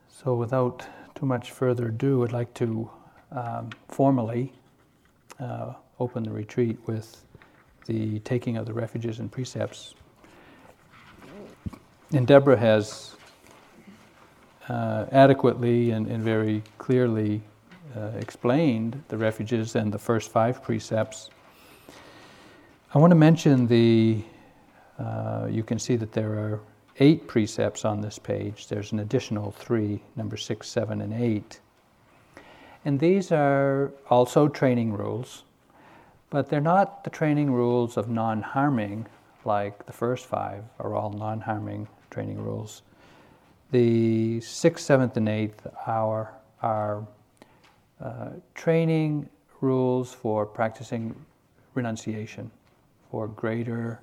So, 0.09 0.35
without 0.35 0.87
too 1.15 1.27
much 1.27 1.51
further 1.51 1.89
ado, 1.89 2.25
I'd 2.25 2.33
like 2.33 2.55
to 2.55 2.91
um, 3.33 3.71
formally 3.89 4.53
uh, 5.41 5.75
open 5.99 6.23
the 6.23 6.31
retreat 6.31 6.79
with 6.87 7.25
the 7.87 8.19
taking 8.21 8.57
of 8.57 8.67
the 8.67 8.73
refuges 8.73 9.19
and 9.21 9.31
precepts. 9.31 9.95
And 12.13 12.27
Deborah 12.27 12.57
has 12.57 13.17
uh, 14.69 15.07
adequately 15.13 15.91
and, 15.91 16.07
and, 16.07 16.23
very 16.23 16.63
clearly 16.79 17.43
uh, 17.97 18.13
explained 18.19 19.03
the 19.09 19.17
refuges 19.19 19.75
and 19.75 19.93
the 19.93 19.99
first 19.99 20.31
five 20.31 20.63
precepts. 20.63 21.29
I 22.95 22.99
want 22.99 23.11
to 23.11 23.17
mention 23.17 23.67
the, 23.67 24.23
uh, 24.99 25.49
you 25.51 25.63
can 25.63 25.79
see 25.79 25.97
that 25.97 26.13
there 26.13 26.33
are 26.33 26.61
eight 27.01 27.27
precepts 27.27 27.85
on 27.85 28.01
this 28.01 28.19
page. 28.19 28.69
There's 28.69 28.93
an 28.93 29.01
additional 29.01 29.51
three, 29.51 30.01
number 30.17 30.37
six, 30.37 30.69
seven, 30.69 31.01
and 31.01 31.13
eight. 31.13 31.61
And 32.85 33.01
these 33.01 33.33
are 33.33 33.93
also 34.09 34.49
training 34.49 34.93
rules. 34.93 35.43
But 36.35 36.49
they're 36.49 36.61
not 36.61 37.05
the 37.05 37.11
training 37.11 37.53
rules 37.53 37.97
of 37.97 38.09
non 38.09 38.43
harming, 38.43 39.07
like 39.45 39.87
the 39.87 39.93
first 39.93 40.27
five 40.27 40.65
are 40.81 40.93
all 40.93 41.13
non 41.13 41.41
harming 41.41 41.87
training 42.11 42.43
rules. 42.43 42.83
The 43.71 44.41
sixth, 44.41 44.85
seventh, 44.85 45.17
and 45.17 45.29
eighth 45.29 45.65
are, 45.87 46.35
are 46.61 47.07
uh, 48.01 48.31
training 48.57 49.29
rules 49.61 50.13
for 50.13 50.45
practicing 50.45 51.15
renunciation, 51.75 52.51
for 53.13 53.29
greater, 53.29 54.01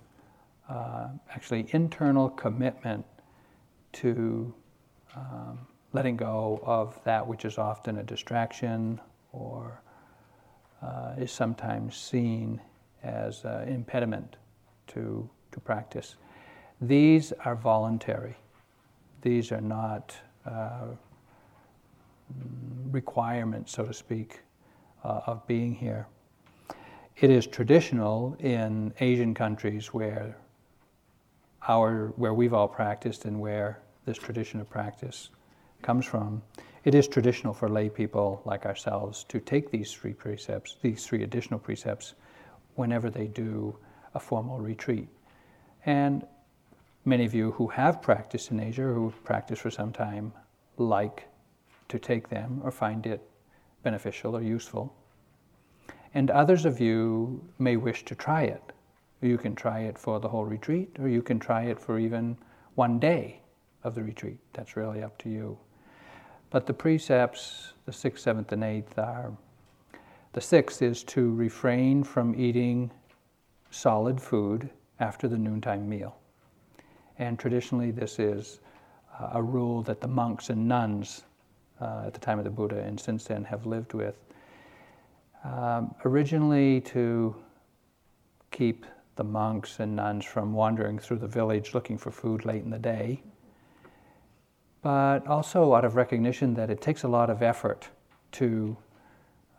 uh, 0.69 1.09
actually, 1.35 1.67
internal 1.73 2.29
commitment 2.29 3.05
to 3.91 4.53
um, 5.17 5.59
letting 5.91 6.15
go 6.15 6.61
of 6.63 6.97
that 7.03 7.27
which 7.27 7.43
is 7.43 7.57
often 7.57 7.97
a 7.97 8.03
distraction 8.03 9.01
or 9.33 9.80
uh, 10.81 11.13
is 11.17 11.31
sometimes 11.31 11.95
seen 11.95 12.61
as 13.03 13.43
an 13.43 13.67
impediment 13.67 14.35
to, 14.87 15.29
to 15.51 15.59
practice. 15.59 16.15
These 16.79 17.33
are 17.45 17.55
voluntary. 17.55 18.35
These 19.21 19.51
are 19.51 19.61
not 19.61 20.15
uh, 20.45 20.87
requirements, 22.91 23.71
so 23.71 23.85
to 23.85 23.93
speak, 23.93 24.39
uh, 25.03 25.21
of 25.27 25.45
being 25.47 25.75
here. 25.75 26.07
It 27.17 27.29
is 27.29 27.45
traditional 27.45 28.35
in 28.39 28.93
Asian 28.99 29.33
countries 29.33 29.93
where 29.93 30.35
our 31.67 32.07
where 32.15 32.33
we've 32.33 32.53
all 32.53 32.67
practiced 32.67 33.25
and 33.25 33.39
where 33.39 33.79
this 34.05 34.17
tradition 34.17 34.59
of 34.59 34.69
practice 34.69 35.29
comes 35.83 36.05
from. 36.05 36.41
It 36.83 36.95
is 36.95 37.07
traditional 37.07 37.53
for 37.53 37.69
lay 37.69 37.89
people 37.89 38.41
like 38.43 38.65
ourselves 38.65 39.23
to 39.25 39.39
take 39.39 39.69
these 39.69 39.93
three 39.93 40.13
precepts, 40.13 40.77
these 40.81 41.05
three 41.05 41.21
additional 41.21 41.59
precepts, 41.59 42.15
whenever 42.73 43.11
they 43.11 43.27
do 43.27 43.77
a 44.15 44.19
formal 44.19 44.59
retreat. 44.59 45.07
And 45.85 46.25
many 47.05 47.23
of 47.23 47.35
you 47.35 47.51
who 47.51 47.67
have 47.67 48.01
practiced 48.01 48.49
in 48.49 48.59
Asia 48.59 48.83
or 48.83 48.93
who've 48.95 49.23
practiced 49.23 49.61
for 49.61 49.69
some 49.69 49.91
time 49.91 50.33
like 50.77 51.27
to 51.89 51.99
take 51.99 52.29
them 52.29 52.59
or 52.63 52.71
find 52.71 53.05
it 53.05 53.21
beneficial 53.83 54.35
or 54.35 54.41
useful. 54.41 54.95
And 56.15 56.31
others 56.31 56.65
of 56.65 56.79
you 56.79 57.47
may 57.59 57.77
wish 57.77 58.05
to 58.05 58.15
try 58.15 58.43
it. 58.43 58.63
You 59.21 59.37
can 59.37 59.53
try 59.53 59.81
it 59.81 59.99
for 59.99 60.19
the 60.19 60.29
whole 60.29 60.45
retreat, 60.45 60.95
or 60.99 61.07
you 61.07 61.21
can 61.21 61.37
try 61.37 61.63
it 61.65 61.79
for 61.79 61.99
even 61.99 62.37
one 62.73 62.97
day 62.97 63.41
of 63.83 63.93
the 63.93 64.01
retreat. 64.01 64.39
That's 64.53 64.75
really 64.75 65.03
up 65.03 65.17
to 65.19 65.29
you. 65.29 65.59
But 66.51 66.65
the 66.65 66.73
precepts, 66.73 67.73
the 67.85 67.93
sixth, 67.93 68.23
seventh, 68.23 68.51
and 68.51 68.63
eighth, 68.63 68.99
are 68.99 69.31
the 70.33 70.41
sixth 70.41 70.81
is 70.81 71.03
to 71.05 71.33
refrain 71.33 72.03
from 72.03 72.35
eating 72.39 72.91
solid 73.69 74.21
food 74.21 74.69
after 74.99 75.27
the 75.27 75.37
noontime 75.37 75.87
meal. 75.89 76.17
And 77.17 77.39
traditionally, 77.39 77.91
this 77.91 78.19
is 78.19 78.59
a 79.33 79.41
rule 79.41 79.81
that 79.83 80.01
the 80.01 80.07
monks 80.07 80.49
and 80.49 80.67
nuns 80.67 81.23
uh, 81.79 82.03
at 82.07 82.13
the 82.13 82.19
time 82.19 82.37
of 82.37 82.43
the 82.43 82.51
Buddha 82.51 82.79
and 82.79 82.99
since 82.99 83.25
then 83.25 83.43
have 83.45 83.65
lived 83.65 83.93
with. 83.93 84.15
Um, 85.43 85.95
originally, 86.05 86.81
to 86.81 87.35
keep 88.51 88.85
the 89.15 89.23
monks 89.23 89.79
and 89.79 89.95
nuns 89.95 90.25
from 90.25 90.53
wandering 90.53 90.99
through 90.99 91.19
the 91.19 91.27
village 91.27 91.73
looking 91.73 91.97
for 91.97 92.11
food 92.11 92.45
late 92.45 92.63
in 92.63 92.69
the 92.69 92.79
day, 92.79 93.21
but 94.81 95.25
also 95.27 95.73
out 95.75 95.85
of 95.85 95.95
recognition 95.95 96.53
that 96.55 96.69
it 96.69 96.81
takes 96.81 97.03
a 97.03 97.07
lot 97.07 97.29
of 97.29 97.41
effort 97.41 97.89
to 98.31 98.75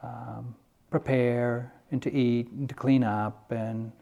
um, 0.03 0.55
prepare 0.91 1.73
and 1.91 2.03
to 2.03 2.13
eat 2.13 2.51
and 2.51 2.69
to 2.69 2.75
clean 2.75 3.05
up, 3.05 3.51
and, 3.53 3.93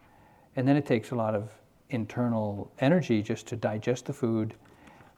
and 0.56 0.66
then 0.66 0.76
it 0.76 0.86
takes 0.86 1.10
a 1.10 1.14
lot 1.14 1.34
of 1.34 1.52
internal 1.90 2.72
energy 2.78 3.20
just 3.22 3.46
to 3.48 3.56
digest 3.56 4.06
the 4.06 4.12
food, 4.12 4.54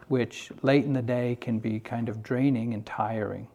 which 0.08 0.50
late 0.62 0.84
in 0.84 0.92
the 0.92 1.02
day 1.02 1.36
can 1.40 1.58
be 1.58 1.78
kind 1.78 2.08
of 2.08 2.22
draining 2.22 2.74
and 2.74 2.84
tiring. 2.84 3.46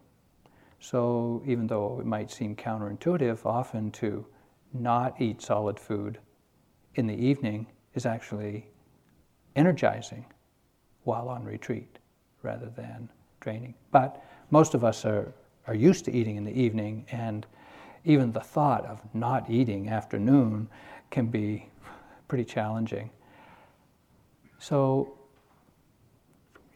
So, 0.80 1.42
even 1.44 1.66
though 1.66 1.98
it 2.00 2.06
might 2.06 2.30
seem 2.30 2.54
counterintuitive, 2.54 3.44
often 3.44 3.90
to 3.92 4.24
not 4.72 5.20
eat 5.20 5.42
solid 5.42 5.78
food 5.78 6.18
in 6.94 7.06
the 7.06 7.14
evening 7.14 7.66
is 7.94 8.06
actually 8.06 8.68
energizing 9.56 10.24
while 11.02 11.28
on 11.28 11.42
retreat 11.42 11.97
rather 12.42 12.66
than 12.66 13.08
draining. 13.40 13.74
But 13.90 14.24
most 14.50 14.74
of 14.74 14.84
us 14.84 15.04
are, 15.04 15.32
are 15.66 15.74
used 15.74 16.04
to 16.06 16.12
eating 16.12 16.36
in 16.36 16.44
the 16.44 16.52
evening, 16.52 17.06
and 17.10 17.46
even 18.04 18.32
the 18.32 18.40
thought 18.40 18.84
of 18.86 19.00
not 19.14 19.48
eating 19.50 19.88
after 19.88 20.18
noon 20.18 20.68
can 21.10 21.26
be 21.26 21.68
pretty 22.26 22.44
challenging. 22.44 23.10
So, 24.58 25.18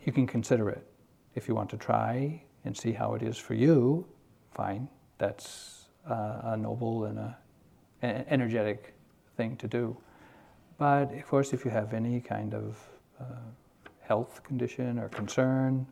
you 0.04 0.12
can 0.12 0.26
consider 0.26 0.68
it 0.68 0.86
if 1.34 1.48
you 1.48 1.54
want 1.54 1.70
to 1.70 1.76
try 1.76 2.42
and 2.64 2.76
see 2.76 2.92
how 2.92 3.14
it 3.14 3.22
is 3.22 3.36
for 3.38 3.54
you, 3.54 4.06
fine. 4.52 4.88
That's 5.18 5.86
a 6.06 6.56
noble 6.56 7.04
and 7.04 7.18
a, 7.18 7.36
an 8.02 8.24
energetic 8.28 8.94
thing 9.36 9.56
to 9.56 9.68
do. 9.68 9.96
But 10.78 11.12
of 11.14 11.26
course, 11.26 11.52
if 11.52 11.64
you 11.64 11.70
have 11.70 11.94
any 11.94 12.20
kind 12.20 12.54
of 12.54 12.78
uh, 13.20 13.24
health 14.02 14.42
condition 14.42 14.98
or 14.98 15.08
concern 15.08 15.86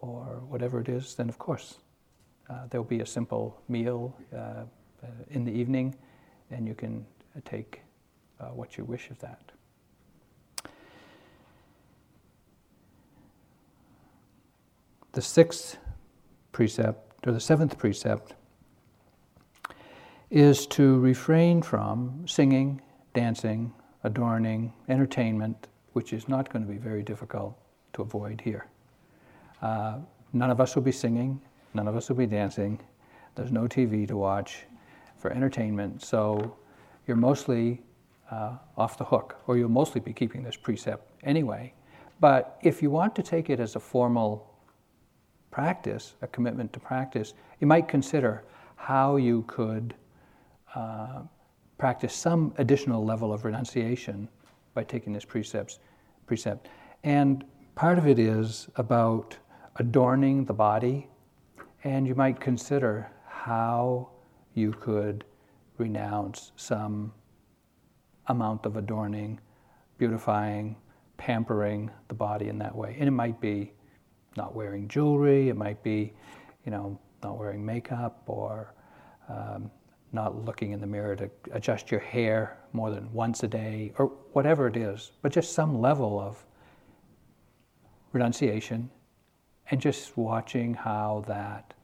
or 0.00 0.42
whatever 0.48 0.80
it 0.80 0.88
is, 0.88 1.14
then 1.14 1.28
of 1.28 1.38
course 1.38 1.78
uh, 2.48 2.66
there'll 2.68 2.84
be 2.84 3.00
a 3.00 3.06
simple 3.06 3.60
meal 3.68 4.16
uh, 4.32 4.36
uh, 4.36 4.64
in 5.30 5.44
the 5.44 5.52
evening 5.52 5.94
and 6.50 6.66
you 6.66 6.74
can 6.74 7.04
take 7.44 7.82
uh, 8.40 8.46
what 8.46 8.76
you 8.76 8.84
wish 8.84 9.10
of 9.10 9.18
that. 9.20 9.52
The 15.12 15.22
sixth 15.22 15.76
precept, 16.52 17.26
or 17.26 17.32
the 17.32 17.40
seventh 17.40 17.76
precept, 17.78 18.34
is 20.30 20.66
to 20.68 20.98
refrain 21.00 21.62
from 21.62 22.24
singing, 22.26 22.80
dancing, 23.12 23.72
adorning, 24.04 24.72
entertainment, 24.88 25.66
which 25.92 26.12
is 26.12 26.28
not 26.28 26.52
going 26.52 26.64
to 26.64 26.70
be 26.70 26.78
very 26.78 27.02
difficult 27.02 27.56
to 27.92 28.02
avoid 28.02 28.40
here. 28.40 28.66
Uh, 29.62 29.98
none 30.32 30.50
of 30.50 30.60
us 30.60 30.74
will 30.74 30.82
be 30.82 30.92
singing, 30.92 31.40
none 31.74 31.88
of 31.88 31.96
us 31.96 32.08
will 32.08 32.16
be 32.16 32.26
dancing, 32.26 32.80
there's 33.34 33.52
no 33.52 33.62
TV 33.62 34.06
to 34.08 34.16
watch 34.16 34.64
for 35.16 35.30
entertainment, 35.30 36.02
so 36.02 36.56
you're 37.06 37.16
mostly 37.16 37.82
uh, 38.30 38.56
off 38.76 38.96
the 38.96 39.04
hook, 39.04 39.36
or 39.46 39.56
you'll 39.56 39.68
mostly 39.68 40.00
be 40.00 40.12
keeping 40.12 40.42
this 40.42 40.56
precept 40.56 41.10
anyway. 41.24 41.72
But 42.20 42.58
if 42.62 42.82
you 42.82 42.90
want 42.90 43.16
to 43.16 43.22
take 43.22 43.50
it 43.50 43.60
as 43.60 43.76
a 43.76 43.80
formal 43.80 44.54
practice, 45.50 46.14
a 46.22 46.26
commitment 46.28 46.72
to 46.74 46.80
practice, 46.80 47.34
you 47.60 47.66
might 47.66 47.88
consider 47.88 48.44
how 48.76 49.16
you 49.16 49.42
could 49.46 49.94
uh, 50.74 51.22
practice 51.78 52.14
some 52.14 52.54
additional 52.58 53.04
level 53.04 53.32
of 53.32 53.44
renunciation 53.44 54.28
by 54.74 54.84
taking 54.84 55.12
this 55.12 55.24
precepts, 55.24 55.78
precept. 56.26 56.68
And 57.02 57.44
part 57.74 57.98
of 57.98 58.06
it 58.06 58.18
is 58.18 58.68
about 58.76 59.36
adorning 59.76 60.44
the 60.44 60.52
body, 60.52 61.08
and 61.84 62.06
you 62.06 62.14
might 62.14 62.40
consider 62.40 63.10
how 63.26 64.10
you 64.54 64.72
could 64.72 65.24
renounce 65.78 66.52
some 66.56 67.12
amount 68.26 68.66
of 68.66 68.76
adorning, 68.76 69.40
beautifying, 69.98 70.76
pampering 71.16 71.90
the 72.08 72.14
body 72.14 72.48
in 72.48 72.58
that 72.58 72.74
way. 72.74 72.96
And 72.98 73.08
it 73.08 73.12
might 73.12 73.40
be 73.40 73.72
not 74.36 74.54
wearing 74.54 74.88
jewelry, 74.88 75.48
it 75.48 75.56
might 75.56 75.82
be, 75.82 76.12
you 76.64 76.70
know, 76.70 76.98
not 77.22 77.38
wearing 77.38 77.64
makeup 77.64 78.22
or 78.26 78.74
um, 79.28 79.70
not 80.12 80.44
looking 80.44 80.72
in 80.72 80.80
the 80.80 80.86
mirror 80.86 81.16
to 81.16 81.30
adjust 81.52 81.90
your 81.90 82.00
hair 82.00 82.59
more 82.72 82.90
than 82.90 83.12
once 83.12 83.42
a 83.42 83.48
day 83.48 83.92
or 83.98 84.06
whatever 84.32 84.66
it 84.66 84.76
is, 84.76 85.12
but 85.22 85.32
just 85.32 85.52
some 85.52 85.80
level 85.80 86.18
of 86.20 86.44
renunciation 88.12 88.90
and 89.70 89.80
just 89.80 90.16
watching 90.16 90.74
how 90.74 91.24
that 91.26 91.74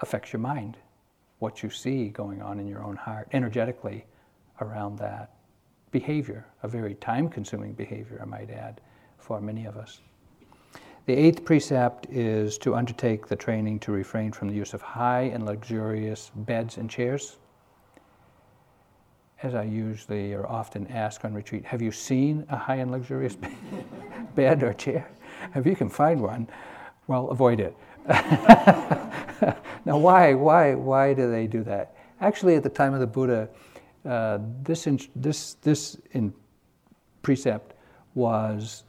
affects 0.00 0.32
your 0.32 0.40
mind, 0.40 0.76
what 1.38 1.62
you 1.62 1.70
see 1.70 2.08
going 2.08 2.42
on 2.42 2.58
in 2.58 2.66
your 2.66 2.82
own 2.82 2.96
heart 2.96 3.28
energetically 3.32 4.04
around 4.60 4.98
that 4.98 5.34
behavior, 5.90 6.46
a 6.62 6.68
very 6.68 6.94
time 6.96 7.28
consuming 7.28 7.72
behavior, 7.72 8.18
I 8.20 8.24
might 8.24 8.50
add, 8.50 8.80
for 9.18 9.40
many 9.40 9.66
of 9.66 9.76
us. 9.76 10.00
The 11.06 11.14
eighth 11.14 11.44
precept 11.44 12.06
is 12.10 12.58
to 12.58 12.74
undertake 12.74 13.26
the 13.26 13.36
training 13.36 13.80
to 13.80 13.92
refrain 13.92 14.32
from 14.32 14.48
the 14.48 14.54
use 14.54 14.74
of 14.74 14.82
high 14.82 15.22
and 15.22 15.44
luxurious 15.44 16.30
beds 16.34 16.76
and 16.76 16.88
chairs. 16.88 17.38
As 19.42 19.54
I 19.54 19.62
usually 19.62 20.34
or 20.34 20.46
often 20.46 20.86
ask 20.88 21.24
on 21.24 21.32
retreat, 21.32 21.64
have 21.64 21.80
you 21.80 21.90
seen 21.90 22.44
a 22.50 22.56
high 22.56 22.76
and 22.76 22.90
luxurious 22.90 23.36
bed 24.34 24.62
or 24.62 24.74
chair? 24.74 25.10
If 25.54 25.64
you 25.64 25.74
can 25.74 25.88
find 25.88 26.20
one, 26.20 26.46
well, 27.06 27.28
avoid 27.30 27.58
it. 27.58 27.74
now, 29.86 29.96
why, 29.96 30.34
why, 30.34 30.74
why 30.74 31.14
do 31.14 31.30
they 31.30 31.46
do 31.46 31.62
that? 31.64 31.96
Actually, 32.20 32.56
at 32.56 32.62
the 32.62 32.68
time 32.68 32.92
of 32.92 33.00
the 33.00 33.06
Buddha, 33.06 33.48
uh, 34.04 34.40
this, 34.62 34.86
in, 34.86 35.00
this, 35.16 35.54
this 35.62 35.96
in 36.12 36.34
precept 37.22 37.72
was 38.14 38.84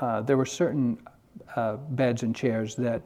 uh, 0.00 0.20
there 0.20 0.36
were 0.36 0.46
certain 0.46 0.96
uh, 1.56 1.76
beds 1.76 2.22
and 2.22 2.36
chairs 2.36 2.76
that 2.76 3.02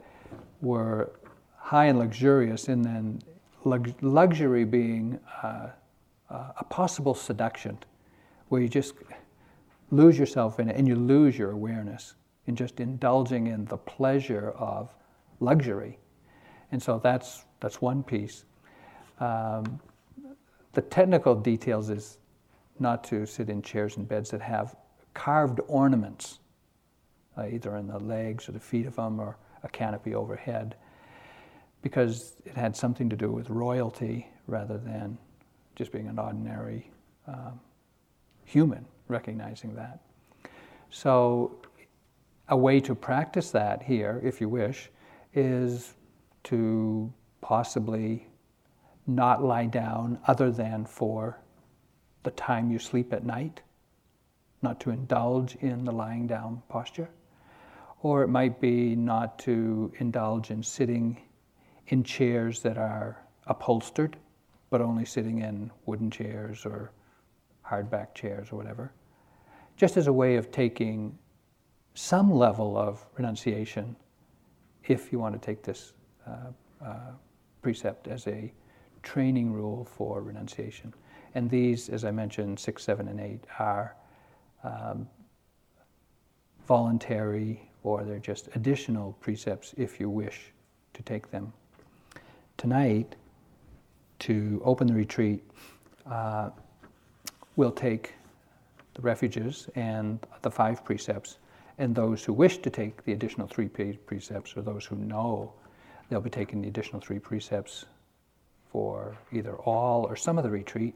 were 0.61 1.11
high 1.57 1.87
and 1.87 1.99
luxurious, 1.99 2.68
and 2.68 2.85
then 2.85 3.22
lux- 3.64 3.95
luxury 4.03 4.64
being 4.64 5.18
uh, 6.31 6.53
a 6.59 6.64
possible 6.64 7.14
seduction, 7.14 7.79
where 8.49 8.61
you 8.61 8.68
just 8.68 8.95
lose 9.91 10.18
yourself 10.18 10.59
in 10.61 10.68
it 10.68 10.77
and 10.77 10.87
you 10.87 10.97
lose 10.97 11.39
your 11.39 11.51
awareness 11.51 12.14
in 12.47 12.57
just 12.57 12.81
indulging 12.81 13.47
in 13.47 13.64
the 13.66 13.77
pleasure 13.77 14.51
of 14.53 14.95
luxury. 15.41 15.99
And 16.72 16.83
so 16.83 17.01
that's, 17.03 17.45
that's 17.61 17.81
one 17.81 18.03
piece. 18.03 18.45
Um, 19.20 19.81
the 20.72 20.83
technical 20.83 21.35
details 21.35 21.91
is 21.91 22.18
not 22.79 23.03
to 23.05 23.27
sit 23.27 23.49
in 23.49 23.62
chairs 23.62 23.97
and 23.97 24.09
beds 24.09 24.31
that 24.31 24.43
have 24.43 24.77
carved 25.14 25.61
ornaments, 25.68 26.41
uh, 27.39 27.47
either 27.47 27.77
in 27.77 27.87
the 27.87 27.99
legs 27.99 28.49
or 28.49 28.53
the 28.53 28.61
feet 28.61 28.87
of 28.87 28.97
them 28.97 29.18
or 29.18 29.39
a 29.62 29.68
canopy 29.68 30.14
overhead, 30.14 30.77
because 31.83 32.35
it 32.45 32.55
had 32.55 32.77
something 32.77 33.09
to 33.09 33.16
do 33.16 33.31
with 33.31 33.49
royalty 33.49 34.29
rather 34.47 34.77
than 34.77 35.16
just 35.77 35.93
being 35.93 36.09
an 36.09 36.18
ordinary 36.18 36.91
um, 37.29 37.61
human, 38.45 38.85
recognizing 39.09 39.74
that. 39.77 40.01
So, 40.91 41.57
a 42.49 42.57
way 42.57 42.81
to 42.81 42.95
practice 42.95 43.51
that 43.51 43.83
here, 43.83 44.20
if 44.24 44.41
you 44.41 44.49
wish, 44.49 44.91
is 45.35 45.95
to 46.45 47.12
possibly 47.41 48.27
not 49.07 49.43
lie 49.43 49.66
down 49.66 50.18
other 50.27 50.51
than 50.51 50.85
for 50.85 51.39
the 52.22 52.31
time 52.33 52.70
you 52.70 52.79
sleep 52.79 53.12
at 53.12 53.24
night, 53.24 53.62
not 54.62 54.81
to 54.81 54.91
indulge 54.91 55.57
in 55.57 55.85
the 55.85 55.93
lying 55.93 56.27
down 56.27 56.62
posture. 56.68 57.09
Or 58.03 58.22
it 58.22 58.29
might 58.29 58.61
be 58.61 58.97
not 58.97 59.39
to 59.41 59.93
indulge 59.99 60.51
in 60.51 60.62
sitting 60.62 61.18
in 61.89 62.03
chairs 62.03 62.62
that 62.62 62.79
are 62.79 63.24
upholstered, 63.47 64.16
but 64.71 64.81
only 64.81 65.05
sitting 65.05 65.41
in 65.41 65.71
wooden 65.87 66.11
chairs 66.11 66.64
or 66.64 66.93
hardback 67.64 68.14
chairs 68.14 68.49
or 68.53 68.57
whatever. 68.57 68.93
Just 69.77 69.97
as 69.97 70.07
a 70.07 70.12
way 70.12 70.37
of 70.37 70.51
taking 70.51 71.19
some 71.95 72.33
level 72.33 72.77
of 72.77 73.05
renunciation, 73.17 73.97
if 74.87 75.12
you 75.12 75.19
want 75.19 75.41
to 75.41 75.45
take 75.45 75.62
this 75.62 75.93
uh, 76.27 76.85
uh, 76.85 77.11
precept 77.62 78.09
as 78.09 78.27
a 78.27 78.53
training 79.03 79.53
rule 79.53 79.85
for 79.85 80.23
renunciation. 80.23 80.93
And 81.35 81.51
these, 81.51 81.89
as 81.89 82.05
I 82.05 82.11
mentioned, 82.11 82.59
six, 82.59 82.83
seven, 82.83 83.09
and 83.09 83.21
eight, 83.21 83.45
are 83.59 83.97
um, 84.64 85.09
voluntary 86.67 87.71
or 87.83 88.03
they're 88.05 88.19
just 88.19 88.49
additional 88.57 89.12
precepts 89.21 89.75
if 89.77 90.01
you 90.01 90.11
wish 90.11 90.53
to 90.95 91.03
take 91.03 91.31
them. 91.31 91.53
Tonight, 92.57 93.14
to 94.21 94.61
open 94.64 94.87
the 94.87 94.95
retreat, 94.95 95.43
uh, 96.11 96.51
we'll 97.57 97.71
take 97.73 98.14
the 98.95 99.03
refuges 99.03 99.69
and 99.75 100.19
the 100.43 100.51
five 100.51 100.85
precepts, 100.85 101.39
and 101.79 101.95
those 101.95 102.25
who 102.25 102.33
wish 102.33 102.59
to 102.59 102.71
take 102.71 103.05
the 103.05 103.12
additional 103.12 103.47
three 103.47 103.69
precepts, 103.69 104.57
or 104.57 104.62
those 104.62 104.85
who 104.85 104.97
know 104.97 105.53
they'll 106.09 106.21
be 106.21 106.31
taking 106.31 106.62
the 106.62 106.69
additional 106.69 107.01
three 107.01 107.19
precepts 107.19 107.87
for 108.71 109.17
either 109.33 109.57
all 109.57 110.05
or 110.05 110.17
some 110.17 110.39
of 110.39 110.45
the 110.45 110.51
retreat, 110.51 110.95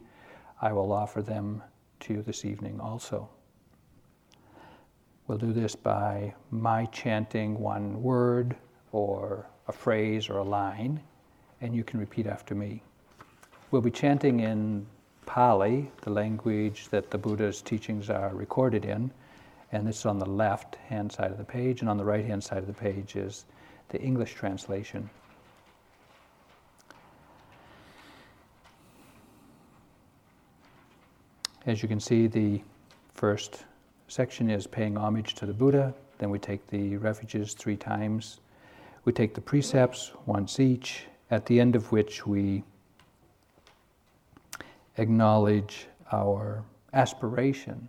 I 0.62 0.72
will 0.72 0.92
offer 0.92 1.22
them 1.22 1.62
to 2.00 2.14
you 2.14 2.22
this 2.22 2.44
evening 2.44 2.80
also. 2.80 3.28
We'll 5.26 5.38
do 5.38 5.52
this 5.52 5.76
by 5.76 6.34
my 6.50 6.86
chanting 6.86 7.58
one 7.60 8.02
word 8.02 8.56
or 8.92 9.46
a 9.68 9.72
phrase 9.72 10.28
or 10.28 10.38
a 10.38 10.42
line, 10.42 11.00
and 11.60 11.74
you 11.74 11.84
can 11.84 12.00
repeat 12.00 12.26
after 12.26 12.54
me. 12.54 12.82
We'll 13.70 13.82
be 13.82 13.90
chanting 13.92 14.40
in 14.40 14.84
Pali, 15.26 15.92
the 16.02 16.10
language 16.10 16.88
that 16.88 17.12
the 17.12 17.18
Buddha's 17.18 17.62
teachings 17.62 18.10
are 18.10 18.34
recorded 18.34 18.84
in, 18.84 19.12
and 19.70 19.86
this 19.86 20.00
is 20.00 20.06
on 20.06 20.18
the 20.18 20.26
left 20.26 20.74
hand 20.74 21.12
side 21.12 21.30
of 21.30 21.38
the 21.38 21.44
page, 21.44 21.80
and 21.80 21.88
on 21.88 21.96
the 21.96 22.04
right 22.04 22.24
hand 22.24 22.42
side 22.42 22.58
of 22.58 22.66
the 22.66 22.72
page 22.72 23.14
is 23.14 23.44
the 23.90 24.00
English 24.00 24.34
translation. 24.34 25.08
As 31.64 31.80
you 31.80 31.88
can 31.88 32.00
see, 32.00 32.26
the 32.26 32.60
first 33.14 33.66
section 34.08 34.50
is 34.50 34.66
paying 34.66 34.96
homage 34.96 35.34
to 35.36 35.46
the 35.46 35.52
Buddha. 35.52 35.94
Then 36.18 36.30
we 36.30 36.40
take 36.40 36.66
the 36.66 36.96
refuges 36.96 37.54
three 37.54 37.76
times. 37.76 38.40
We 39.04 39.12
take 39.12 39.34
the 39.34 39.40
precepts 39.40 40.10
once 40.26 40.58
each, 40.58 41.04
at 41.30 41.46
the 41.46 41.60
end 41.60 41.76
of 41.76 41.92
which 41.92 42.26
we 42.26 42.64
acknowledge 45.00 45.86
our 46.12 46.64
aspiration 46.92 47.88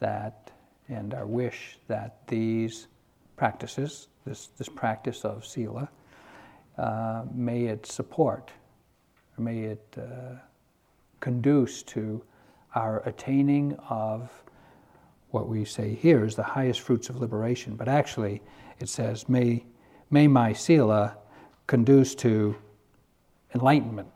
that 0.00 0.50
and 0.88 1.14
our 1.14 1.26
wish 1.26 1.78
that 1.88 2.26
these 2.28 2.88
practices, 3.36 4.08
this, 4.24 4.48
this 4.58 4.68
practice 4.68 5.24
of 5.24 5.44
Sila, 5.44 5.88
uh, 6.78 7.24
may 7.32 7.64
it 7.64 7.86
support, 7.86 8.50
or 9.36 9.44
may 9.44 9.60
it 9.62 9.96
uh, 9.98 10.36
conduce 11.20 11.82
to 11.82 12.22
our 12.74 13.02
attaining 13.06 13.74
of 13.88 14.30
what 15.30 15.48
we 15.48 15.64
say 15.64 15.94
here 15.94 16.24
is 16.24 16.36
the 16.36 16.42
highest 16.42 16.80
fruits 16.80 17.08
of 17.08 17.16
liberation. 17.16 17.74
But 17.74 17.88
actually, 17.88 18.42
it 18.78 18.88
says, 18.88 19.28
may, 19.28 19.64
may 20.10 20.28
my 20.28 20.52
sila 20.52 21.16
conduce 21.66 22.14
to 22.16 22.56
enlightenment. 23.54 24.08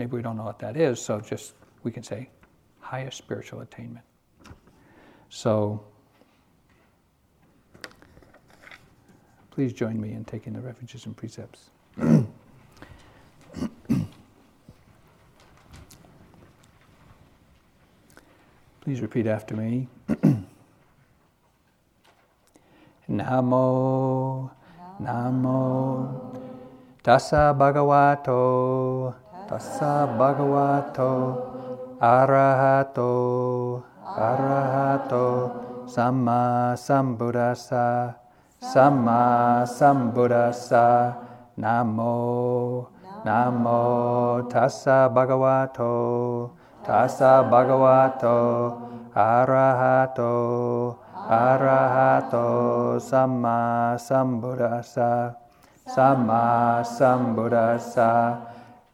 Maybe 0.00 0.16
we 0.16 0.22
don't 0.22 0.38
know 0.38 0.44
what 0.44 0.58
that 0.60 0.78
is, 0.78 0.98
so 0.98 1.20
just 1.20 1.52
we 1.82 1.92
can 1.92 2.02
say 2.02 2.30
highest 2.80 3.18
spiritual 3.18 3.60
attainment. 3.60 4.06
So 5.28 5.84
please 9.50 9.74
join 9.74 10.00
me 10.00 10.12
in 10.12 10.24
taking 10.24 10.54
the 10.54 10.60
refuges 10.62 11.04
and 11.04 11.14
precepts. 11.14 11.68
Please 18.80 19.02
repeat 19.02 19.26
after 19.26 19.54
me. 19.54 19.86
Namo, 23.10 24.50
Namo, 25.02 26.40
Tassa 27.04 27.54
Bhagavato, 27.54 29.14
Tassa 29.50 30.06
Bhagavato, 30.16 31.10
Arahato, 32.00 33.82
Arahato, 34.06 35.50
Samma 35.90 36.78
Sambuddhassa, 36.78 38.14
Samma 38.62 39.66
Sambuddhassa, 39.66 41.16
Namo, 41.58 42.86
Namo, 43.26 44.48
Tassa 44.48 45.10
Bhagavato, 45.12 46.52
Tassa 46.84 47.42
Bhagavato 47.50 48.88
Arahato 49.14 50.96
Arahato 51.28 52.98
Samma 52.98 53.98
Sambuddhassa 53.98 55.34
Samma 55.86 56.82
Sambuddhassa 56.82 58.49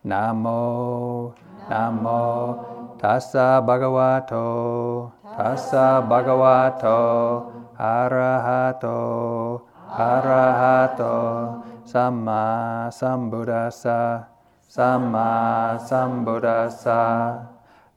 Namo 0.07 1.35
Namo 1.67 2.95
Tassa 2.95 3.59
Bhagavato 3.59 5.11
Tassa 5.35 5.99
Bhagavato 5.99 7.51
Arahato 7.75 9.67
Arahato 9.91 11.59
Samma 11.83 12.87
Sambuddhassa 12.87 14.31
Samma 14.71 15.75
Sambuddhassa 15.83 17.43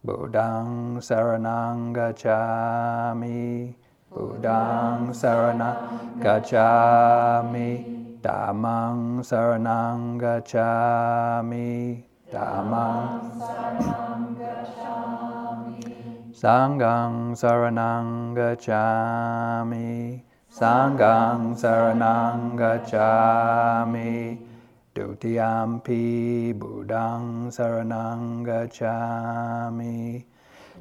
Buddhang 0.01 0.97
Saranang 0.97 1.93
Gacchami 1.93 3.69
Buddhang 4.09 5.13
Saranang 5.13 6.17
Gacchami 6.17 8.08
Dhammang 8.21 9.23
Saranang 9.23 10.19
Gacchami 10.19 12.03
Dhammang 12.27 13.31
Saranang 13.39 14.35
Gacchami 14.35 15.79
Sanghang 16.35 17.31
Saranang 17.31 18.35
Gacchami 18.35 20.19
Sanghang 20.51 21.55
Saranang 21.55 22.59
Gacchami 22.59 24.37
Dutiyampi 24.93 26.51
Buddhang 26.59 27.47
Saranang 27.47 28.43
Gacchami 28.43 30.25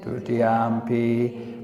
Dutiyampi 0.03 1.07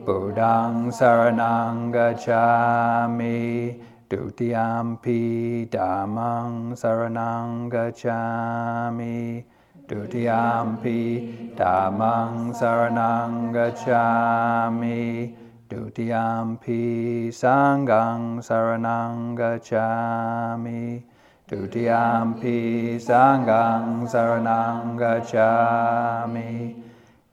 Buddhang 0.07 0.95
Saranang 0.95 1.91
Gacchami 1.91 3.75
Dutiyampi 4.15 5.67
Dhammang 5.67 6.79
Saranang 6.79 7.67
Gacchami. 7.67 9.43
Dutiyampi 9.91 11.51
Dhammang 11.59 12.55
Saranang 12.55 13.51
Gacchami. 13.51 15.35
Dutiyampi 15.67 17.27
Sanghang 17.35 18.39
Saranang 18.39 19.35
Gacchami. 19.35 21.03
Dutiyampi 21.51 22.95
Sanghang 23.03 24.07
Saranang 24.07 24.95
Gacchami. 24.95 26.79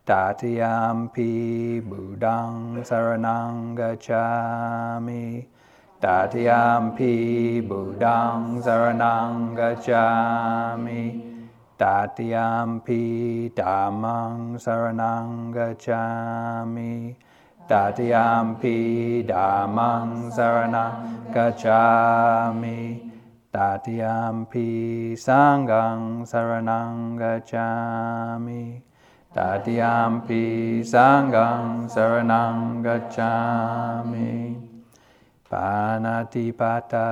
Tatiyampi 0.01 1.77
Buddhang 1.86 2.82
Saranang 2.82 3.77
Gacchami 3.77 5.45
Tatiyampi 6.02 7.62
Buddhang 7.62 8.58
Saranang 8.58 9.54
Gacchami 9.54 11.22
Tatiyampi 11.78 13.54
Dhammang 13.54 14.58
Saranang 14.58 15.54
Gacchami 15.54 17.14
Tatiyampi 17.70 19.22
Dhammang 19.30 20.34
Saranang 20.34 21.30
Gacchami 21.30 22.82
Tatiyampi 23.54 25.14
Sanghang 25.14 26.26
Saranang 26.26 27.14
Gacchami 27.14 28.82
Tatiyampi 29.30 30.82
Sanghang 30.82 31.86
Saranang 31.86 32.82
Gacchami 32.82 34.70
Panatipata 35.52 37.08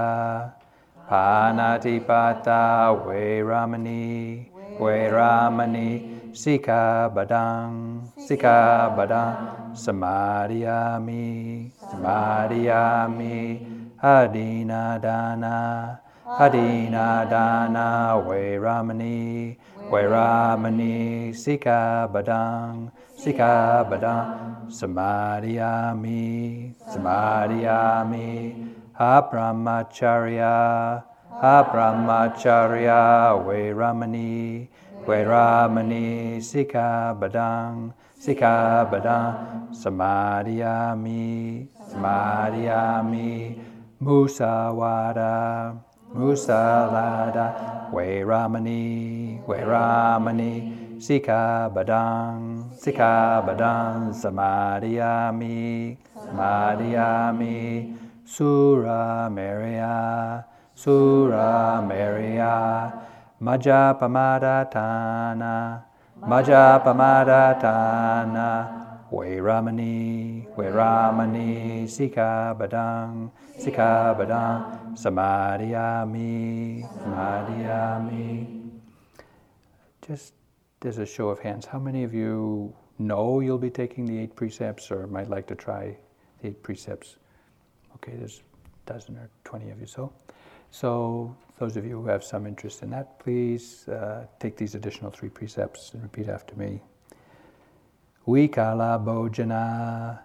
Panatipata 1.11 2.95
Vairamani 3.03 4.47
Vairamani 4.79 6.31
Sika 6.31 7.11
Badang 7.13 8.07
Sika 8.15 8.95
Badang 8.95 9.75
Samadhiyami 9.75 11.67
Samadhiyami 11.91 13.59
Adina 14.01 14.95
Dana 15.03 15.99
Adina 16.39 17.27
Dana 17.29 18.15
Vairamani 18.23 19.57
Vairamani 19.91 21.35
Sika 21.35 22.07
Badang 22.07 22.89
Sika 23.19 23.83
Badang 23.83 24.71
Samadhiyami 24.71 26.71
Samadhiyami 26.87 28.31
Abrahmacharya 28.95 31.03
Abrahmacharya 31.43 33.35
Vairamani 33.43 34.71
Vairamani 35.03 36.39
Sika 36.39 37.11
Badang 37.19 37.91
Sika 38.15 38.87
Badang 38.87 39.67
Samadhiyami 39.75 41.67
Samadhiyami 41.91 43.59
Musawada 43.99 45.75
Musalada 46.15 47.91
Vairamani 47.91 49.43
Vairamani 49.43 50.78
Sika 50.99 51.71
Badang 51.71 52.75
Sika 52.75 53.39
Badang 53.47 54.11
Samadhiyami 54.11 55.95
Samadhiyami 56.11 57.95
Sura 58.27 59.31
Maria 59.31 60.43
Sura 60.75 61.79
Maria 61.87 62.91
Maja 63.39 63.95
Pamadatana 63.95 65.83
Maja 66.19 66.83
Pamadatana 66.83 68.49
Vairamani 69.09 70.45
Vairamani 70.53 71.87
Sika 71.87 72.53
Badang 72.59 73.31
Sika 73.57 74.11
Badang 74.19 74.99
Samadhiyami 74.99 76.83
Samadhiyami 76.83 78.59
Just 80.05 80.38
as 80.85 80.97
a 80.97 81.05
show 81.05 81.29
of 81.29 81.39
hands, 81.39 81.65
how 81.65 81.79
many 81.79 82.03
of 82.03 82.13
you 82.13 82.73
know 82.97 83.39
you'll 83.39 83.57
be 83.57 83.69
taking 83.69 84.05
the 84.05 84.17
eight 84.17 84.35
precepts 84.35 84.91
or 84.91 85.07
might 85.07 85.29
like 85.29 85.47
to 85.47 85.55
try 85.55 85.97
the 86.41 86.49
eight 86.49 86.63
precepts? 86.63 87.17
Okay, 87.95 88.13
there's 88.17 88.41
a 88.87 88.93
dozen 88.93 89.17
or 89.17 89.29
20 89.43 89.69
of 89.71 89.79
you 89.79 89.87
so. 89.87 90.13
So, 90.71 91.35
those 91.57 91.75
of 91.75 91.85
you 91.85 92.01
who 92.01 92.07
have 92.07 92.23
some 92.23 92.45
interest 92.45 92.83
in 92.83 92.91
that, 92.91 93.19
please 93.19 93.87
uh, 93.89 94.25
take 94.39 94.55
these 94.55 94.75
additional 94.75 95.11
three 95.11 95.29
precepts 95.29 95.93
and 95.93 96.03
repeat 96.03 96.29
after 96.29 96.55
me. 96.55 96.79
Vikala 98.25 99.03
Bojana, 99.03 100.19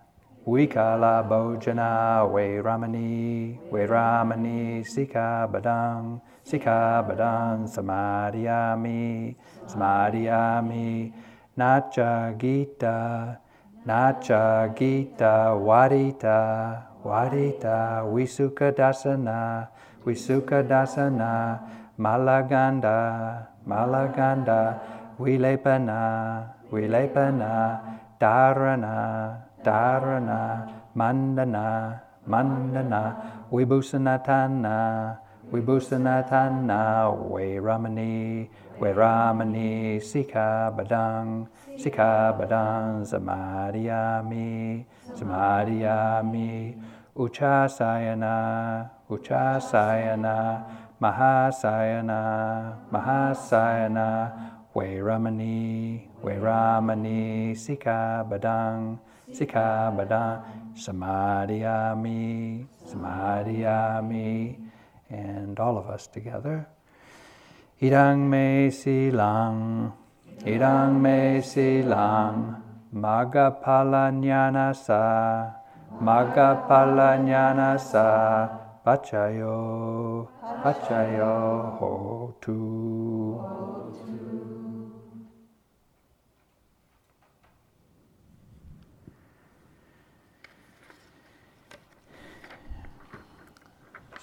Vikala 0.46 1.26
Bojana, 1.26 2.30
Vairamani, 2.30 3.58
Vairamani, 3.70 4.86
Sika 4.86 5.48
Badang, 5.50 6.20
Sika 6.44 7.04
Badang, 7.08 7.66
Samadhiyami, 7.66 9.34
Samadhiyami, 9.66 11.12
Nacha 11.56 12.36
Gita, 12.38 13.38
Nacha 13.86 14.74
Gita, 14.74 15.52
Wadita, 15.56 16.82
Wadita, 17.04 18.04
Visuka 18.12 18.72
Dasana, 18.72 19.68
Visuka 20.04 20.62
Dasana, 20.66 21.60
Malaganda, 21.98 23.46
Malaganda, 23.68 24.80
Vilepana, 25.18 26.48
Vilepana, 26.72 27.80
Dharana, 28.20 29.36
Dharana, 29.62 30.72
Mandana, 30.96 32.00
Mandana, 32.26 33.02
Vibhusanatana, 33.52 35.18
Vibhusanatana, 35.52 37.12
Vairamani, 37.30 38.48
Vairamani, 38.78 40.02
Sika 40.02 40.72
Badang, 40.76 41.46
Sika 41.78 42.34
Badang, 42.38 43.06
Samadhiyami, 43.06 44.84
Samadhiyami, 45.14 46.74
Uchasayana, 47.16 48.90
Uchasayana, 49.08 50.64
Mahasayana, 51.00 52.76
Mahasayana, 52.90 54.32
Vairamani, 54.74 56.08
Vairamani, 56.22 57.56
Sika 57.56 58.26
Badang, 58.28 58.98
Sika 59.32 59.94
Badang, 59.96 60.42
Samadhiyami, 60.74 62.66
Samadhiyami, 62.84 64.56
and 65.10 65.60
all 65.60 65.78
of 65.78 65.88
us 65.88 66.08
together. 66.08 66.66
Idang 67.82 68.30
me 68.30 68.70
silang, 68.70 69.90
idang 70.46 71.02
me 71.02 71.42
silang, 71.42 72.54
magapala 72.94 74.14
sa, 74.70 75.50
magapala 75.98 77.18
sa, 77.74 78.46
pachayo, 78.86 80.28
pachayo 80.62 81.74
hotu. 81.82 83.42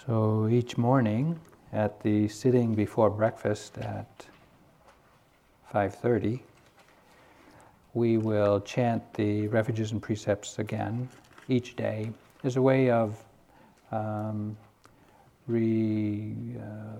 So 0.08 0.48
each 0.48 0.78
morning 0.78 1.51
at 1.74 2.02
the 2.02 2.28
sitting 2.28 2.76
before 2.76 3.10
breakfast 3.10 3.78
at 3.78 4.28
5:30 5.74 6.42
we 7.94 8.18
will 8.18 8.62
chant 8.62 9.14
the 9.14 9.48
refuges 9.48 9.92
and 9.92 10.02
precepts 10.02 10.60
again 10.60 11.10
each 11.48 11.76
day 11.76 12.12
as 12.44 12.56
a 12.56 12.62
way 12.62 12.90
of 12.90 13.22
um, 13.92 14.56
re, 15.48 16.34
uh, 16.58 16.98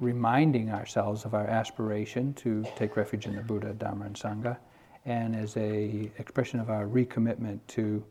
reminding 0.00 0.70
ourselves 0.70 1.24
of 1.24 1.34
our 1.34 1.46
aspiration 1.46 2.32
to 2.34 2.64
take 2.76 2.96
refuge 2.96 3.26
in 3.26 3.36
the 3.36 3.42
Buddha, 3.42 3.74
Dhamma, 3.74 4.06
and 4.06 4.16
Sangha, 4.16 4.56
and 5.04 5.36
as 5.36 5.56
a 5.56 6.10
expression 6.18 6.58
of 6.58 6.70
our 6.70 6.86
recommitment 6.86 7.60
to 7.68 8.02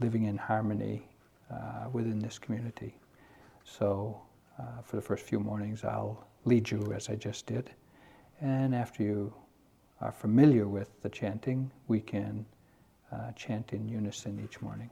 living 0.00 0.24
in 0.24 0.36
harmony 0.36 1.02
uh, 1.52 1.88
within 1.92 2.18
this 2.18 2.38
community. 2.38 2.94
So, 3.64 4.20
uh, 4.60 4.82
for 4.84 4.96
the 4.96 5.02
first 5.02 5.24
few 5.24 5.40
mornings, 5.40 5.84
I'll 5.84 6.26
lead 6.44 6.70
you 6.70 6.92
as 6.92 7.08
I 7.08 7.14
just 7.14 7.46
did. 7.46 7.70
And 8.40 8.74
after 8.74 9.02
you 9.02 9.32
are 10.00 10.12
familiar 10.12 10.66
with 10.66 10.88
the 11.02 11.08
chanting, 11.08 11.70
we 11.88 12.00
can 12.00 12.44
uh, 13.12 13.32
chant 13.32 13.72
in 13.72 13.88
unison 13.88 14.40
each 14.44 14.60
morning. 14.60 14.90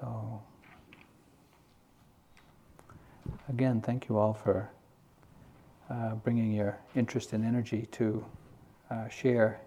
So, 0.00 0.42
again, 3.48 3.80
thank 3.80 4.08
you 4.08 4.18
all 4.18 4.34
for 4.34 4.70
uh, 5.90 6.14
bringing 6.16 6.52
your 6.52 6.78
interest 6.94 7.32
and 7.32 7.44
energy 7.44 7.88
to 7.92 8.24
uh, 8.90 9.08
share 9.08 9.60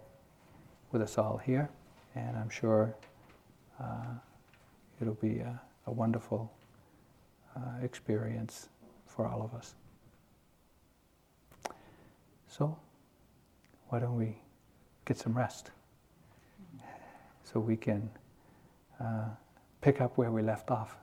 with 0.92 1.02
us 1.02 1.18
all 1.18 1.38
here. 1.38 1.68
And 2.14 2.36
I'm 2.36 2.50
sure 2.50 2.94
uh, 3.80 4.14
it'll 5.00 5.14
be 5.14 5.38
a, 5.38 5.60
a 5.86 5.90
wonderful 5.90 6.50
uh, 7.56 7.82
experience 7.82 8.68
for 9.06 9.26
all 9.26 9.42
of 9.42 9.54
us. 9.54 9.74
So, 12.48 12.76
why 13.88 13.98
don't 14.00 14.16
we 14.16 14.36
get 15.04 15.18
some 15.18 15.36
rest 15.36 15.70
so 17.42 17.58
we 17.58 17.76
can 17.76 18.08
uh, 19.00 19.24
pick 19.80 20.00
up 20.00 20.16
where 20.16 20.30
we 20.30 20.42
left 20.42 20.70
off 20.70 20.96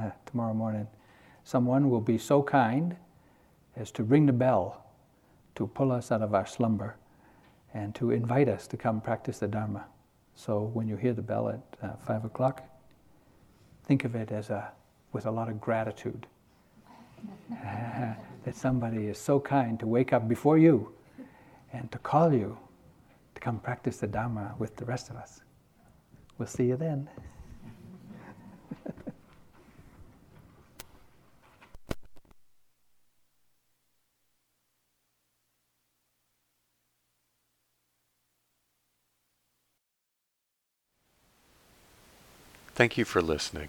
uh, 0.00 0.10
tomorrow 0.26 0.54
morning. 0.54 0.86
Someone 1.44 1.88
will 1.88 2.00
be 2.00 2.18
so 2.18 2.42
kind 2.42 2.96
as 3.76 3.90
to 3.92 4.02
ring 4.02 4.26
the 4.26 4.32
bell 4.32 4.84
to 5.54 5.66
pull 5.66 5.92
us 5.92 6.12
out 6.12 6.20
of 6.20 6.34
our 6.34 6.46
slumber 6.46 6.96
and 7.72 7.94
to 7.94 8.10
invite 8.10 8.48
us 8.48 8.66
to 8.66 8.76
come 8.76 9.00
practice 9.00 9.38
the 9.38 9.48
Dharma. 9.48 9.86
So 10.34 10.70
when 10.72 10.88
you 10.88 10.96
hear 10.96 11.12
the 11.12 11.22
bell 11.22 11.48
at 11.48 11.60
uh, 11.82 11.96
five 11.96 12.24
o'clock, 12.24 12.62
think 13.84 14.04
of 14.04 14.14
it 14.14 14.30
as 14.30 14.50
a 14.50 14.72
with 15.12 15.26
a 15.26 15.30
lot 15.30 15.48
of 15.48 15.60
gratitude 15.60 16.26
that 17.50 18.54
somebody 18.54 19.06
is 19.06 19.18
so 19.18 19.40
kind 19.40 19.78
to 19.80 19.86
wake 19.86 20.12
up 20.12 20.28
before 20.28 20.58
you 20.58 20.92
and 21.72 21.90
to 21.92 21.98
call 21.98 22.32
you 22.32 22.58
to 23.34 23.40
come 23.40 23.58
practice 23.58 23.98
the 23.98 24.06
Dharma 24.06 24.54
with 24.58 24.76
the 24.76 24.84
rest 24.84 25.10
of 25.10 25.16
us. 25.16 25.40
We'll 26.38 26.48
see 26.48 26.66
you 26.66 26.76
then. 26.76 27.08
Thank 42.74 42.96
you 42.96 43.04
for 43.04 43.20
listening. 43.20 43.68